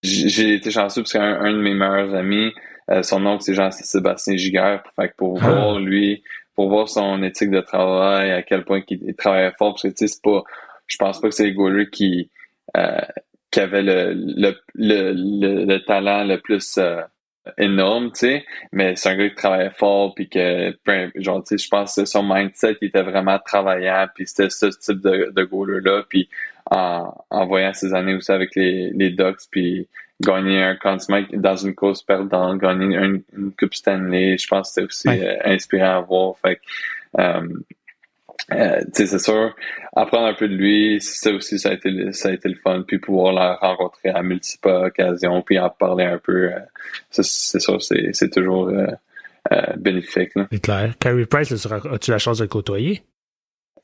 [0.02, 2.52] j'ai été chanceux parce qu'un un de mes meilleurs amis,
[2.90, 4.82] euh, son nom c'est Jean-Sébastien Giguère.
[4.96, 5.48] Fait que pour Ah.
[5.50, 6.22] voir lui,
[6.54, 9.88] pour voir son éthique de travail, à quel point il, il travaillait fort, parce que
[9.88, 10.42] tu sais, c'est pas,
[10.86, 12.30] je pense pas que c'est le goaler qui,
[12.76, 13.00] euh,
[13.50, 17.00] qui avait le, le, le, le, le talent le plus euh,
[17.58, 20.74] énorme, tu sais, mais c'est un gars qui travaillait fort, puis que,
[21.16, 24.66] genre, tu sais, je pense que son mindset, il était vraiment travaillant, puis c'était ce
[24.66, 26.28] type de, de goaler-là, puis
[26.70, 29.86] en, en voyant ses années aussi avec les, les Ducks, puis
[30.20, 34.68] gagner un Conn Smythe dans une course perdante, gagner une, une Coupe Stanley, je pense
[34.74, 35.28] que c'était aussi Ouais.
[35.28, 36.60] euh, inspirant à voir, fait
[37.18, 37.46] euh,
[38.52, 39.54] euh, c'est sûr,
[39.94, 42.54] apprendre un peu de lui, ça aussi, ça a été, le- ça a été le
[42.56, 46.58] fun, puis pouvoir la rencontrer à multiples occasions, puis en parler un peu, euh,
[47.10, 48.86] c'est sûr, c'est, toujours euh,
[49.76, 50.32] bénéfique.
[50.52, 50.94] C'est clair.
[51.00, 53.02] Carey Price, as-tu la chance de le côtoyer?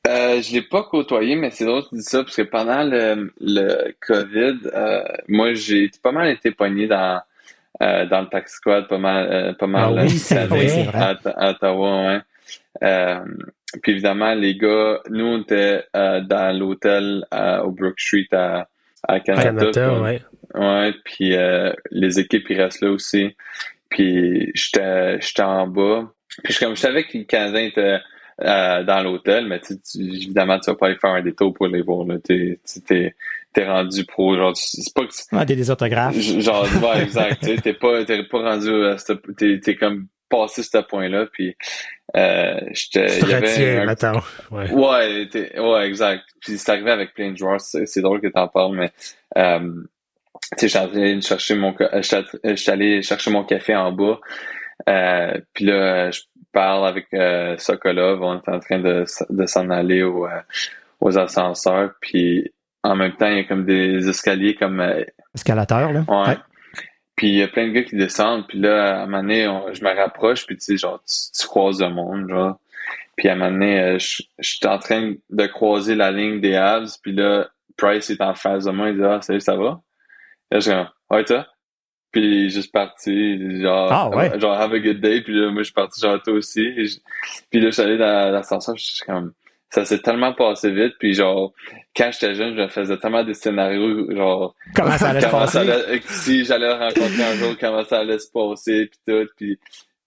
[0.08, 2.82] Euh, je l'ai pas côtoyé, mais c'est drôle que tu dis ça, parce que pendant
[2.82, 4.58] le, le COVID,
[5.28, 7.20] moi, j'ai pas mal été pogné dans,
[7.80, 10.08] dans le tax squad, pas mal, pas mal Ah oui,
[10.84, 10.92] vrai.
[10.92, 13.18] à, à Ottawa, ouais.
[13.74, 18.28] Euh, puis évidemment, les gars, nous, on était euh, dans l'hôtel euh, au Brook Street
[18.32, 18.68] à,
[19.06, 19.44] à Canada.
[19.44, 20.22] Canada, puis on- ouais.
[20.54, 23.34] Ouais, puis euh, les équipes, ils restent là aussi.
[23.88, 26.10] Puis j'étais j'étais en bas.
[26.44, 27.98] Puis je- comme je savais que les Canadiens étaient
[28.42, 31.68] euh, dans l'hôtel, mais tu, tu- évidemment, tu vas pas aller faire un détour pour
[31.68, 32.06] les voir.
[32.06, 32.16] là.
[32.22, 33.14] T'es tu- t'es-
[33.52, 34.34] t'es rendu pro.
[34.36, 36.16] Genre, tu- c'est pas que Ah, des, des autographes.
[36.18, 37.40] Genre, ouais, exact.
[37.40, 41.26] tu sais, t'es pas, t'es pas rendu à ce, t'es, t'es comme passé ce point-là,
[41.30, 41.54] puis
[42.16, 44.20] euh, j'étais, Tu retiens, un- mettons.
[44.50, 44.70] Ouais.
[44.72, 46.24] Ouais, ouais, exact.
[46.40, 48.90] Puis c'est arrivé avec plein de joueurs, c'est, drôle que t'en parles, mais
[49.36, 49.82] euh,
[50.58, 52.24] tu sais, j'étais chercher mon, euh, j'étais,
[52.56, 54.18] j'étais allé chercher mon café en bas,
[54.88, 56.20] euh, puis là, je
[56.52, 60.40] parle avec euh, Sokolov, on est en train de, de s'en aller au, euh,
[61.00, 62.52] aux ascenseurs, puis
[62.82, 65.04] en même temps, il y a comme des escaliers comme euh,
[65.34, 66.04] Escalateur, là.
[66.08, 66.36] Ouais.
[67.16, 69.46] Puis il y a plein de gars qui descendent, puis là, à un moment donné,
[69.48, 72.58] on- je me rapproche, puis tu sais, genre, tu, tu croises le monde, genre.
[73.16, 76.40] Puis à un moment donné, euh, je je suis en train de croiser la ligne
[76.40, 79.56] des Habs, puis là, Price est en face de moi, il dit «Ah, salut, ça
[79.56, 79.80] va?»
[80.50, 81.46] Là, je suis comme «Ouais, toi?»
[82.12, 84.38] Puis juste parti, genre, Ah, ouais.
[84.40, 86.86] genre «Have a good day», puis là, moi, je suis parti, genre, toi aussi.
[86.86, 86.98] Je-
[87.50, 89.32] puis là, je suis allé dans l'ascenseur, je suis comme...
[89.74, 91.52] Ça s'est tellement passé vite, puis genre,
[91.96, 95.58] quand j'étais jeune, je me faisais tellement des scénarios, genre, Comment ça allait se passer?
[95.58, 99.26] allait- euh, si j'allais le rencontrer un jour, comment ça allait se passer, puis tout,
[99.36, 99.58] puis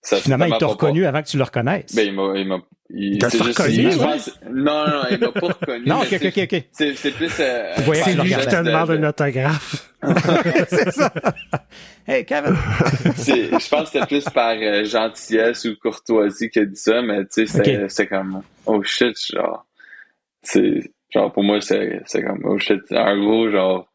[0.01, 1.95] ça Finalement, il t'a pas reconnu avant que tu le reconnaisses.
[1.95, 2.13] Ben, il
[2.47, 2.59] m'a,
[2.89, 4.05] il t'a c'est reconnu, je ouais?
[4.05, 5.85] pense- non, non, il m'a pas reconnu.
[5.87, 6.63] non, ok, ok, c'est- ok.
[6.71, 9.89] C'est, c'est plus, euh, tu C'est le lui qui te de- demande de- un autographe.
[10.69, 11.11] c'est ça.
[12.07, 12.55] Hey, Kevin.
[13.15, 17.01] c'est- je pense que c'était plus par euh, gentillesse ou courtoisie qu'il a dit ça,
[17.01, 19.65] mais tu sais, c'était comme, oh shit, genre,
[20.43, 23.87] c'est, genre, pour moi, c'est, c'est comme, oh shit, un gros, genre,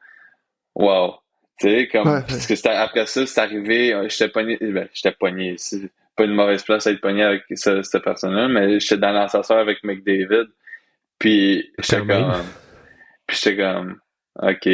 [0.75, 1.15] wow.
[1.61, 2.21] Tu sais, comme, Ouais.
[2.27, 6.27] parce que c'était, après ça, c'est arrivé, euh, j'étais pogné, ben, j'étais pogné, c'est pas
[6.27, 9.83] une mauvaise place à être pogné avec ce- cette personne-là, mais j'étais dans l'ascenseur avec
[9.85, 10.47] McDavid,
[11.19, 12.33] puis j'étais comme,
[13.27, 13.97] puis j'étais comme,
[14.43, 14.69] ok,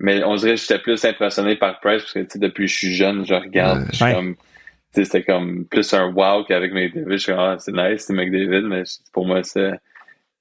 [0.00, 2.94] mais on dirait que j'étais plus impressionné par Price, parce que, depuis que je suis
[2.94, 3.86] jeune, je regarde, Ouais.
[3.90, 4.14] je suis Ouais.
[4.14, 4.34] comme,
[4.92, 8.66] c'était comme plus un wow qu'avec McDavid, je suis comme, ah, c'est nice, c'est McDavid,
[8.66, 9.76] mais pour moi, c'est, euh,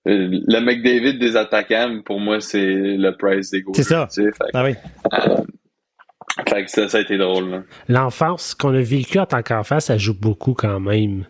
[0.05, 3.75] le McDavid des attaquants, pour moi, c'est le Price des goalers.
[3.83, 4.07] C'est ça.
[4.11, 4.73] Tu sais, fait, Ah oui.
[5.13, 5.35] euh,
[6.47, 7.63] fait que ça, ça a été drôle.
[7.87, 11.25] L'enfance qu'on a vécue en tant qu'enfant, ça joue beaucoup quand même.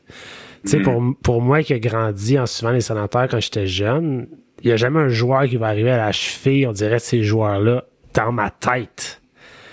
[0.66, 0.84] Tu sais, Mm.
[0.84, 4.28] pour, pour moi qui ai grandi en suivant les sénateurs quand j'étais jeune,
[4.62, 7.24] il n'y a jamais un joueur qui va arriver à la cheville, on dirait, ces
[7.24, 9.22] joueurs-là, dans ma tête.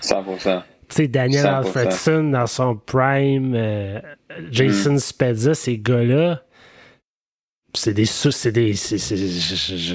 [0.01, 0.61] 100%.
[0.89, 1.47] Tu sais, Daniel 100%.
[1.57, 3.99] Alfredson dans son prime, euh,
[4.51, 4.99] Jason Mm.
[4.99, 6.41] Spezza, ces gars-là,
[7.77, 8.97] c'est des sous, c'est des, c'est,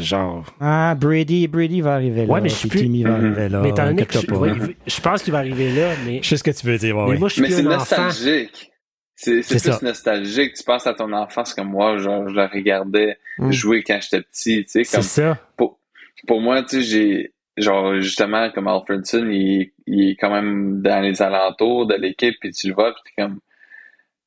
[0.02, 0.44] genre.
[0.60, 2.32] Ah, Brady, Brady va arriver là.
[2.32, 3.24] Ouais, mais je suis plus- Timmy va Mhm.
[3.26, 3.60] arriver là.
[3.60, 4.66] mais étant donné que je, ouais, pas.
[4.86, 7.12] je pense qu'il va arriver là, mais, Je sais ce que tu veux dire, ouais,
[7.12, 8.68] mais moi, je suis Mais plus c'est nostalgique.
[9.14, 9.78] C'est, plus ça.
[9.82, 10.54] nostalgique.
[10.54, 13.52] Tu penses à ton enfance comme moi, genre, je le regardais Mm.
[13.52, 15.38] jouer quand j'étais petit, tu sais, C'est comme, ça.
[15.56, 15.78] pour,
[16.26, 21.00] pour moi, tu sais, j'ai, genre, justement, comme Alfredson, il, il est quand même dans
[21.00, 23.38] les alentours de l'équipe, puis tu le vois, puis t'es comme,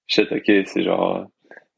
[0.08, 1.28] shit, ok, c'est genre,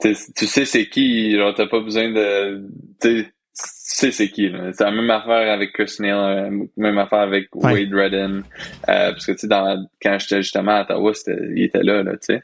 [0.02, 2.68] tu sais, c'est qui, genre, t'as pas besoin de,
[3.02, 4.72] tu sais, c'est qui, là.
[4.74, 7.74] C'est la même affaire avec Chris Neal, euh, même affaire avec Ouais.
[7.74, 8.43] Wade Redden,
[8.89, 11.12] euh, parce que, tu sais, dans, quand j'étais justement à Ottawa,
[11.56, 12.43] il était là, là, tu sais.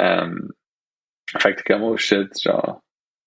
[0.00, 0.34] Euh,
[1.38, 2.80] fait que comme, oh shit, genre,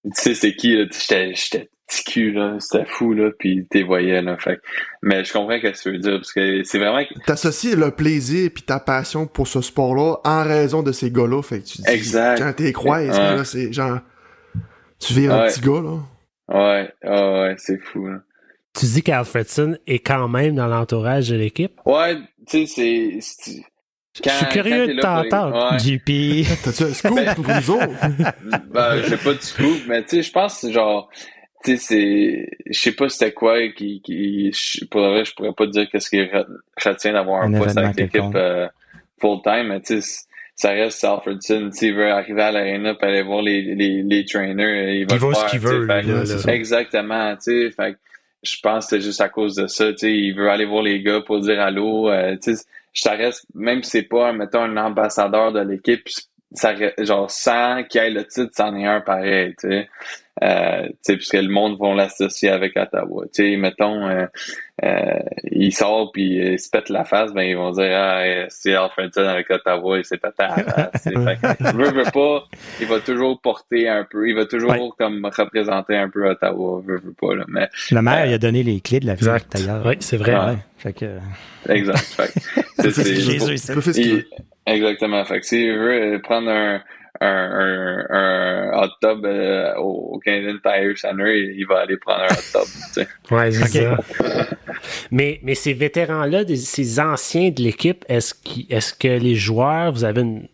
[0.04, 3.84] tu sais c'est qui, là, j'étais, j'étais petit cul, là, c'était fou, là, puis t'es
[3.84, 4.60] voyais, là, fait
[5.02, 8.50] mais je comprends ce que tu veux dire, parce que c'est vraiment, T'associes le plaisir
[8.54, 11.42] puis ta passion pour ce sport-là en raison de ces gars-là.
[11.42, 12.38] Fait que tu dis, Exact.
[12.40, 13.08] quand t'es Ouais.
[13.08, 14.00] là, c'est genre,
[15.00, 16.00] tu vis un petit gars, là.
[16.50, 18.20] ouais, ah ouais, c'est fou, là.
[18.78, 21.74] Tu dis qu'Alfredson est quand même dans l'entourage de l'équipe?
[21.86, 22.16] Ouais,
[22.48, 23.62] tu sais, c'est, c'est-
[24.24, 25.72] Je suis curieux de t'entendre.
[25.74, 25.80] Ouais.
[25.80, 26.46] JP.
[26.64, 27.88] T'as-tu un scoop Ben- pour nous autres?
[28.74, 31.10] ben, j'ai pas de scoop, mais tu sais, je pense que genre,
[31.64, 35.34] tu sais, c'est, je sais pas c'était quoi qui, qui, je- pour le vrai, je
[35.34, 36.46] pourrais pas te dire qu'est-ce qui re-
[36.84, 38.68] retient d'avoir un, Un poste avec l'équipe euh,
[39.20, 40.22] full time, mais tu sais,
[40.56, 44.04] ça reste Alfredson, tu sais, il veut arriver à l'arena puis aller voir les, les,
[44.04, 46.54] les trainers, il va Il ce qu'il veut, fait là, là.
[46.54, 47.98] Exactement, tu sais, fait que
[48.44, 50.84] je pense que c'est juste à cause de ça, tu sais, il veut aller voir
[50.84, 54.62] les gars pour dire allô, euh, tu sais, ça reste, même si c'est pas, mettons,
[54.64, 56.08] un ambassadeur de l'équipe,
[56.54, 59.90] ça, genre, sans qu'il y ait le titre, c'en est un pareil, tu sais.
[60.42, 63.26] Euh, puisque le monde va l'associer avec Ottawa.
[63.32, 64.26] Tu sais, mettons, euh,
[64.84, 65.20] euh,
[65.52, 69.22] il sort puis il se pète la face, ben ils vont dire ah c'est Alfredson
[69.22, 71.06] avec Ottawa, il s'est pété la face.
[71.76, 72.48] veut, veut pas,
[72.82, 76.98] il va toujours porter un peu, il va toujours comme représenter un peu Ottawa, veut,
[76.98, 77.46] veut pas là.
[77.48, 79.86] Mais le maire il a donné les clés de la ville d'ailleurs.
[79.86, 80.34] Oui, c'est vrai.
[80.34, 80.58] Ouais.
[80.78, 81.20] Fait que...
[81.70, 82.00] Exact.
[82.00, 84.26] Fait, c'est, Jésus,
[84.66, 85.24] Exactement.
[85.26, 86.82] Fait que s'il veut prendre un
[87.22, 92.42] un, un, hot tub euh, au Canadian Tire Center, il va aller prendre un hot
[92.52, 92.62] tub.
[92.64, 93.08] Tu sais.
[93.32, 93.98] ouais, c'est ça.
[95.12, 98.34] mais, mais ces vétérans-là, ces anciens de l'équipe, est-ce,
[98.70, 100.48] est-ce que les joueurs, vous avez une,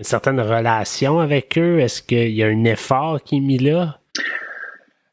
[0.00, 1.78] certaine relation avec eux?
[1.78, 3.98] Est-ce qu'il y a un effort qui est mis là?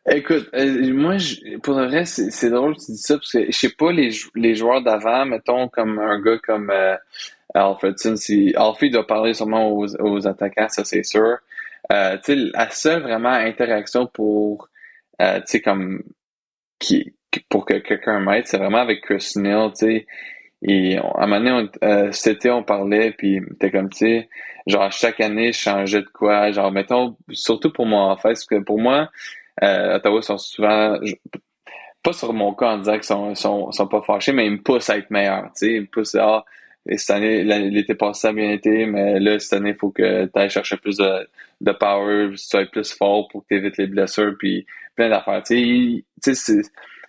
[0.10, 1.18] Écoute, euh, moi,
[1.64, 4.12] pour le reste, c'est, drôle que tu dis ça, parce que je sais pas les,
[4.36, 6.96] les joueurs d'avant, mettons, comme un gars comme euh,
[7.58, 11.38] Alfredson, si Alfie doit parler seulement aux, attaquants, ça c'est sûr.
[11.92, 14.70] Euh, la seule vraiment interaction pour,
[15.22, 16.04] euh, comme,
[16.80, 17.14] qui,
[17.50, 20.06] pour que quelqu'un m'aide, c'est vraiment avec Chris Neal, tu
[20.64, 24.30] Et à un moment donné, euh, c'était, on parlait, puis t'es comme, tu sais,
[24.66, 26.52] genre, chaque année, je changeais de quoi.
[26.52, 29.10] Genre, mettons, surtout pour moi, en fait, parce que pour moi,
[29.64, 31.00] euh, Ottawa sont souvent,
[32.04, 34.62] pas sur mon cas en disant qu'ils sont, sont, sont pas fâchés, mais ils me
[34.62, 35.74] poussent à être meilleur, tu sais.
[35.74, 36.46] Ils me poussent à,
[36.88, 40.26] et cette année, l'été passé, a bien été, mais là, cette année, il faut que
[40.26, 41.28] tu ailles chercher plus de,
[41.62, 44.66] de power, tu sois plus fort pour que tu évites les blessures, puis
[44.96, 45.44] plein d'affaires.
[45.44, 46.62] Tu sais,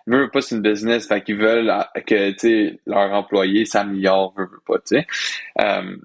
[0.06, 1.72] veut pas c'est une business, fait qu'ils veulent
[2.06, 5.06] que tu leurs employés s'améliorent, veut, pas, tu sais.
[5.60, 5.96] Euh,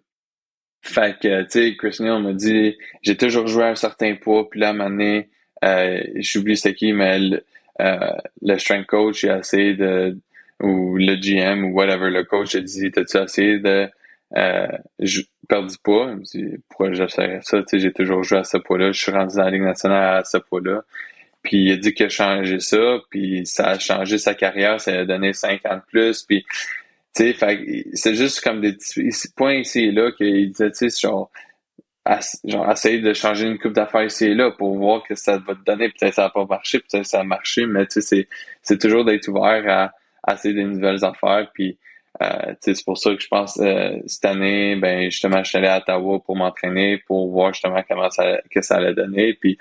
[0.81, 4.49] fait que tu sais, Chris Neal m'a dit j'ai toujours joué à un certain poids,
[4.49, 5.23] puis là à un
[5.63, 7.43] euh, j'oublie c'était qui, mais le,
[7.79, 8.11] euh,
[8.41, 10.17] le strength coach a essayé de
[10.63, 13.89] ou le GM ou whatever, le coach a dit T'as-tu essayé de
[14.37, 14.67] euh,
[15.47, 16.07] perdre du poids?
[16.09, 17.59] Il me dit Pourquoi j'essaierais ça?
[17.71, 20.37] J'ai toujours joué à ce poids-là, je suis rendu dans la Ligue nationale à ce
[20.37, 20.81] poids-là.
[21.43, 24.93] Puis il a dit qu'il a changé ça, puis ça a changé sa carrière, ça
[24.93, 26.45] a donné 5 ans de plus, puis
[27.13, 31.01] tu sais, c'est juste comme des petits points ici et là qu'il disait, tu sais,
[31.01, 31.29] genre,
[32.45, 35.53] genre, essayer de changer une coupe d'affaires ici et là pour voir que ça va
[35.53, 35.89] te donner.
[35.89, 38.27] Peut-être ça n'a pas marché, peut-être ça a marché, mais tu sais,
[38.61, 39.93] c'est toujours d'être ouvert à,
[40.23, 41.47] assez des nouvelles affaires.
[41.53, 41.77] Puis
[42.21, 45.67] euh, c'est pour ça que je pense euh, cette année, ben justement, je suis allé
[45.67, 49.33] à Ottawa pour m'entraîner, pour voir justement comment ça que ça allait donner.
[49.33, 49.57] Puis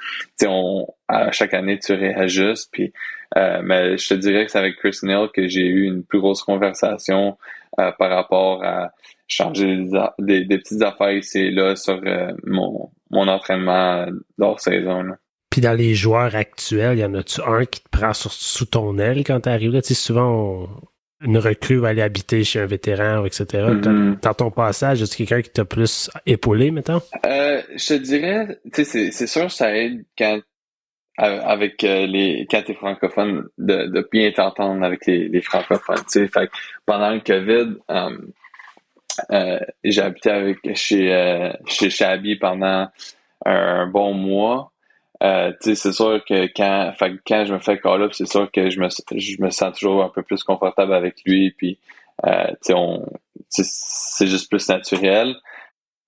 [0.46, 2.68] on à chaque année, tu réajustes.
[2.70, 2.92] Puis
[3.36, 6.20] euh, mais je te dirais que c'est avec Chris Neal que j'ai eu une plus
[6.20, 7.38] grosse conversation
[7.74, 8.92] par rapport à
[9.26, 9.86] changer
[10.18, 12.02] des, petites affaires ici et là sur
[12.44, 14.04] mon, mon entraînement
[14.36, 15.02] d'hors saison.
[15.02, 15.16] Là.
[15.52, 19.22] Puis dans les joueurs actuels, y en a-tu un qui te prend sous ton aile
[19.22, 19.82] quand tu arrives là?
[19.82, 20.66] Tu sais, souvent,
[21.20, 23.44] une recrue va aller habiter chez un vétéran, etc.
[23.52, 24.20] Mm-hmm.
[24.22, 27.02] Dans ton passage, est-ce quelqu'un qui t'a plus épaulé, mettons?
[27.26, 30.40] Euh, je te dirais, tu sais, c'est sûr ça aide quand
[31.18, 36.02] avec euh, les quand t'es francophone de, de bien t'entendre avec les, francophones.
[36.10, 36.50] Tu sais, fait
[36.86, 38.18] pendant le COVID, euh,
[39.30, 42.88] euh, j'ai habité avec chez chez Chabi pendant
[43.44, 44.71] un bon mois.
[45.22, 46.92] Euh, c'est sûr que quand,
[47.26, 50.02] quand je me fais call up, c'est sûr que je me, je me sens toujours
[50.02, 51.52] un peu plus confortable avec lui.
[51.52, 51.78] Puis,
[52.26, 53.06] euh, on,
[53.48, 55.36] c'est juste plus naturel.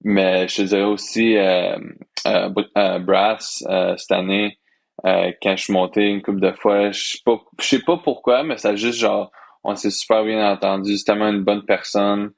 [0.03, 1.79] Mais je te dirais aussi, euh,
[2.27, 3.65] euh, euh Brass,
[3.97, 4.59] cette année,
[5.03, 8.59] quand je suis monté une couple de fois, je sais pas, sais pas pourquoi, mais
[8.59, 9.31] ça juste genre,
[9.63, 10.97] on s'est super bien entendu.
[10.97, 12.33] C'est tellement une bonne personne.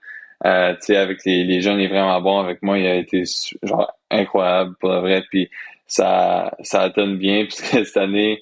[0.45, 2.79] Euh, avec les, les jeunes, il est vraiment bon avec moi.
[2.79, 3.25] Il a été
[3.63, 5.25] genre incroyable pour le vrai.
[5.31, 5.51] Puis
[5.87, 8.41] ça, ça donne bien, puisque cette année,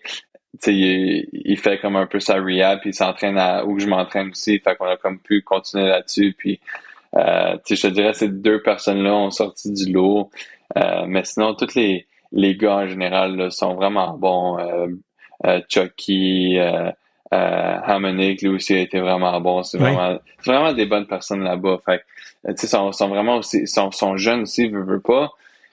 [0.66, 4.30] il, il, fait comme un peu sa rehab, puis il s'entraîne à où je m'entraîne
[4.30, 4.58] aussi.
[4.60, 6.34] Fait qu'on a comme pu continuer là-dessus.
[6.38, 6.60] Puis,
[7.16, 10.30] euh, je te dirais, ces deux personnes-là ont sorti du lot.
[10.76, 14.58] Euh, mais sinon, tous les, les gars en général là, sont vraiment bons.
[14.58, 14.88] Euh,
[15.46, 16.90] euh Chucky, euh,
[17.32, 19.62] euh, lui aussi a été vraiment bon.
[19.62, 21.78] C'est vraiment, vraiment des bonnes personnes là-bas.
[21.84, 22.04] Fait
[22.46, 25.30] tu sais, sont, sont vraiment aussi, sont, sont jeunes aussi, veut, veut pas.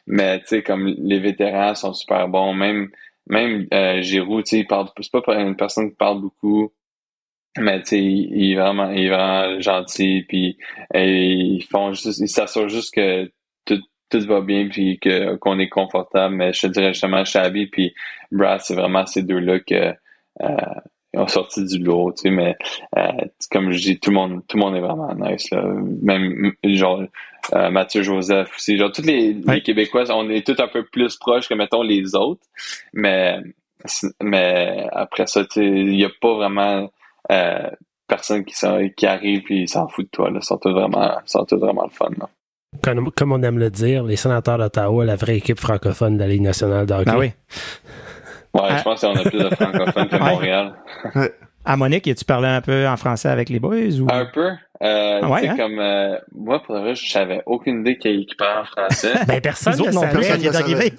[0.08, 2.90] Mais tu sais, comme les vétérans sont super bons, même
[3.28, 4.68] même euh, Giroud, tu sais, il
[5.02, 6.72] c'est pas une personne qui parle beaucoup,
[7.58, 10.58] mais tu sais, il, est vraiment, il est vraiment gentil, puis
[10.94, 13.32] ils font juste, ils s'assurent juste que
[13.66, 13.80] tout,
[14.10, 16.36] tout va bien, puis que qu'on est confortable.
[16.36, 17.94] Mais je te dirais justement, Shabby puis
[18.32, 19.94] Brad, c'est vraiment ces deux-là que
[20.42, 20.56] euh,
[21.14, 22.56] ils ont sorti du lot, tu sais, mais
[22.98, 23.12] euh,
[23.52, 25.62] comme je dis, tout le monde, tout le monde est vraiment nice, là.
[26.02, 27.04] Même, genre,
[27.54, 28.78] euh, Mathieu Joseph aussi.
[28.78, 32.16] Genre, tous les, les, Québécois, on est tous un peu plus proches que, mettons, les
[32.16, 32.46] autres.
[32.94, 33.40] Mais,
[34.22, 36.90] mais après ça, tu sais, il n'y a pas vraiment
[37.30, 37.70] euh,
[38.08, 38.56] personne qui,
[38.96, 40.40] qui arrive et s'en fout de toi, là.
[40.42, 42.30] Ils sont tous vraiment, sont tous vraiment le fun, là.
[42.82, 46.28] comme, comme, on aime le dire, les sénateurs d'Ottawa, la vraie équipe francophone de la
[46.30, 47.12] Ligue nationale de hockey.
[47.14, 47.32] Ah oui.
[48.54, 50.74] Ouais, je pense qu'on a plus de francophones que Montréal.
[51.64, 53.76] À Monique, as-tu parlé un peu en français avec les boys?
[54.02, 54.08] Ou...
[54.12, 54.50] Un peu.
[54.84, 55.56] Euh, Ah ouais, tu hein?
[55.58, 59.14] comme, euh, moi, pour le vrai, je savais aucune idée qu'il parlait en français.
[59.28, 60.24] Ben, personne ne autres non plus, savait.
[60.24, 60.74] ça vient le savait.
[60.74, 60.94] d'arriver.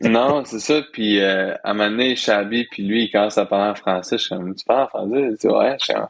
[0.08, 0.80] non, c'est ça.
[0.92, 4.16] Puis, euh, à un moment donné, Chabi, puis lui, il commence à parler en français.
[4.16, 5.20] Je suis comme, tu parles en français?
[5.30, 6.06] Il dit, ouais, je suis comme,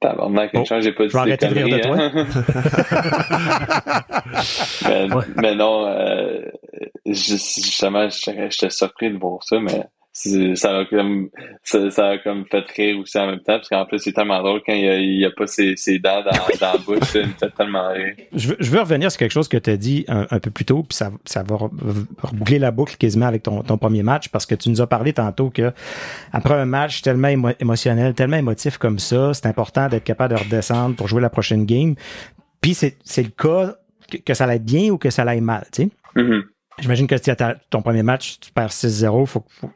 [0.00, 2.26] tabarnak, quelque Oh, chose, j'ai pas dit des de rire de conneries, hein.
[4.88, 5.24] mais, Ouais.
[5.36, 6.40] mais non, euh,
[7.04, 9.84] je- justement, j'étais surpris de voir ça, mais
[10.56, 11.28] ça a comme
[11.62, 14.40] ça, ça a comme fait rire aussi en même temps parce qu'en plus c'est tellement
[14.42, 16.78] drôle quand il y a, il y a pas ses, ses dents dans, dans la
[16.78, 19.56] bouche il me fait tellement rire Je veux, je veux revenir sur quelque chose que
[19.56, 21.70] tu as dit un, un peu plus tôt, puis ça, ça va re-
[22.22, 25.12] reboucler la boucle quasiment avec ton, ton premier match, parce que tu nous as parlé
[25.12, 25.72] tantôt que
[26.32, 30.40] après un match tellement émo- émotionnel, tellement émotif comme ça, c'est important d'être capable de
[30.40, 31.94] redescendre pour jouer la prochaine game.
[32.60, 33.74] Puis c'est le cas
[34.10, 35.88] que, que ça l'aille bien ou que ça l'aille mal, tu sais.
[36.16, 36.42] Mhm.
[36.78, 39.70] J'imagine que si à ta- ton premier match, tu perds 6-0, faut, faut,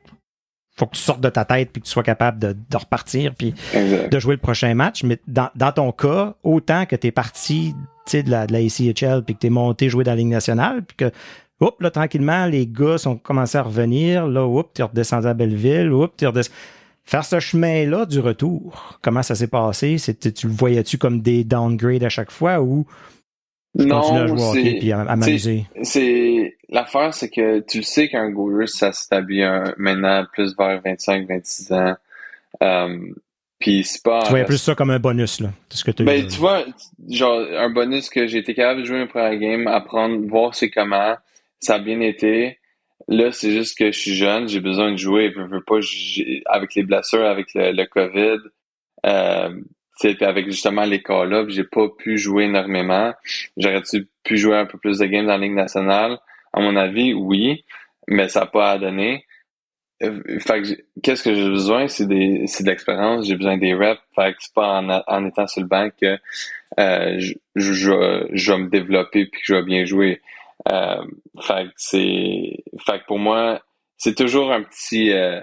[0.74, 3.34] faut que tu sortes de ta tête puis que tu sois capable de, de repartir
[3.34, 5.04] puis exact de jouer le prochain match.
[5.04, 7.74] Mais dans, dans ton cas, autant que tu es parti
[8.06, 10.16] tu sais, de la, de la ACHL puis que tu es monté jouer dans la
[10.16, 11.12] Ligue nationale puis que
[11.60, 14.26] Oups, là, tranquillement, les gars sont commencé à revenir.
[14.26, 15.92] Là, oups, tu es redescendu à Belleville.
[15.92, 16.54] Oups, tu redescendu.
[17.04, 19.98] Faire ce chemin-là du retour, comment ça s'est passé?
[19.98, 22.86] C'était, tu le voyais-tu comme des downgrades à chaque fois ou
[23.78, 25.66] tu continues à jouer au hockey puis à, à m'amuser?
[25.82, 29.42] c'est l'affaire c'est que tu le sais qu'un goaler ça s'établit
[29.76, 31.96] maintenant plus vers 25-26 ans
[32.62, 32.98] euh,
[33.58, 35.50] puis c'est pas Tu voyais plus ça comme un bonus, là.
[35.70, 36.64] Ce que tu Ben, tu vois,
[37.08, 40.70] genre, un bonus que j'ai été capable de jouer une première game, apprendre, voir c'est
[40.70, 41.16] comment,
[41.60, 42.58] ça a bien été.
[43.08, 45.78] Là, c'est juste que je suis jeune, j'ai besoin de jouer, je veux pas,
[46.46, 48.38] avec les blessures, avec le, le COVID,
[49.06, 49.60] euh,
[50.20, 53.12] avec justement les call-ups, j'ai pas pu jouer énormément.
[53.56, 56.18] J'aurais-tu pu jouer un peu plus de games la Ligue nationale?
[56.52, 57.64] À mon avis, oui,
[58.08, 59.24] mais ça n'a pas à donner.
[60.02, 60.68] Euh, Fait que
[61.02, 61.88] qu'est-ce que j'ai besoin?
[61.88, 64.00] C'est des, c'est de l'expérience, j'ai besoin des reps.
[64.14, 66.18] Fait que c'est pas en, en étant sur le banc que
[66.80, 70.20] euh, je- je vais me développer puis que je vais bien jouer.
[70.70, 71.04] Euh,
[71.40, 73.62] fait que c'est, fait que pour moi,
[73.96, 75.40] c'est toujours un petit, euh,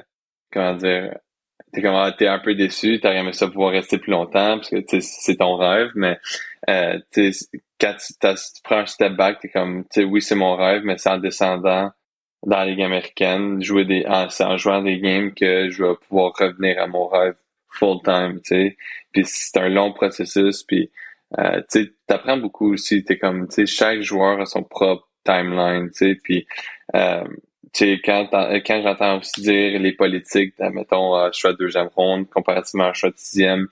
[0.51, 1.17] comment dire,
[1.73, 4.69] t'es comme, ah, t'es un peu déçu, t'aurais aimé ça pouvoir rester plus longtemps parce
[4.69, 6.17] que c'est ton rêve, mais
[6.69, 6.99] euh,
[7.79, 10.55] quand tu, t'as- tu prends un step back, t'es comme, tu sais, oui, c'est mon
[10.55, 11.91] rêve, mais c'est en descendant
[12.45, 16.33] dans la Ligue américaine, jouer des, en, en jouant des games que je vais pouvoir
[16.37, 17.35] revenir à mon rêve
[17.69, 18.77] full time, tu sais.
[19.13, 20.91] Puis c'est un long processus, puis
[21.39, 23.03] euh, tu sais, t'apprends beaucoup aussi.
[23.03, 26.15] T'es comme, tu sais, chaque joueur a son propre timeline, tu sais.
[26.23, 26.47] Puis,
[26.95, 27.23] euh,
[27.73, 31.87] tu sais, quand, t'en- quand j'entends aussi dire les politiques, mettons, euh, choix de deuxième
[31.95, 33.67] ronde comparativement à choix de sixième,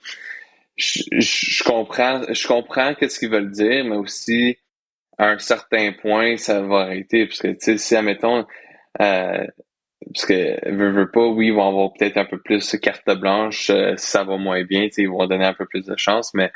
[0.76, 4.58] je, je, comprends, je comprends qu'est-ce qu'ils veulent dire, mais aussi
[5.18, 7.26] à un certain point, ça va arrêter.
[7.26, 8.46] Parce que, tu sais, si, admettons,
[9.00, 9.46] euh,
[10.14, 13.94] parce que, veux, pas, oui, ils vont avoir peut-être un peu plus carte blanche euh,
[13.96, 16.50] ça va moins bien, tu sais, ils vont donner un peu plus de chance, mais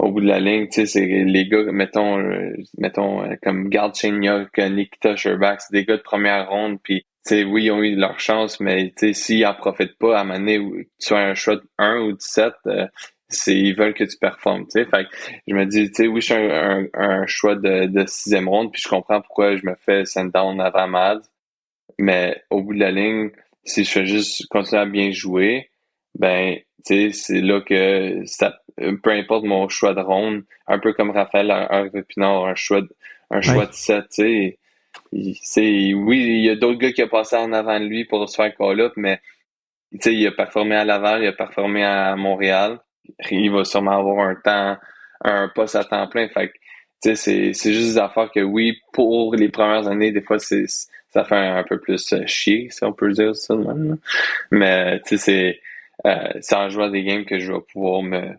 [0.00, 3.68] au bout de la ligne, tu sais, c'est les gars, mettons, euh, mettons, euh, comme
[3.68, 7.70] Gard Chenyok, Nikita Sherbak, c'est des gars de première ronde, puis, tu sais, oui, ils
[7.70, 10.86] ont eu leur chance, mais, tu sais, s'ils en profitent pas, à un moment donné,
[10.98, 12.86] tu as un choix de 1 ou 17, euh,
[13.28, 14.84] c'est, ils veulent que tu performes, tu sais.
[14.86, 15.10] Fait que
[15.46, 18.48] je me dis, tu sais, oui, je suis un, un, un choix de, de sixième
[18.48, 21.20] ronde, puis je comprends pourquoi je me fais send down avant Mad,
[21.98, 23.30] mais au bout de la ligne,
[23.64, 25.70] si je fais juste continuer à bien jouer,
[26.18, 28.58] ben, tu sais, c'est là que ça,
[29.02, 31.52] peu importe mon choix de ronde, un peu comme Raphaël
[32.08, 32.94] Pinard, un choix, de-
[33.30, 33.66] un choix Ouais.
[33.66, 34.58] de 7, tu sais,
[35.12, 38.04] il- c'est, oui, il y a d'autres gars qui ont passé en avant de lui
[38.04, 39.20] pour se faire call-up, mais,
[39.92, 42.78] tu sais, il a performé à Laval, il a performé à Montréal,
[43.30, 44.76] il va sûrement avoir un temps,
[45.24, 46.52] un poste à temps plein, fait que,
[47.02, 50.38] tu sais, c'est, c'est juste des affaires que oui, pour les premières années, des fois,
[50.38, 50.66] c'est,
[51.12, 53.96] ça fait un, peu plus euh, chier, si on peut dire ça de même.
[54.50, 55.60] Mais tu sais, c'est
[56.06, 58.30] euh, c'est en jouant des games que je vais pouvoir me.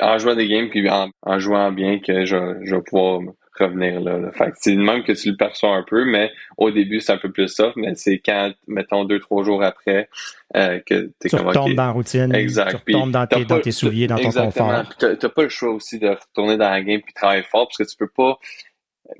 [0.00, 3.20] En jouant des games puis en, en jouant bien que je, je vais pouvoir
[3.58, 4.18] revenir là.
[4.18, 4.32] là.
[4.32, 7.12] Fait que c'est le même que tu le perçois un peu, mais au début c'est
[7.12, 10.08] un peu plus soft, mais c'est quand, mettons, deux, trois jours après
[10.56, 11.74] euh, que t'es Tu retombes OK.
[11.74, 12.70] dans la routine, Exact.
[12.70, 14.84] tu retombes dans tes, dans tes souliers, dans ton confort.
[14.98, 17.84] T'as pas le choix aussi de retourner dans la game puis travailler fort parce que
[17.84, 18.38] tu peux pas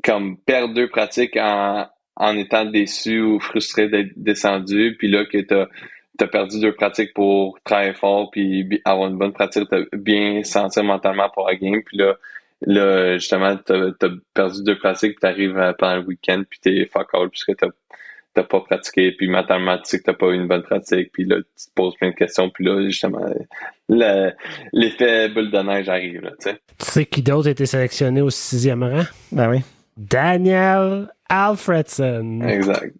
[0.02, 1.86] comme perdre deux pratiques en,
[2.16, 5.66] en étant déçu ou frustré d'être descendu puis là que t'as
[6.20, 10.84] as perdu deux pratiques pour travailler fort puis avoir une bonne pratique, t'as bien sentir
[10.84, 12.14] mentalement pour la game puis là
[12.64, 16.88] là justement t'as as perdu deux pratiques puis t'arrives euh, pendant le week-end puis t'es
[16.92, 17.68] fuck all puisque t'as
[18.34, 21.24] t'as pas pratiqué puis mentalement tu sais que t'as pas eu une bonne pratique puis
[21.24, 23.26] là tu te poses plein de questions puis là justement
[23.88, 24.30] le-
[24.72, 28.20] l'effet boule de neige arrive là tu sais Tu sais qui d'autre a été sélectionné
[28.22, 29.02] au sixième rang?
[29.32, 29.58] Ben oui.
[29.96, 32.40] Daniel Alfredson.
[32.46, 32.94] Exact.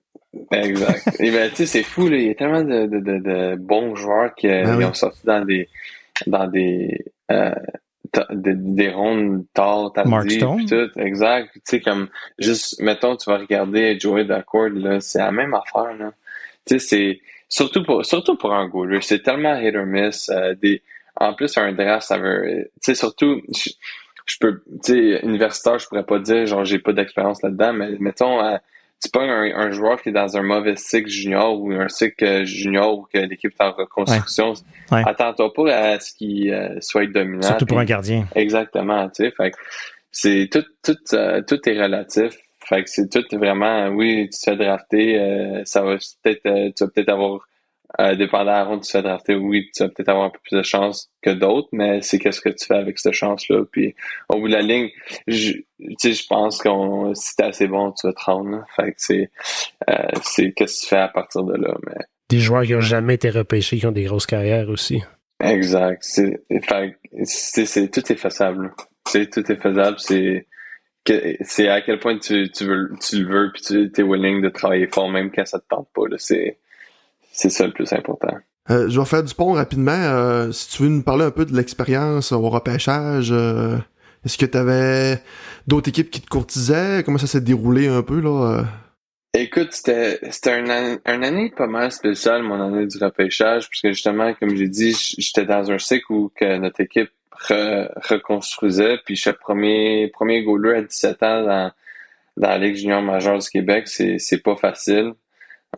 [0.53, 1.21] Exact.
[1.21, 2.17] Et ben, tu sais, c'est fou, là.
[2.17, 4.85] Il y a tellement de, de, de, de bons joueurs qui Ben oui.
[4.85, 5.69] ont sorti dans des,
[6.27, 7.55] dans des, euh,
[8.31, 11.01] des, des rondes tard, tardives, tout.
[11.01, 11.51] Exact.
[11.55, 15.95] Tu sais, comme, juste, mettons, tu vas regarder Joey Dacord, là, c'est la même affaire,
[15.99, 16.13] là.
[16.67, 20.55] Tu sais, c'est, surtout pour, surtout pour un goaler, c'est tellement hit or miss, euh,
[20.55, 20.83] des,
[21.17, 23.71] en plus, un draft, ça veut, tu sais, surtout, je,
[24.27, 27.97] je peux, tu sais, universitaire, je pourrais pas dire, genre, j'ai pas d'expérience là-dedans, mais
[27.99, 28.57] mettons, euh,
[29.03, 32.25] tu pognes un, un joueur qui est dans un mauvais cycle junior ou un cycle
[32.25, 34.55] euh, junior où que l'équipe est en reconstruction,
[34.91, 35.03] Ouais.
[35.07, 37.43] attends-toi pas à ce qu'il euh, soit dominant.
[37.43, 38.27] Surtout pour un gardien.
[38.35, 39.53] Exactement, tu sais, fait
[40.11, 42.35] c'est tout, tout, euh, tout est relatif.
[42.65, 46.71] Fait que c'est tout vraiment, oui, tu te fais drafter, euh, ça va peut-être, euh,
[46.77, 47.41] tu vas peut-être avoir,
[48.01, 50.57] euh, dépendant la ronde, tu fais drafter, oui, tu vas peut-être avoir un peu plus
[50.57, 53.65] de chance que d'autres, mais c'est qu'est-ce que tu fais avec cette chance-là.
[53.71, 53.95] Puis
[54.29, 54.91] au bout de la ligne,
[55.27, 55.65] je, tu
[55.99, 58.51] sais, je pense qu'on, si t'es assez bon, tu vas te rendre.
[58.51, 58.65] là.
[58.77, 59.31] Fait que c'est,
[59.91, 62.81] euh, c'est qu'est-ce que tu fais à partir de là, mais Des joueurs qui ont
[62.81, 65.03] jamais été repêchés, qui ont des grosses carrières aussi.
[65.41, 65.99] Exact.
[66.03, 68.73] C'est, fait, que c'est, c'est, tout est faisable.
[69.07, 69.97] C'est, tout est faisable.
[69.99, 70.47] C'est,
[71.05, 74.41] que, c'est à quel point tu, tu veux, tu le veux, puis tu es willing
[74.41, 76.09] de travailler fort même quand ça te tente pas.
[76.09, 76.17] Là.
[76.19, 76.59] C'est,
[77.33, 78.37] c'est ça le plus important.
[78.71, 79.91] Euh, je vais faire du pont rapidement.
[79.93, 83.77] Euh, si tu veux nous parler un peu de l'expérience au repêchage, euh,
[84.25, 85.21] est-ce que tu avais
[85.67, 87.03] d'autres équipes qui te courtisaient?
[87.05, 88.65] Comment ça s'est déroulé un peu là?
[89.35, 94.55] Écoute, c'était, c'était une, année, pas mal spéciale, mon année du repêchage, puisque justement, comme
[94.55, 97.11] j'ai dit, j'étais dans un cycle où que notre équipe
[97.49, 101.73] re- reconstruisait, puis je suis premier, premier goaler à 17 ans dans,
[102.37, 105.15] dans la Ligue junior majeure du Québec, c'est, c'est pas facile.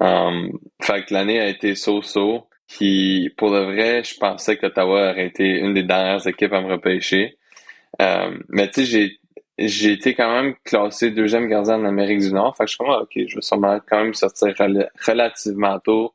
[0.01, 2.49] Um, fait que l'année a été so-so.
[2.69, 6.73] Puis pour le vrai, je pensais qu'Ottawa aurait été une des dernières équipes à me
[6.73, 7.37] repêcher.
[8.01, 9.21] Um, mais tu sais, j'ai
[9.59, 12.57] j'ai été quand même classé deuxième gardien en Amérique du Nord.
[12.57, 15.79] Fait que je suis comme, ah, ok, je vais sûrement quand même sortir rela- relativement
[15.79, 16.13] tôt.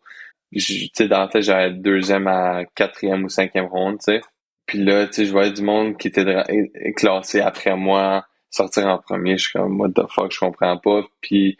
[0.51, 4.21] Tu sais, dans la j'allais être deuxième à quatrième ou cinquième ronde, tu sais.
[4.65, 6.25] Puis là, tu sais, je voyais du monde qui était
[6.95, 9.37] classé après moi sortir en premier.
[9.37, 11.03] Je suis comme, what the fuck, je comprends pas.
[11.21, 11.57] Puis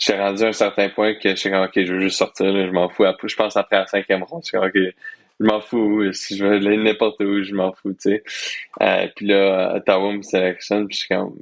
[0.00, 2.46] j'ai rendu à un certain point que je suis comme, ok, je veux juste sortir,
[2.46, 3.04] là, je m'en fous.
[3.22, 4.94] Je pense après la cinquième ronde, je suis comme, ok,
[5.40, 6.12] je m'en fous.
[6.12, 8.22] Si je veux aller n'importe où, je m'en fous, tu sais.
[8.80, 11.36] Euh, puis là, Ottawa me sélectionne, puis je suis comme...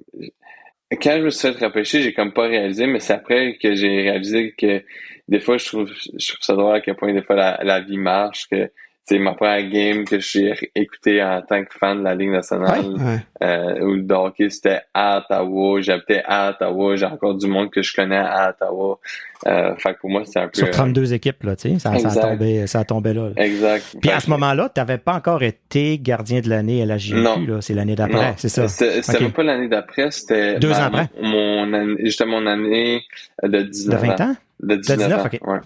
[0.91, 4.03] Quand je me suis fait repêcher, j'ai comme pas réalisé, mais c'est après que j'ai
[4.03, 4.83] réalisé que
[5.29, 7.81] des fois, je trouve, je trouve ça drôle à quel point des fois la, la
[7.81, 8.71] vie marche, que
[9.09, 12.85] c'est ma première game que j'ai écouté en tant que fan de la Ligue nationale
[12.89, 13.19] Ouais.
[13.43, 17.81] euh, où le hockey c'était à Ottawa, j'habitais à Ottawa, j'ai encore du monde que
[17.83, 18.99] je connais à Ottawa.
[19.47, 20.59] Euh, fait que pour moi, c'est un peu...
[20.59, 23.29] Sur 32 équipes, là, tu sais, ça, ça, a tombé, ça a tombé là.
[23.35, 23.43] là.
[23.45, 23.97] Exact.
[24.01, 26.97] Puis Fait à ce moment-là, tu n'avais pas encore été gardien de l'année à la
[27.15, 27.39] Non.
[27.47, 27.61] là.
[27.61, 28.67] C'est l'année d'après, c'est ça?
[28.69, 29.23] C'était c'était Ok.
[29.23, 31.09] même pas l'année d'après, c'était Deux ans après?
[31.23, 33.03] Mon année, juste mon année
[33.43, 34.37] de De 19 20 ans?
[34.61, 35.25] De 19, 19, ans.
[35.27, 35.39] ok.
[35.49, 35.59] Ouais.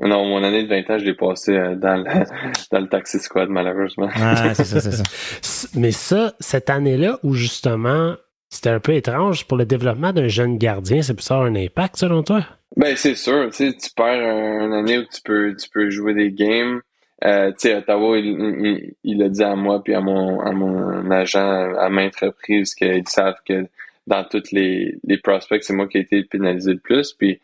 [0.00, 2.04] Non, mon année de 20 ans, je l'ai passé euh, dans le,
[2.72, 4.08] dans le taxi squad, malheureusement.
[4.16, 5.68] Ah, c'est ça, c'est ça.
[5.78, 8.14] Mais ça, cette année-là où justement,
[8.50, 11.96] c'était un peu étrange pour le développement d'un jeune gardien, c'est plus ça un impact
[11.96, 12.44] selon toi?
[12.76, 15.90] Ben, c'est sûr, tu sais, tu perds un- une année où tu peux, tu peux
[15.90, 16.80] jouer des games.
[17.24, 20.50] Euh, tu sais, Ottawa, il, il, il a dit à moi puis à mon, à
[20.50, 23.66] mon agent à maintes reprises qu'ils savent que
[24.08, 27.12] dans toutes les, les prospects, c'est moi qui ai été pénalisé le plus.
[27.12, 27.40] Puis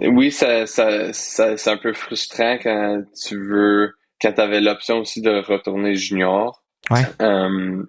[0.00, 4.98] oui, ça, ça, ça, c'est un peu frustrant quand tu veux, quand tu avais l'option
[4.98, 6.62] aussi de retourner junior.
[6.90, 7.02] Ouais.
[7.20, 7.82] Euh,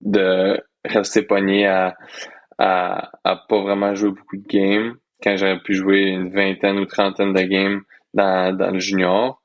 [0.00, 1.96] de rester pogné à,
[2.58, 6.86] à, à pas vraiment jouer beaucoup de games quand j'aurais pu jouer une vingtaine ou
[6.86, 7.82] trentaine de games
[8.14, 9.42] dans, dans le junior.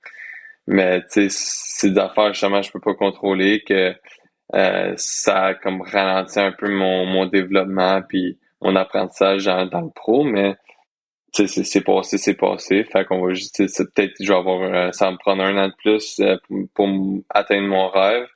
[0.68, 3.95] Mais tu sais, c'est des affaires justement je peux pas contrôler que
[4.54, 9.82] euh, ça a comme ralenti un peu mon, mon développement puis mon apprentissage dans, dans
[9.82, 10.56] le pro, mais
[11.32, 12.84] c'est c'est passé, c'est passé.
[12.84, 15.73] Fait qu'on va juste, peut-être, je vais avoir, ça va me prendre un an de
[15.77, 16.38] plus euh,
[16.73, 16.88] pour,
[17.29, 18.27] atteindre mon rêve.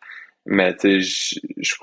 [0.46, 1.76] Mais tu sais, je,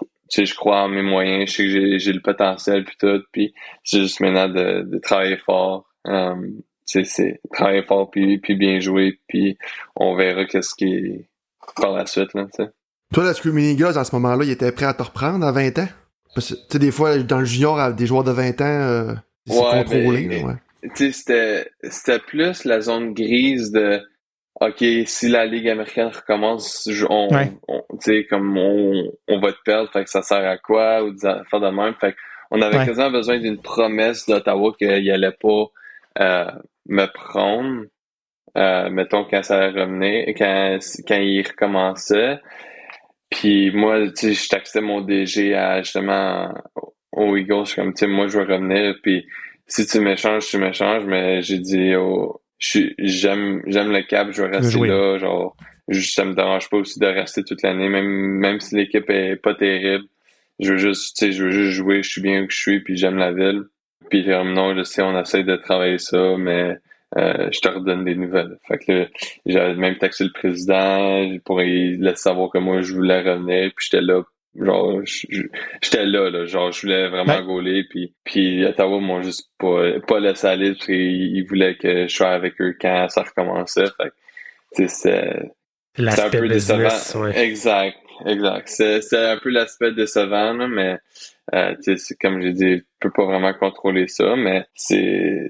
[0.44, 3.52] je, crois en mes moyens, je sais que j'ai- j'ai le potentiel puis tout, puis
[3.82, 5.84] c'est juste maintenant de, de travailler fort.
[6.06, 6.34] Euh,
[6.86, 9.58] tu sais, c'est travailler fort puis, puis bien jouer, puis
[9.96, 11.28] on verra qu'est-ce qui est
[11.76, 12.70] par la suite, là, tu sais.
[13.12, 15.78] Toi, la Screaming Eagles, à ce moment-là, il était prêt à te reprendre à 20
[15.80, 15.88] ans?
[16.34, 19.14] Parce que, tu sais, des fois, dans le junior, des joueurs de 20 ans, euh,
[19.46, 20.54] c'est Ouais, contrôlé, ben, là, ouais.
[20.94, 24.00] C'était, c'était plus la zone grise de
[24.60, 27.50] OK, si la Ligue américaine recommence, on, Ouais.
[27.68, 27.82] on-
[28.28, 31.60] comme on, on va te perdre, fait que ça sert à quoi, ou des affaires
[31.60, 31.94] de même.
[32.00, 32.14] Fait
[32.50, 32.86] on avait Ouais.
[32.86, 35.64] quasiment besoin d'une promesse d'Ottawa qu'il allait pas
[36.20, 36.50] euh,
[36.86, 37.84] me prendre,
[38.58, 40.78] euh, mettons, quand ça allait revenir, quand,
[41.08, 42.38] quand il recommençait.
[43.30, 48.00] Puis moi, tu sais, je taxais mon DG à justement au aux Eagles, comme, tu
[48.00, 49.26] sais, moi, je veux revenir, puis
[49.72, 54.50] si tu m'échanges, tu m'échanges, mais j'ai dit, oh, j'aime, j'aime le cap, je veux
[54.50, 55.56] rester là, genre,
[55.90, 59.54] ça me dérange pas aussi de rester toute l'année, même, même si l'équipe est pas
[59.54, 60.04] terrible.
[60.60, 62.80] Je veux juste, tu sais, je veux juste jouer, je suis bien où je suis,
[62.80, 63.62] puis j'aime la ville.
[64.10, 66.76] Puis non, je sais, on essaie de travailler ça, mais
[67.16, 68.58] euh, je te redonne des nouvelles.
[68.68, 69.08] Fait que
[69.46, 74.02] j'avais même taxé le président pour laisser savoir que moi je voulais revenir, puis j'étais
[74.02, 74.22] là
[74.58, 76.44] genre j'étais là, là.
[76.44, 77.44] Genre je voulais vraiment ouais.
[77.44, 82.14] gauler puis puis Ottawa m'ont juste pas pas laissé aller parce qu'ils voulaient que je
[82.14, 83.84] sois avec eux quand ça recommençait.
[83.96, 85.50] Fait c'est
[85.96, 88.68] un peu business, décevant exact exact.
[88.68, 90.98] C'est un peu l'aspect décevant là, mais
[91.54, 91.74] euh,
[92.20, 95.48] comme j'ai dit je peux pas vraiment contrôler ça mais c'est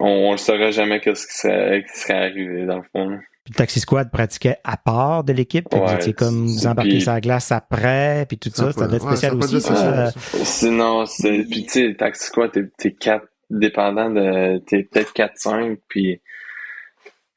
[0.00, 3.58] on, ne saurait jamais qu'est-ce qui serait, qui serait arrivé dans le fond puis le
[3.58, 5.66] Taxi Squad pratiquait à part de l'équipe.
[5.74, 8.72] Ouais, vous étiez comme vous embarquez sur la glace après, puis tout ça.
[8.72, 9.60] Ça doit être spécial aussi.
[9.60, 10.10] Ça,
[10.42, 11.44] Sinon, c'est.
[11.50, 14.58] Puis tu sais, le Taxi Squad, t'es, t'es quatre dépendant de.
[14.66, 16.20] T'es peut-être 4-5, puis.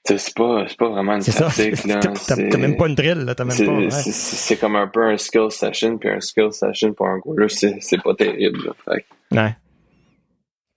[0.06, 1.76] C'est pas, c'est pas vraiment une c'est tactique.
[1.76, 1.88] Ça.
[1.90, 2.00] Là.
[2.00, 3.36] T'as, t'as même pas une drill, là.
[3.36, 3.92] T'as même c'est, pas.
[3.92, 7.50] C'est, c'est, comme un peu un skill session, puis un skill session pour un goaler,
[7.50, 8.58] c'est, c'est pas terrible.
[8.68, 8.72] Là.
[8.86, 9.06] Fait.
[9.36, 9.56] Ouais.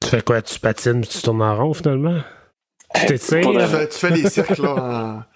[0.02, 0.42] Tu fais quoi?
[0.42, 2.18] Tu patines, tu tournes en rond finalement?
[2.94, 3.40] Tu fais,
[3.88, 5.26] tu fais les cercles là.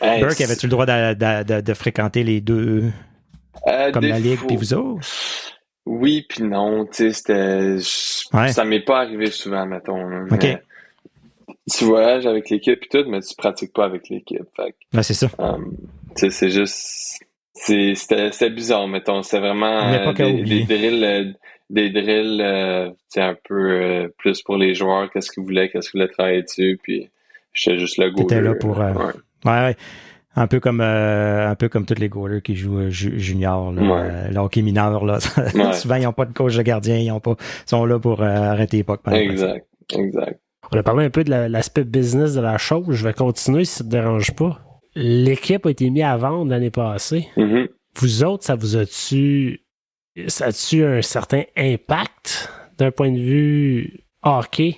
[0.00, 2.84] Hey, Burke, avais-tu le droit de, de, de, de fréquenter les deux
[3.66, 5.06] euh, comme la Ligue puis vous autres?
[5.86, 7.76] Oui, puis non, tu sais.
[8.32, 8.52] Ouais.
[8.52, 10.24] Ça m'est pas arrivé souvent, mettons.
[10.30, 10.42] OK.
[10.42, 10.62] mais
[11.70, 14.40] Tu voyages avec l'équipe et tout, mais tu pratiques pas avec l'équipe.
[14.92, 15.28] Ouais, c'est ça.
[15.38, 15.74] um,
[16.14, 17.18] sais, c'est juste.
[17.54, 19.22] c'est- C'était bizarre, mettons.
[19.22, 21.32] C'est vraiment euh, des, des drills, euh,
[21.70, 26.00] des drills euh, un peu euh, plus pour les joueurs, qu'est-ce qu'ils voulaient, qu'est-ce qu'ils
[26.00, 27.10] voulaient travailler dessus, puis
[27.52, 28.48] j'étais juste le T'étais goaler.
[28.48, 29.04] là pour, euh, ouais.
[29.44, 29.76] Ouais, ouais.
[30.36, 33.70] Un peu comme euh, un peu comme tous les goalers qui jouent euh, ju- junior,
[33.72, 34.08] là, Ouais.
[34.10, 35.04] euh, le hockey mineur.
[35.04, 35.18] Là.
[35.54, 35.72] Ouais.
[35.74, 38.20] Souvent, ils n'ont pas de coach de gardien, ils ont pas, ils sont là pour
[38.20, 39.00] euh, arrêter les pucks.
[39.12, 39.64] Exact,
[39.96, 40.40] exact.
[40.72, 42.86] On a parlé un peu de la- l'aspect business de la chose.
[42.90, 44.60] Je vais continuer si ça te dérange pas.
[44.96, 47.28] L'équipe a été mise à vendre l'année passée.
[47.36, 47.68] Mhm.
[47.96, 49.60] Vous autres, ça vous a-tu
[50.28, 54.76] ça a-tu un certain impact d'un point de vue hockey?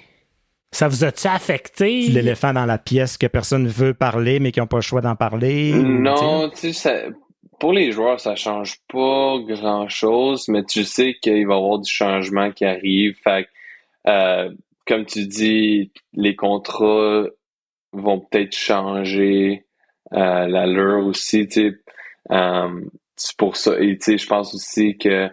[0.72, 2.08] Ça vous a-tu affecté?
[2.08, 5.00] L'éléphant dans la pièce que personne ne veut parler, mais qui n'ont pas le choix
[5.00, 5.72] d'en parler.
[5.72, 7.02] Non, tu sais, ça-
[7.58, 11.90] pour les joueurs, ça change pas grand-chose, mais tu sais qu'il va y avoir du
[11.90, 13.16] changement qui arrive.
[13.22, 14.50] Fait que, euh,
[14.86, 17.24] comme tu dis, les contrats
[17.92, 19.64] vont peut-être changer,
[20.12, 21.76] euh, l'allure aussi, tu sais.
[22.32, 22.80] Euh,
[23.16, 23.72] c'est pour ça.
[23.80, 25.28] Et tu sais, je pense aussi que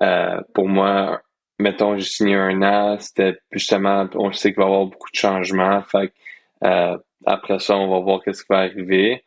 [0.00, 1.20] euh, pour moi,
[1.58, 5.18] mettons, j'ai signé un an, c'était justement, on sait qu'il va y avoir beaucoup de
[5.18, 5.82] changements.
[5.82, 6.12] Fait que,
[6.66, 9.24] euh, après ça, on va voir qu'est-ce qui va arriver.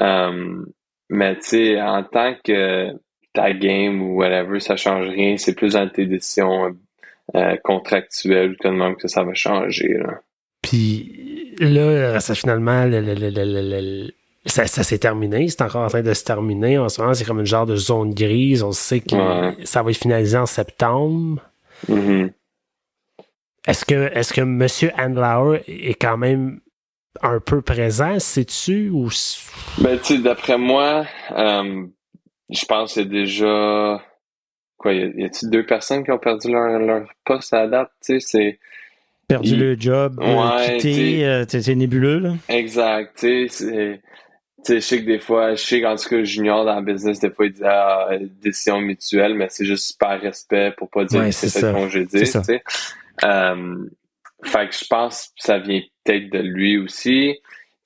[0.00, 0.64] Euh,
[1.10, 2.90] mais tu sais, en tant que
[3.32, 5.36] ta game ou whatever, ça change rien.
[5.36, 6.74] C'est plus dans tes décisions
[7.34, 9.94] euh, contractuelles de même que ça va changer.
[9.98, 10.20] Là.
[10.62, 14.10] Puis là, ça finalement, le- le- le- le- le- le-
[14.46, 15.48] ça, ça s'est terminé.
[15.48, 16.78] C'est encore en train de se terminer.
[16.78, 18.62] En ce moment, c'est comme une genre de zone grise.
[18.62, 19.56] On sait que Ouais.
[19.64, 21.40] ça va être finalisé en septembre.
[21.88, 22.30] Mhm.
[23.66, 24.66] Est-ce que, est-ce que M.
[24.98, 26.60] Andlauer est quand même
[27.22, 28.90] un peu présent, sais-tu?
[28.90, 29.08] Ou...
[29.78, 31.86] Ben, tu sais, d'après moi, euh,
[32.50, 34.02] je pense qu'il y a déjà.
[34.76, 37.90] Quoi, y a-t-il deux personnes qui ont perdu leur, leur poste à la date?
[38.04, 38.58] Tu sais, c'est.
[39.26, 42.18] Perdu Il- le job, euh, Ouais, quitté, euh, c'est c'est nébuleux.
[42.18, 42.32] Là.
[42.50, 44.00] Exact, tu sais, c'est-
[44.64, 47.20] sais, je sais que des fois, je sais qu'en tout cas, junior dans le business,
[47.20, 48.08] des fois, il dit ah,
[48.42, 51.72] décision mutuelle, mais c'est juste par respect pour pas dire Ouais, que c'est ça.
[51.72, 52.06] tu
[52.44, 52.62] sais.
[53.24, 53.88] Euh,
[54.42, 57.38] fait que je pense que ça vient peut-être de lui aussi.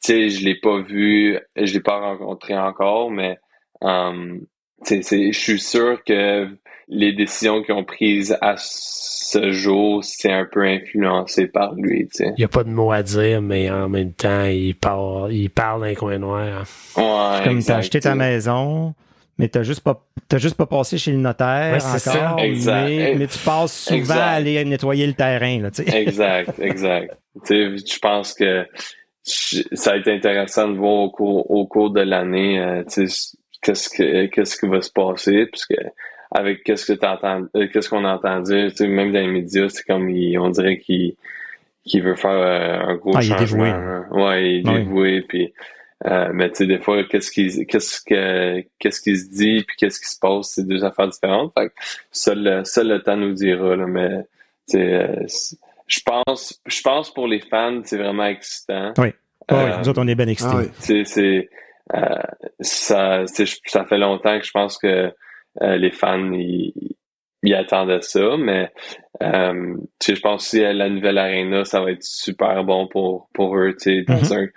[0.03, 3.39] Tu sais, je l'ai pas vu, je l'ai pas rencontré encore, mais
[3.83, 4.39] euh,
[4.83, 5.03] c'est-
[5.33, 6.49] je suis sûr que
[6.89, 12.25] les décisions qu'ils ont prises à ce jour, c'est un peu influencé par lui, tu
[12.25, 12.29] sais.
[12.37, 15.51] Il n'y a pas de mots à dire, mais en même temps, il parle, il
[15.51, 16.65] parle dans les coins noirs.
[16.97, 18.95] Ouais, Comme tu exact, as acheté ta maison,
[19.39, 22.45] mais tu juste pas t'as juste pas passé chez le notaire Ouais, c'est encore, ça.
[22.45, 22.87] Exact.
[22.89, 24.19] Mais, mais tu passes souvent Exact.
[24.19, 25.61] à aller nettoyer le terrain.
[25.61, 25.71] Là.
[25.95, 27.17] Exact, exact.
[27.47, 28.67] tu sais, je pense que
[29.23, 32.83] ça a été intéressant de voir au cours, au cours de l'année, euh,
[33.63, 35.75] qu'est-ce que, qu'est-ce qui va se passer, puisque
[36.31, 39.69] avec qu'est-ce que t'entends, euh, qu'est-ce qu'on entend dire, tu sais, même dans les médias,
[39.69, 41.15] c'est comme, il- on dirait qu'il,
[41.85, 43.65] qu'il veut faire euh, un gros Ah, il est changement.
[43.65, 43.69] dévoué.
[43.71, 44.07] hein.
[44.11, 44.79] Ouais, il est Ouais.
[44.81, 45.53] dévoué, puis,
[46.07, 49.77] euh, mais tu sais, des fois, qu'est-ce qui, qu'est-ce que, qu'est-ce qui se dit, puis
[49.79, 51.53] qu'est-ce qui se passe, c'est deux affaires différentes.
[51.59, 51.75] Fait que
[52.13, 54.19] seul, le- seul le temps nous dira, là, mais,
[54.69, 55.27] tu sais, euh,
[55.87, 58.93] je pense, je pense pour les fans, c'est vraiment excitant.
[58.99, 59.09] Oui.
[59.51, 60.53] Ah oui, Euh, nous autres, on est bien excités.
[60.55, 61.05] Ah oui.
[61.07, 61.49] c'est,
[62.61, 65.13] ça, c'est- ça fait longtemps que je pense que
[65.63, 66.73] euh, les fans, ils,
[67.43, 68.71] ils attendaient ça, mais
[69.23, 69.75] euh,
[70.07, 73.75] je pense aussi à la nouvelle arena, ça va être super bon pour, pour eux,
[73.81, 74.51] tu sais, Mhm.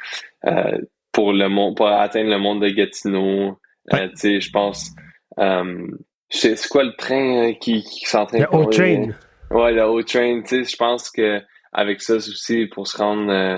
[0.47, 0.77] euh,
[1.11, 3.57] pour le monde, pour atteindre le monde de Gatineau.
[3.93, 4.91] Euh, tu sais, je pense,
[5.39, 5.87] euh,
[6.29, 9.07] c'est quoi le train euh, qui, qui s'entraîne Le O-Train.
[9.49, 11.41] Ouais, le O-Train, tu sais, je pense que
[11.73, 13.57] avec ça aussi, pour se rendre euh,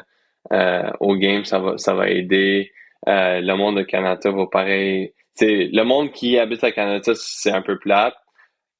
[0.54, 2.72] euh, au game, ça va, ça va aider.
[3.08, 5.14] Euh, le monde de Canada va pareil.
[5.38, 8.14] Tu sais, le monde qui habite à Canada, c'est un peu plate,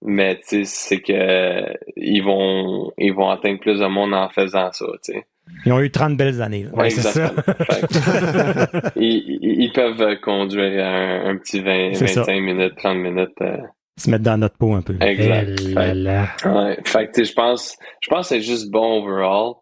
[0.02, 4.72] mais tu sais, c'est que ils vont, ils vont atteindre plus de monde en faisant
[4.72, 5.26] ça, tu sais.
[5.66, 6.68] Ils ont eu 30 belles années.
[6.74, 7.32] Ouais, c'est ça.
[8.96, 12.22] Ils, ils- peuvent conduire un, un petit 20, C'est ça.
[12.22, 13.30] 25 minutes, 30 minutes.
[13.42, 13.58] euh,
[13.98, 14.96] Se mettre dans notre peau un peu.
[15.02, 15.60] exact.
[15.60, 16.48] Fait-.
[16.50, 19.56] Ouais, fait que, tu sais, je pense, je pense que c'est juste bon overall.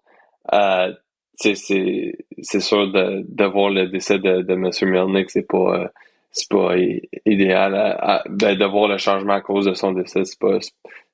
[0.54, 0.94] Euh,
[1.42, 4.70] c'est, sûr de, de voir le décès de, de M.
[4.84, 5.88] Milnick, c'est pas, euh,
[6.32, 6.76] c'est pas
[7.26, 7.76] idéal.
[7.76, 10.60] à- à- ben, de voir le changement à cause de son décès, c'est pas,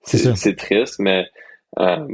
[0.03, 1.25] C'est triste, mais,
[1.79, 2.07] euh,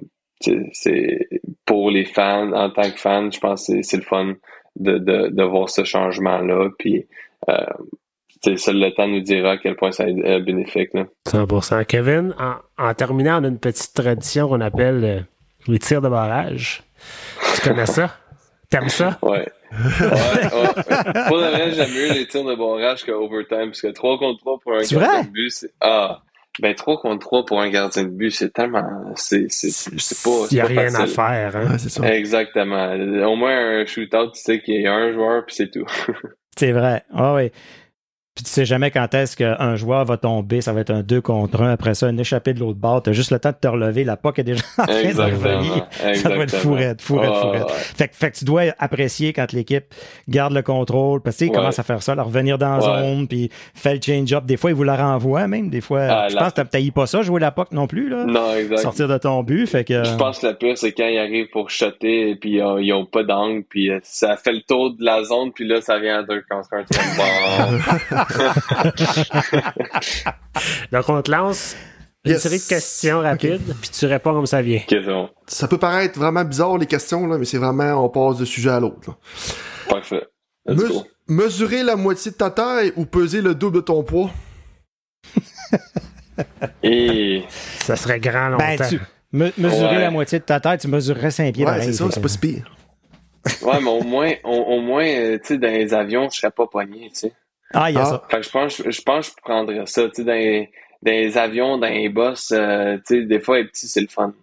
[0.73, 1.27] c'est,
[1.65, 4.34] pour les fans, en tant que fan, je pense que c'est, c'est le fun
[4.76, 6.69] de, de, de voir ce changement-là.
[6.77, 7.06] Puis,
[7.49, 11.06] euh, seul le temps nous dira à quel point ça est bénéfique, là.
[11.27, 11.85] 100%.
[11.85, 15.19] Kevin, en, en terminant, on a une petite tradition qu'on appelle euh,
[15.68, 16.84] les tirs de barrage.
[17.64, 18.15] Tu connais ça?
[18.69, 19.18] T'aimes ça?
[19.22, 19.31] Ouais.
[19.31, 19.48] ouais,
[20.02, 21.27] ouais.
[21.27, 24.40] Pour le vrai, j'aime mieux les tirs de barrage que overtime, parce que 3 contre
[24.40, 25.23] 3 pour un gardien vrai?
[25.23, 25.72] de but, c'est.
[25.81, 26.22] Ah!
[26.60, 28.84] Ben 3 contre 3 pour un gardien de but, c'est tellement.
[29.15, 30.45] C'est c'est- c'est- c'est pas.
[30.52, 31.15] Il n'y a pas rien à facile.
[31.15, 31.56] faire.
[31.56, 31.72] Hein?
[31.72, 32.14] Ouais, c'est ça.
[32.15, 32.94] Exactement.
[33.27, 35.85] Au moins un shootout, tu sais qu'il y a un joueur, puis c'est tout.
[36.56, 37.02] C'est vrai.
[37.11, 37.52] Ah oui.
[38.36, 41.22] Puis tu sais jamais quand est-ce qu'un joueur va tomber, ça va être un 2
[41.22, 43.68] contre 1, après ça, un échappé de l'autre bord, t'as juste le temps de te
[43.68, 45.88] relever, la POC est déjà en train de revenir.
[46.16, 47.70] Ça doit être fourrette, fourrette, fourrette.
[47.70, 49.86] Fait, que, fait que tu dois apprécier quand l'équipe
[50.28, 51.56] garde le contrôle, parce qu'ils ouais.
[51.56, 54.46] commence à faire ça, leur revenir dans la zone, puis faire le change-up.
[54.46, 56.02] Des fois, ils vous la renvoient même, des fois.
[56.02, 58.26] Ah, Je pense que t'as pas ça, jouer la POC non plus, là.
[58.26, 58.80] Non, exact.
[58.80, 60.04] Sortir de ton but, fait que...
[60.04, 63.06] Je pense que le pire, c'est quand ils arrivent pour shotter, puis euh, ils ont
[63.06, 66.20] pas d'angle, puis euh, ça fait le tour de la zone, puis là, ça vient
[66.20, 68.23] à 2 contre 1.
[70.91, 71.76] Donc, on te lance
[72.26, 72.41] une Yes.
[72.41, 74.80] série de questions rapides, puis tu réponds comme ça vient.
[75.48, 78.70] Ça peut paraître vraiment bizarre, les questions, là, mais c'est vraiment, on passe de sujet
[78.70, 79.18] à l'autre.
[79.90, 80.24] Parfait.
[80.70, 81.04] Go.
[81.28, 84.30] mesurer la moitié de ta taille ou peser le double de ton poids?
[86.84, 87.44] Et
[87.82, 88.64] Ça serait grand longtemps.
[88.78, 89.00] Ben, tu...
[89.34, 90.02] me- mesurer Ouais.
[90.02, 92.38] la moitié de ta tête, tu mesurerais 5 pieds Ouais, c'est ça, c'est pas si
[92.38, 92.74] pire.
[93.62, 96.52] Ouais, mais au moins, au, au moins, euh, tu sais, dans les avions, je serais
[96.52, 97.34] pas pogné, tu sais.
[97.74, 98.06] Ah, il y a Ah.
[98.06, 98.24] ça.
[98.30, 100.72] Fait que je pense, je pense que je prendrais ça, tu sais, dans les,
[101.02, 104.08] dans les avions, dans les bus, euh, tu sais, des fois, les petits, c'est le
[104.08, 104.34] fun.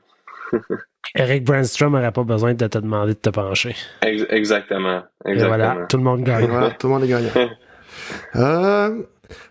[1.14, 3.74] Eric Brandstrom n'aurait pas besoin de te demander de te pencher.
[4.02, 5.02] Ex- exactement.
[5.24, 5.48] Et Exactement.
[5.56, 6.46] voilà, tout le monde gagne.
[6.46, 7.30] Voilà, tout le monde est gagnant.
[8.36, 9.02] Euh,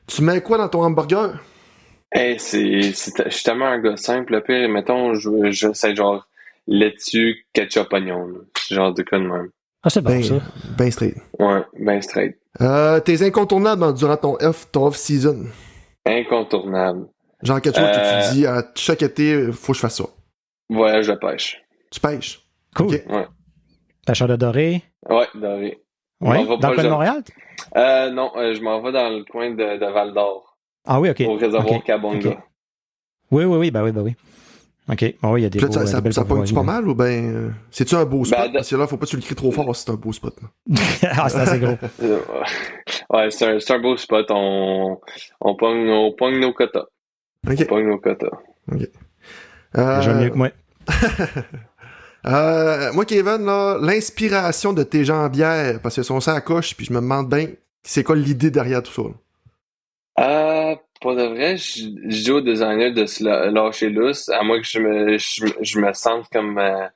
[0.07, 1.39] tu mets quoi dans ton hamburger?
[2.11, 4.33] Hey, c'est, c'est, je suis tellement un gars simple.
[4.33, 6.27] Le pire, mettons, je, je c'est genre
[6.67, 8.27] laitue, ketchup, oignon.
[8.69, 9.49] genre de quoi de même.
[9.83, 10.35] Ah, c'est bon, Ben, ça.
[10.77, 11.15] ben straight.
[11.37, 12.37] Ouais, ben straight.
[12.61, 15.45] Euh, tes incontournables durant ton off, ton off-season.
[16.05, 17.07] Incontournable.
[17.43, 18.27] Genre quelque chose que Euh.
[18.29, 20.05] tu dis à chaque été, faut que je fasse ça.
[20.69, 21.61] Voyage de pêche.
[21.91, 22.41] Tu pêches?
[22.75, 22.87] Cool.
[22.95, 23.03] Ok.
[24.05, 24.83] Pêcheur de doré.
[25.09, 25.79] Ouais, doré.
[26.21, 27.23] Va Dans pas le coin de Montréal?
[27.77, 31.09] Euh, non, euh, je m'en vais dans le coin de, de Val d'Or, Ah oui,
[31.11, 31.21] OK.
[31.27, 31.83] au réservoir OK.
[31.83, 32.29] Kabonga.
[32.29, 32.37] OK.
[33.31, 34.15] Oui, oui, oui, ben oui, ben oui.
[34.91, 35.15] OK.
[35.21, 36.95] Bon, oui, il y a des, beaux, ça, euh, ça, ça pogne-tu pas mal ou
[36.95, 37.35] ben.
[37.35, 38.39] euh, C'est-tu un beau spot?
[38.39, 39.95] Ben, Parce que là, faut pas que tu le cries trop fort si c'est un
[39.95, 40.35] beau spot.
[41.03, 41.75] ah, c'est assez gros.
[42.01, 42.19] Euh,
[43.11, 44.25] ouais, c'est un, beau spot.
[44.31, 44.99] On,
[45.41, 46.85] on, pogne, on pogne nos quotas.
[47.47, 47.67] On Ok.
[47.67, 48.31] pogne nos quotas.
[48.71, 50.49] Déjà mieux Euh, que moi.
[52.25, 56.85] euh, moi, Kevin, là, l'inspiration de tes jambières, parce que sont ça à coche, puis
[56.87, 57.47] je me demande bien,
[57.83, 59.03] c'est quoi l'idée derrière tout ça?
[59.03, 59.13] là?
[60.71, 64.59] Euh, pour de vrai, je, je dis au designer de se lâcher lousse, à moins
[64.59, 66.87] que je me, je, je me sente comme, euh,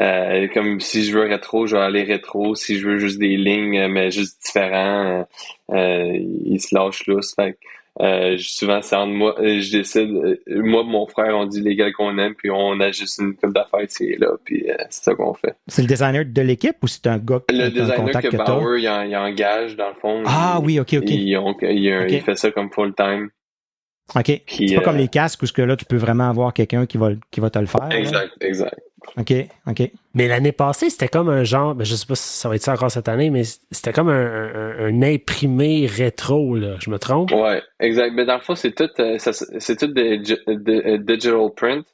[0.00, 2.54] euh, comme si je veux rétro, je vais aller rétro.
[2.54, 5.26] Si je veux juste des lignes, euh, mais juste différents,
[5.70, 7.34] euh, euh, il se lâche lousse.
[7.34, 7.58] Fait
[8.00, 11.60] euh, souvent, c'est entre moi, euh, je décide, euh, moi et mon frère, on dit
[11.60, 14.68] les gars qu'on aime, puis on a juste une coupe d'affaires ici et là, puis
[14.68, 15.54] euh, c'est ça qu'on fait.
[15.68, 18.36] C'est le designer de l'équipe ou c'est un gars Le un designer contact que?
[18.36, 20.22] Bauer, il, en- il engage, dans le fond.
[20.26, 21.10] Ah il- oui, OK, OK.
[21.10, 22.10] Il, on- il- Ok.
[22.10, 23.28] il fait ça comme full-time.
[24.16, 24.42] OK.
[24.46, 26.84] C'est pas euh, comme les casques où ce que là, tu peux vraiment avoir quelqu'un
[26.86, 27.88] qui va, qui va te le faire.
[27.88, 27.96] là.
[27.98, 28.78] Exact, exact.
[29.16, 29.32] OK,
[29.68, 29.90] OK.
[30.14, 32.62] Mais l'année passée, c'était comme un genre, ben, je sais pas si ça va être
[32.62, 36.76] ça encore cette année, mais c'était comme un, un- un imprimé rétro, là.
[36.80, 37.30] Je me trompe?
[37.32, 38.12] Ouais, exact.
[38.14, 41.86] Mais dans le fond, c'est tout, euh, c'est tout des euh, digital print.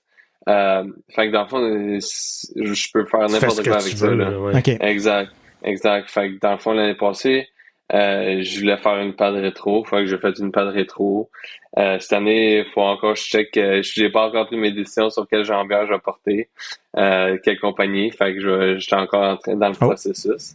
[0.49, 0.85] Euh,
[1.15, 4.07] fait que dans le fond, je peux faire n'importe quoi avec ça.
[4.07, 4.31] veux, Là.
[4.31, 4.59] là, ouais.
[4.59, 4.69] OK.
[4.81, 5.31] Exact,
[5.63, 6.11] exact.
[6.11, 7.47] Fait que dans le fond, l'année passée,
[7.93, 9.85] Euh, je voulais faire une pad rétro.
[9.85, 11.31] Faut que j'ai fait une pad rétro.
[11.79, 13.57] Euh, cette année, il faut encore je check.
[13.57, 16.49] Euh, j'ai pas encore pris mes décisions sur quelle jambière je vais porter,
[16.97, 18.11] euh, quelle compagnie.
[18.11, 19.87] Fait que je, j'étais encore en train dans le Oh.
[19.87, 20.55] processus.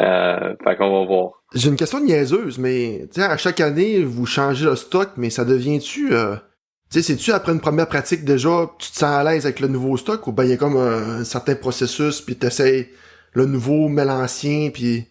[0.00, 1.42] Euh, fait qu'on va voir.
[1.54, 5.30] J'ai une question niaiseuse, mais tu sais, à chaque année, vous changez le stock, mais
[5.30, 6.12] ça devient-tu...
[6.12, 6.36] Euh,
[6.90, 9.68] tu sais, c'est-tu après une première pratique déjà, tu te sens à l'aise avec le
[9.68, 12.88] nouveau stock, ou ben il y a comme un, certain processus, puis t'essayes
[13.32, 15.06] le nouveau, mais l'ancien, puis...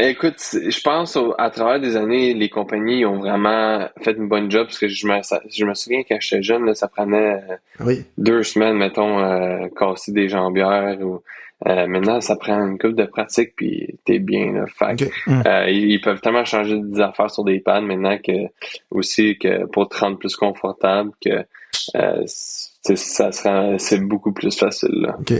[0.00, 4.48] Écoute, je pense au- à travers des années, les compagnies ont vraiment fait une bonne
[4.48, 7.34] job parce que je me, ça- je me souviens quand j'étais jeune, là, ça prenait
[7.50, 8.04] euh, Oui.
[8.16, 11.20] deux semaines, mettons, euh, casser des jambières ou
[11.66, 14.66] euh, maintenant ça prend une couple de pratique puis t'es bien là.
[14.68, 15.46] Fait que, Ok.
[15.46, 18.32] euh, ils, ils peuvent tellement changer des affaires sur des pads maintenant que
[18.92, 21.44] aussi que pour te rendre plus confortable que
[21.96, 25.16] euh, c'est- ça sera c'est beaucoup plus facile là.
[25.18, 25.32] OK.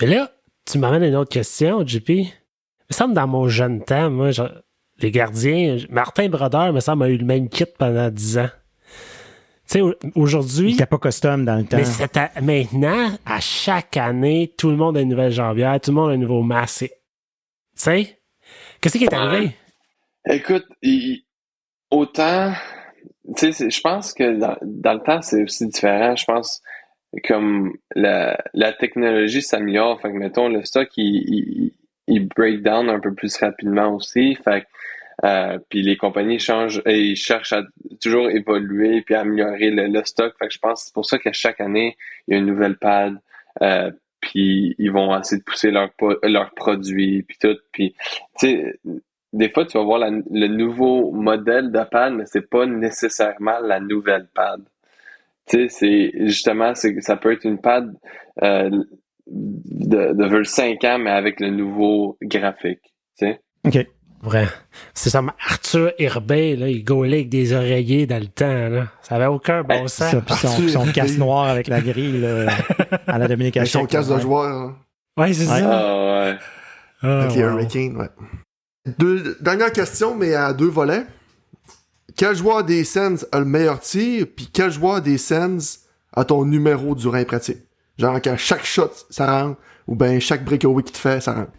[0.00, 0.30] Mais là,
[0.64, 2.10] tu m'amènes une autre question, JP.
[2.84, 4.50] Il me semble dans mon jeune temps, moi, genre,
[4.98, 8.50] les gardiens, Martin Brodeur, me semble, a eu le même kit pendant 10 ans.
[9.66, 11.78] Tu sais, au- Il aujourd'hui, n'était pas custom dans le temps.
[12.42, 16.10] mais maintenant, à chaque année, tout le monde a une nouvelle jambière, tout le monde
[16.10, 16.84] a un nouveau masque.
[16.84, 16.90] Tu
[17.76, 18.18] sais?
[18.80, 19.52] Qu'est-ce qui est arrivé?
[20.28, 21.24] Écoute, il-
[21.90, 22.52] autant,
[23.36, 26.14] tu sais, je pense que dans, dans le temps, c'est aussi différent.
[26.14, 26.60] Je pense
[27.26, 30.00] comme la, la technologie s'améliore.
[30.02, 31.72] Fait que, mettons, le stock, il, il,
[32.06, 34.36] il break down un peu plus rapidement aussi.
[34.36, 34.66] Fait
[35.24, 37.62] euh, puis les compagnies changent et ils cherchent à
[38.00, 40.34] toujours évoluer puis à améliorer le, stock.
[40.38, 42.46] Fait que je pense que c'est pour ça qu'à chaque année, il y a une
[42.46, 43.16] nouvelle pad.
[43.62, 45.90] Euh, puis ils vont essayer de pousser leurs
[46.22, 47.56] leurs produits puis tout.
[47.72, 47.94] Puis,
[48.38, 48.80] tu sais,
[49.32, 53.80] des fois, tu vas voir le nouveau modèle de pad, mais c'est pas nécessairement la
[53.80, 54.62] nouvelle pad.
[55.46, 57.94] Tu sais, c'est justement, c'est ça peut être une pad
[58.42, 58.84] euh,
[59.26, 62.80] de, de 5 ans, mais avec le nouveau graphique.
[63.18, 63.40] Tu sais.
[63.66, 63.86] OK.
[64.22, 64.48] Vrai.
[64.94, 68.86] C'est ça, Arthur Herbet, là, il gaulait avec des oreillers dans le temps, là.
[69.02, 70.10] Ça avait aucun bon Ben, sens.
[70.12, 70.92] Ça, puis son, Arthur, son oui.
[70.92, 72.46] casse noir avec la grille là,
[73.06, 74.76] à la Dominique Avec son Hachek, casque de joueur, hein,
[75.18, 75.60] Ouais, c'est Ouais.
[75.60, 75.70] ça.
[75.78, 76.36] Ah ouais.
[77.02, 77.50] Ah, avec les wow.
[77.50, 78.08] Hurricanes, ouais.
[78.98, 81.04] Deux, dernière question, mais à deux volets.
[82.16, 85.80] Quel joueur des Sens a le meilleur tir, puis quel joueur des Sens
[86.14, 87.58] a ton numéro durant les pratiques?
[87.98, 91.52] Genre, quand chaque shot, ça rentre, ou ben chaque breakaway qu'il te fait, ça rentre.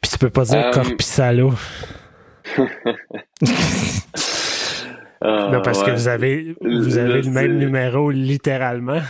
[0.00, 1.52] Puis tu peux pas dire Euh, Corpissalo.
[5.26, 9.00] Ah, non, parce que vous avez, vous Le- avez le le même numéro, littéralement.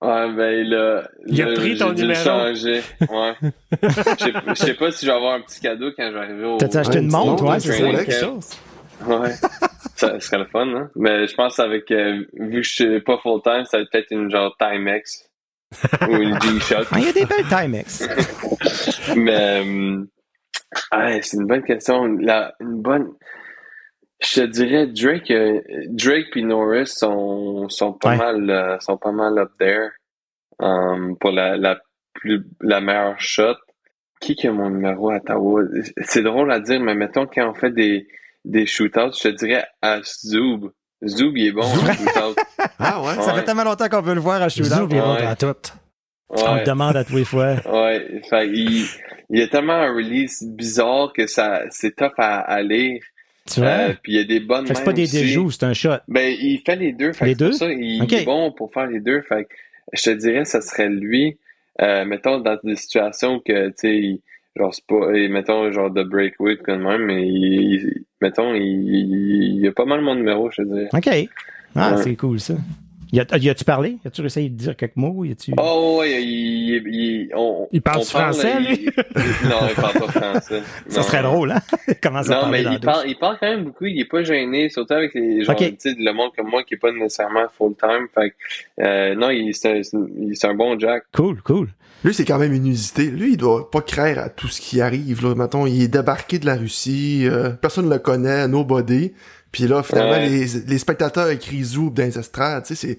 [0.00, 2.20] Ouais, ben là, Il a là, pris ton dû numéro.
[2.24, 2.80] changer.
[3.02, 3.34] Ouais.
[3.82, 6.20] Je sais- je sais pas si je vais avoir un petit cadeau quand je vais
[6.24, 6.56] arriver au.
[6.56, 7.44] T'as-tu acheté une montre?
[7.44, 8.48] Ouais, c'est quelque chose?
[9.06, 9.30] Ouais.
[9.96, 10.88] ça serait le fun, hein?
[10.96, 14.10] Mais je pense avec, euh, vu que je suis pas full-time, ça va être peut-être
[14.10, 15.28] une genre Timex.
[16.08, 16.86] Ou une G-Shock.
[16.90, 18.08] Ah, il y a des belles Timex.
[19.16, 20.04] Mais, euh,
[20.96, 22.04] ouais, c'est une bonne question.
[22.18, 23.12] La, une bonne.
[24.22, 28.16] Je te dirais Drake, euh, Drake puis Norris sont, sont pas Ouais.
[28.18, 29.90] mal, euh, sont pas mal up there,
[30.60, 31.80] um, pour la, la
[32.14, 33.56] plus, la meilleure shot.
[34.20, 35.62] Qui qui a mon numéro à Ottawa?
[36.04, 38.06] C'est drôle à dire, mais mettons quand on fait des,
[38.44, 40.70] des shootouts, je te dirais à Zoob.
[41.06, 42.34] Zoob, il est bon shootout.
[42.78, 43.14] Ah ouais?
[43.22, 43.40] Ça Ouais.
[43.40, 44.68] fait tellement longtemps qu'on veut le voir à Shootout.
[44.70, 45.22] Zoub, il est bon ouais.
[45.22, 45.70] dans tout.
[46.30, 47.54] On le demande à tous les fois.
[47.72, 48.86] Ouais, fait, il,
[49.30, 53.02] il y a tellement un release bizarre que ça, c'est tough à, à lire.
[53.52, 53.68] Tu vois?
[53.68, 55.96] Euh, puis il y a des bonnes c'est pas des déjoues, c'est un shot.
[56.08, 57.12] Ben, il fait les deux.
[57.12, 57.52] Fait Les deux?
[57.52, 59.20] ça, il est bon pour faire les deux.
[59.22, 59.50] Fait que
[59.92, 61.38] je te dirais, ça serait lui.
[61.80, 64.20] Euh, mettons, dans des situations que, tu sais, il-
[64.56, 69.58] genre, c'est pas, et mettons, genre de breakaway quand même, mais il, il- mettons, il,
[69.60, 70.88] il, a pas mal mon numéro, je te dirais.
[70.92, 71.28] OK.
[71.74, 72.02] Ah, Ouais.
[72.02, 72.54] c'est cool, ça.
[73.14, 73.98] Y a-tu parlé?
[74.02, 75.22] Y a-tu essayé de dire quelques mots?
[75.26, 75.52] Y a-tu...
[75.58, 78.86] Oh, ouais, il, il, on, Il parle on français, lui?
[78.86, 80.62] il- non, il parle pas français.
[80.88, 81.06] ça Non.
[81.06, 81.60] serait drôle, hein?
[82.02, 83.84] Comment ça Non, mais il parle, il parle quand même beaucoup.
[83.84, 85.58] Il est pas gêné, surtout avec les gens, Ok.
[85.58, 88.06] tu sais, le monde comme moi qui est pas nécessairement full-time.
[88.14, 88.34] Fait que,
[88.82, 91.04] euh, non, il, c'est un, c'est un- il- c'est un bon Jack.
[91.12, 91.68] Cool, cool.
[92.04, 93.04] Lui, c'est quand même une usité.
[93.06, 95.22] Lui, il doit pas craindre à tout ce qui arrive.
[95.26, 95.34] Là.
[95.34, 99.12] Mettons, il est débarqué de la Russie, euh, personne ne le connaît, nobody.
[99.52, 100.28] Puis là, finalement, Ouais.
[100.28, 102.64] les, les spectateurs écrivent Zoub dans les estrades.
[102.64, 102.98] Tu sais,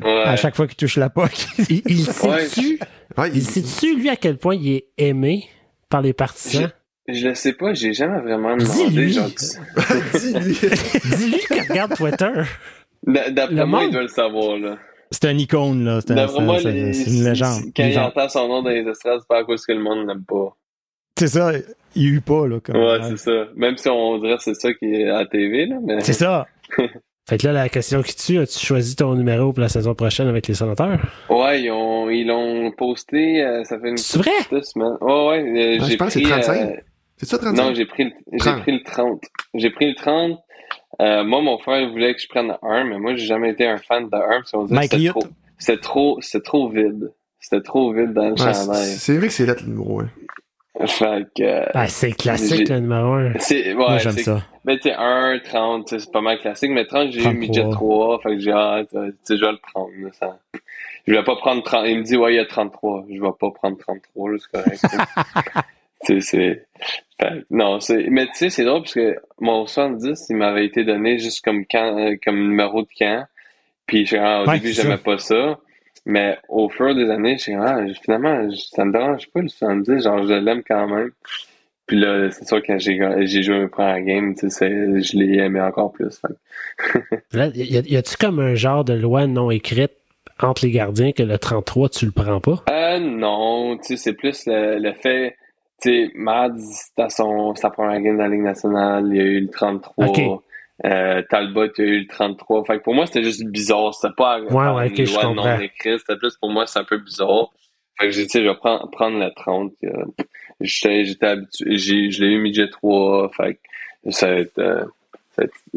[0.00, 0.04] c'est...
[0.04, 0.22] Ouais.
[0.24, 1.46] À chaque fois qu'il touche la poque.
[1.70, 2.46] Il, il Ouais.
[2.46, 2.78] sait-tu,
[3.16, 5.44] Ouais, il sait-tu, lui, à quel point il est aimé
[5.90, 6.70] par les partisans?
[7.08, 8.88] Je le sais pas, j'ai jamais vraiment demandé.
[8.88, 9.12] Dis-lui.
[9.12, 9.28] Genre,
[10.14, 10.56] Dis-lui.
[11.16, 12.30] Dis-lui qu'il regarde Twitter.
[13.06, 14.78] D'après moi, monde- il doit le savoir, là.
[15.12, 16.00] C'est un icône, là.
[16.00, 17.62] C'est un- une légende.
[17.76, 20.06] Quand il entend son nom dans les estrades, c'est pas à cause que le monde
[20.06, 20.56] n'aime pas.
[21.18, 21.52] C'est ça,
[21.94, 22.58] il eut pas, là.
[22.60, 23.44] Comme, Ouais, c'est ça.
[23.54, 25.76] Même si on dirait que c'est ça qui est à la TV, là.
[25.84, 26.00] Mais...
[26.00, 26.46] C'est ça.
[27.28, 30.26] Fait que là, la question qui tue, as-tu choisi ton numéro pour la saison prochaine
[30.26, 30.98] avec les sénateurs?
[31.30, 34.30] Ouais, ils ont, ils l'ont posté, euh, ça fait une C'est vrai?
[34.64, 34.96] semaines.
[35.00, 36.52] Ouais, ouais, euh, Ouais, j'ai je pense que pris, c'est 35.
[36.62, 36.76] euh,
[37.18, 37.62] C'est ça, 35?
[37.62, 38.60] Non, j'ai pris, le- j'ai 30.
[38.62, 39.22] pris le 30.
[39.54, 40.40] J'ai pris le 30.
[41.00, 43.78] Euh, moi, mon frère voulait que je prenne 1, mais moi, j'ai jamais été un
[43.78, 45.24] fan de 1 parce qu'on dirait que Mike c'était trop,
[45.58, 47.12] c'était trop, c'était trop vide.
[47.40, 48.84] C'était trop vide dans le Ouais, chandail.
[48.84, 50.08] c'est c'est vrai que c'est là le numéro 1.
[50.86, 53.32] Fait que, euh, Ah, c'est classique, J'ai- le numéro 1.
[53.38, 54.42] c'est, ouais, Moi, j'aime c'est- ça.
[54.64, 56.70] Mais tu sais, 1, 30, tu sais, c'est pas mal classique.
[56.70, 57.40] Mais 30, j'ai eu 33.
[57.40, 58.20] midget 3.
[58.20, 59.90] Fait que j'ai hâte, euh, tu sais, je vais le prendre.
[60.02, 60.38] là, ça.
[61.06, 61.84] Je vais pas prendre 30.
[61.88, 63.04] Il me dit, ouais, il y a 33.
[63.10, 64.82] Je vais pas prendre 33, là, c'est correct.
[66.04, 66.66] tu sais, c'est.
[67.20, 68.06] que, non, c'est.
[68.10, 71.64] Mais tu sais, c'est drôle parce que mon 70, il m'avait été donné juste comme
[71.66, 73.26] camp, euh, comme numéro de camp.
[73.86, 75.58] Puis ah, au Ouais, début, j'aimais pas ça.
[76.04, 80.26] Mais au fur des années, j'ai ah, finalement, ça me dérange pas le 70, genre
[80.26, 81.10] je l'aime quand même.
[81.86, 84.68] Puis là, c'est sûr quand j'ai j'ai joué mes premières games, tu sais,
[85.02, 86.20] je l'ai aimé encore plus.
[87.32, 89.92] Là, y a- y a-tu comme un genre de loi non écrite
[90.40, 92.62] entre les gardiens que le 33, tu le prends pas?
[92.70, 95.36] Euh, non, tu sais, c'est plus le, le fait,
[95.82, 99.24] tu sais, Mads, dans son, sa première game de la Ligue nationale, il y a
[99.24, 100.06] eu le 33.
[100.08, 100.20] Ok.
[100.84, 102.64] Euh, Talbot, il y a eu le 33.
[102.64, 103.92] Fait que pour moi, c'était juste bizarre.
[103.94, 105.98] C'était pas Ouais, ouais, une ok, je loi non écrite.
[106.00, 107.50] C'était plus pour moi, c'est un peu bizarre.
[107.98, 109.72] Fait que j'ai dit, tu sais, je vais prendre, prendre le 30.
[109.84, 109.90] euh,
[110.60, 113.30] J'étais, j'étais habitué, j'ai, je l'ai eu midget 3.
[113.36, 113.54] Fait
[114.04, 114.84] que ça euh,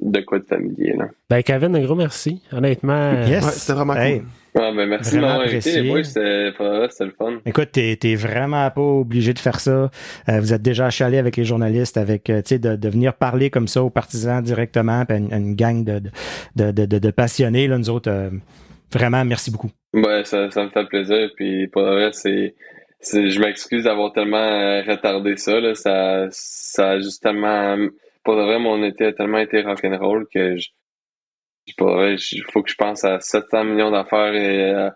[0.02, 1.06] de quoi de familier, là.
[1.30, 2.42] Ben, Kevin, un gros merci.
[2.52, 3.44] Honnêtement, Yes.
[3.46, 4.20] Ouais, c'était vraiment Hey.
[4.20, 4.28] cool.
[4.58, 5.82] Ah, ben, merci de m'avoir invité, apprécié.
[5.82, 6.04] les boys.
[6.04, 7.40] C'était, le fun.
[7.46, 9.92] Écoute, t'es, t'es vraiment pas obligé de faire ça.
[10.30, 13.16] Euh, vous êtes déjà achalé avec les journalistes, avec euh, tu sais, de, de venir
[13.16, 16.00] parler comme ça aux partisans directement, puis à une, à une gang de,
[16.56, 17.68] de, de, de, de passionnés.
[17.68, 18.30] Là, nous autres, euh,
[18.94, 19.72] vraiment, merci beaucoup.
[19.94, 21.30] Ouais, ça, ça me fait plaisir.
[21.36, 22.56] Puis pour le vrai, c'est,
[23.02, 25.60] c'est, je m'excuse d'avoir tellement retardé ça.
[25.60, 25.76] Là.
[25.76, 27.76] Ça, ça a juste tellement.
[28.26, 30.70] Pour le vrai, mon été a tellement été rock'n'roll que je,
[31.68, 34.90] il faut que je pense à 700 millions d'affaires et euh,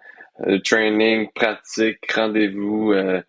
[0.47, 2.91] euh, training, pratique, rendez-vous.
[2.93, 3.21] Euh,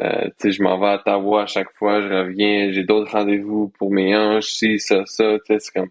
[0.00, 3.92] euh, je m'en vais à Ottawa à chaque fois, je reviens, j'ai d'autres rendez-vous pour
[3.92, 5.38] mes hanches, ci, ça, ça.
[5.46, 5.90] Tu sais, c'est comme.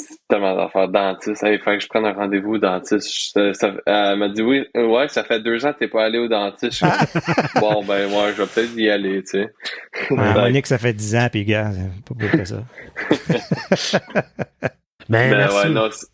[0.00, 0.88] C'est tellement d'affaires.
[0.88, 3.32] Dentiste, il fallait que je prenne un rendez-vous au dentiste.
[3.34, 6.04] Je- ça- elle m'a dit oui, euh, ouais, ça fait deux ans que t'es pas
[6.04, 6.72] allé au dentiste.
[6.72, 9.52] Je suis comme, bon, ben, ouais, je vais peut-être y aller, tu sais.
[10.10, 11.70] Ouais, Fait- Monique, ça fait 10 ans, puis gars,
[12.06, 12.62] pas plus que ça.
[15.08, 15.56] ben, Ben, merci.
[15.56, 16.06] ouais, non, c'est-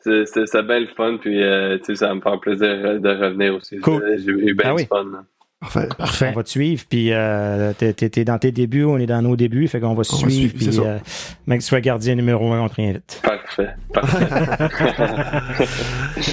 [0.00, 2.68] c'est c'est- c'est bien le fun, puis, euh, tu sais, ça va me faire plaisir
[2.68, 3.78] euh, de revenir aussi.
[3.80, 4.02] Cool.
[4.18, 4.86] J'ai eu bien Ah du oui.
[4.88, 5.04] fun.
[5.04, 5.24] là.
[5.60, 5.88] Parfait.
[5.96, 6.28] Parfait.
[6.32, 9.22] On va te suivre, puis euh, t'es, t'es- t'es dans tes débuts, on est dans
[9.22, 10.98] nos débuts, fait qu'on va se On va suivre, suivre, c'est puis euh,
[11.46, 13.20] mec, tu sois gardien numéro un, on te réinvite.
[13.22, 13.70] Parfait.
[13.92, 14.26] Parfait.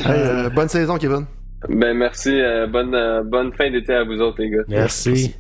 [0.06, 1.26] Hey, euh, bonne saison, Kevin.
[1.70, 2.32] ben, merci.
[2.32, 4.64] euh, bonne, euh, bonne fin d'été à vous autres, les gars.
[4.68, 5.34] Merci.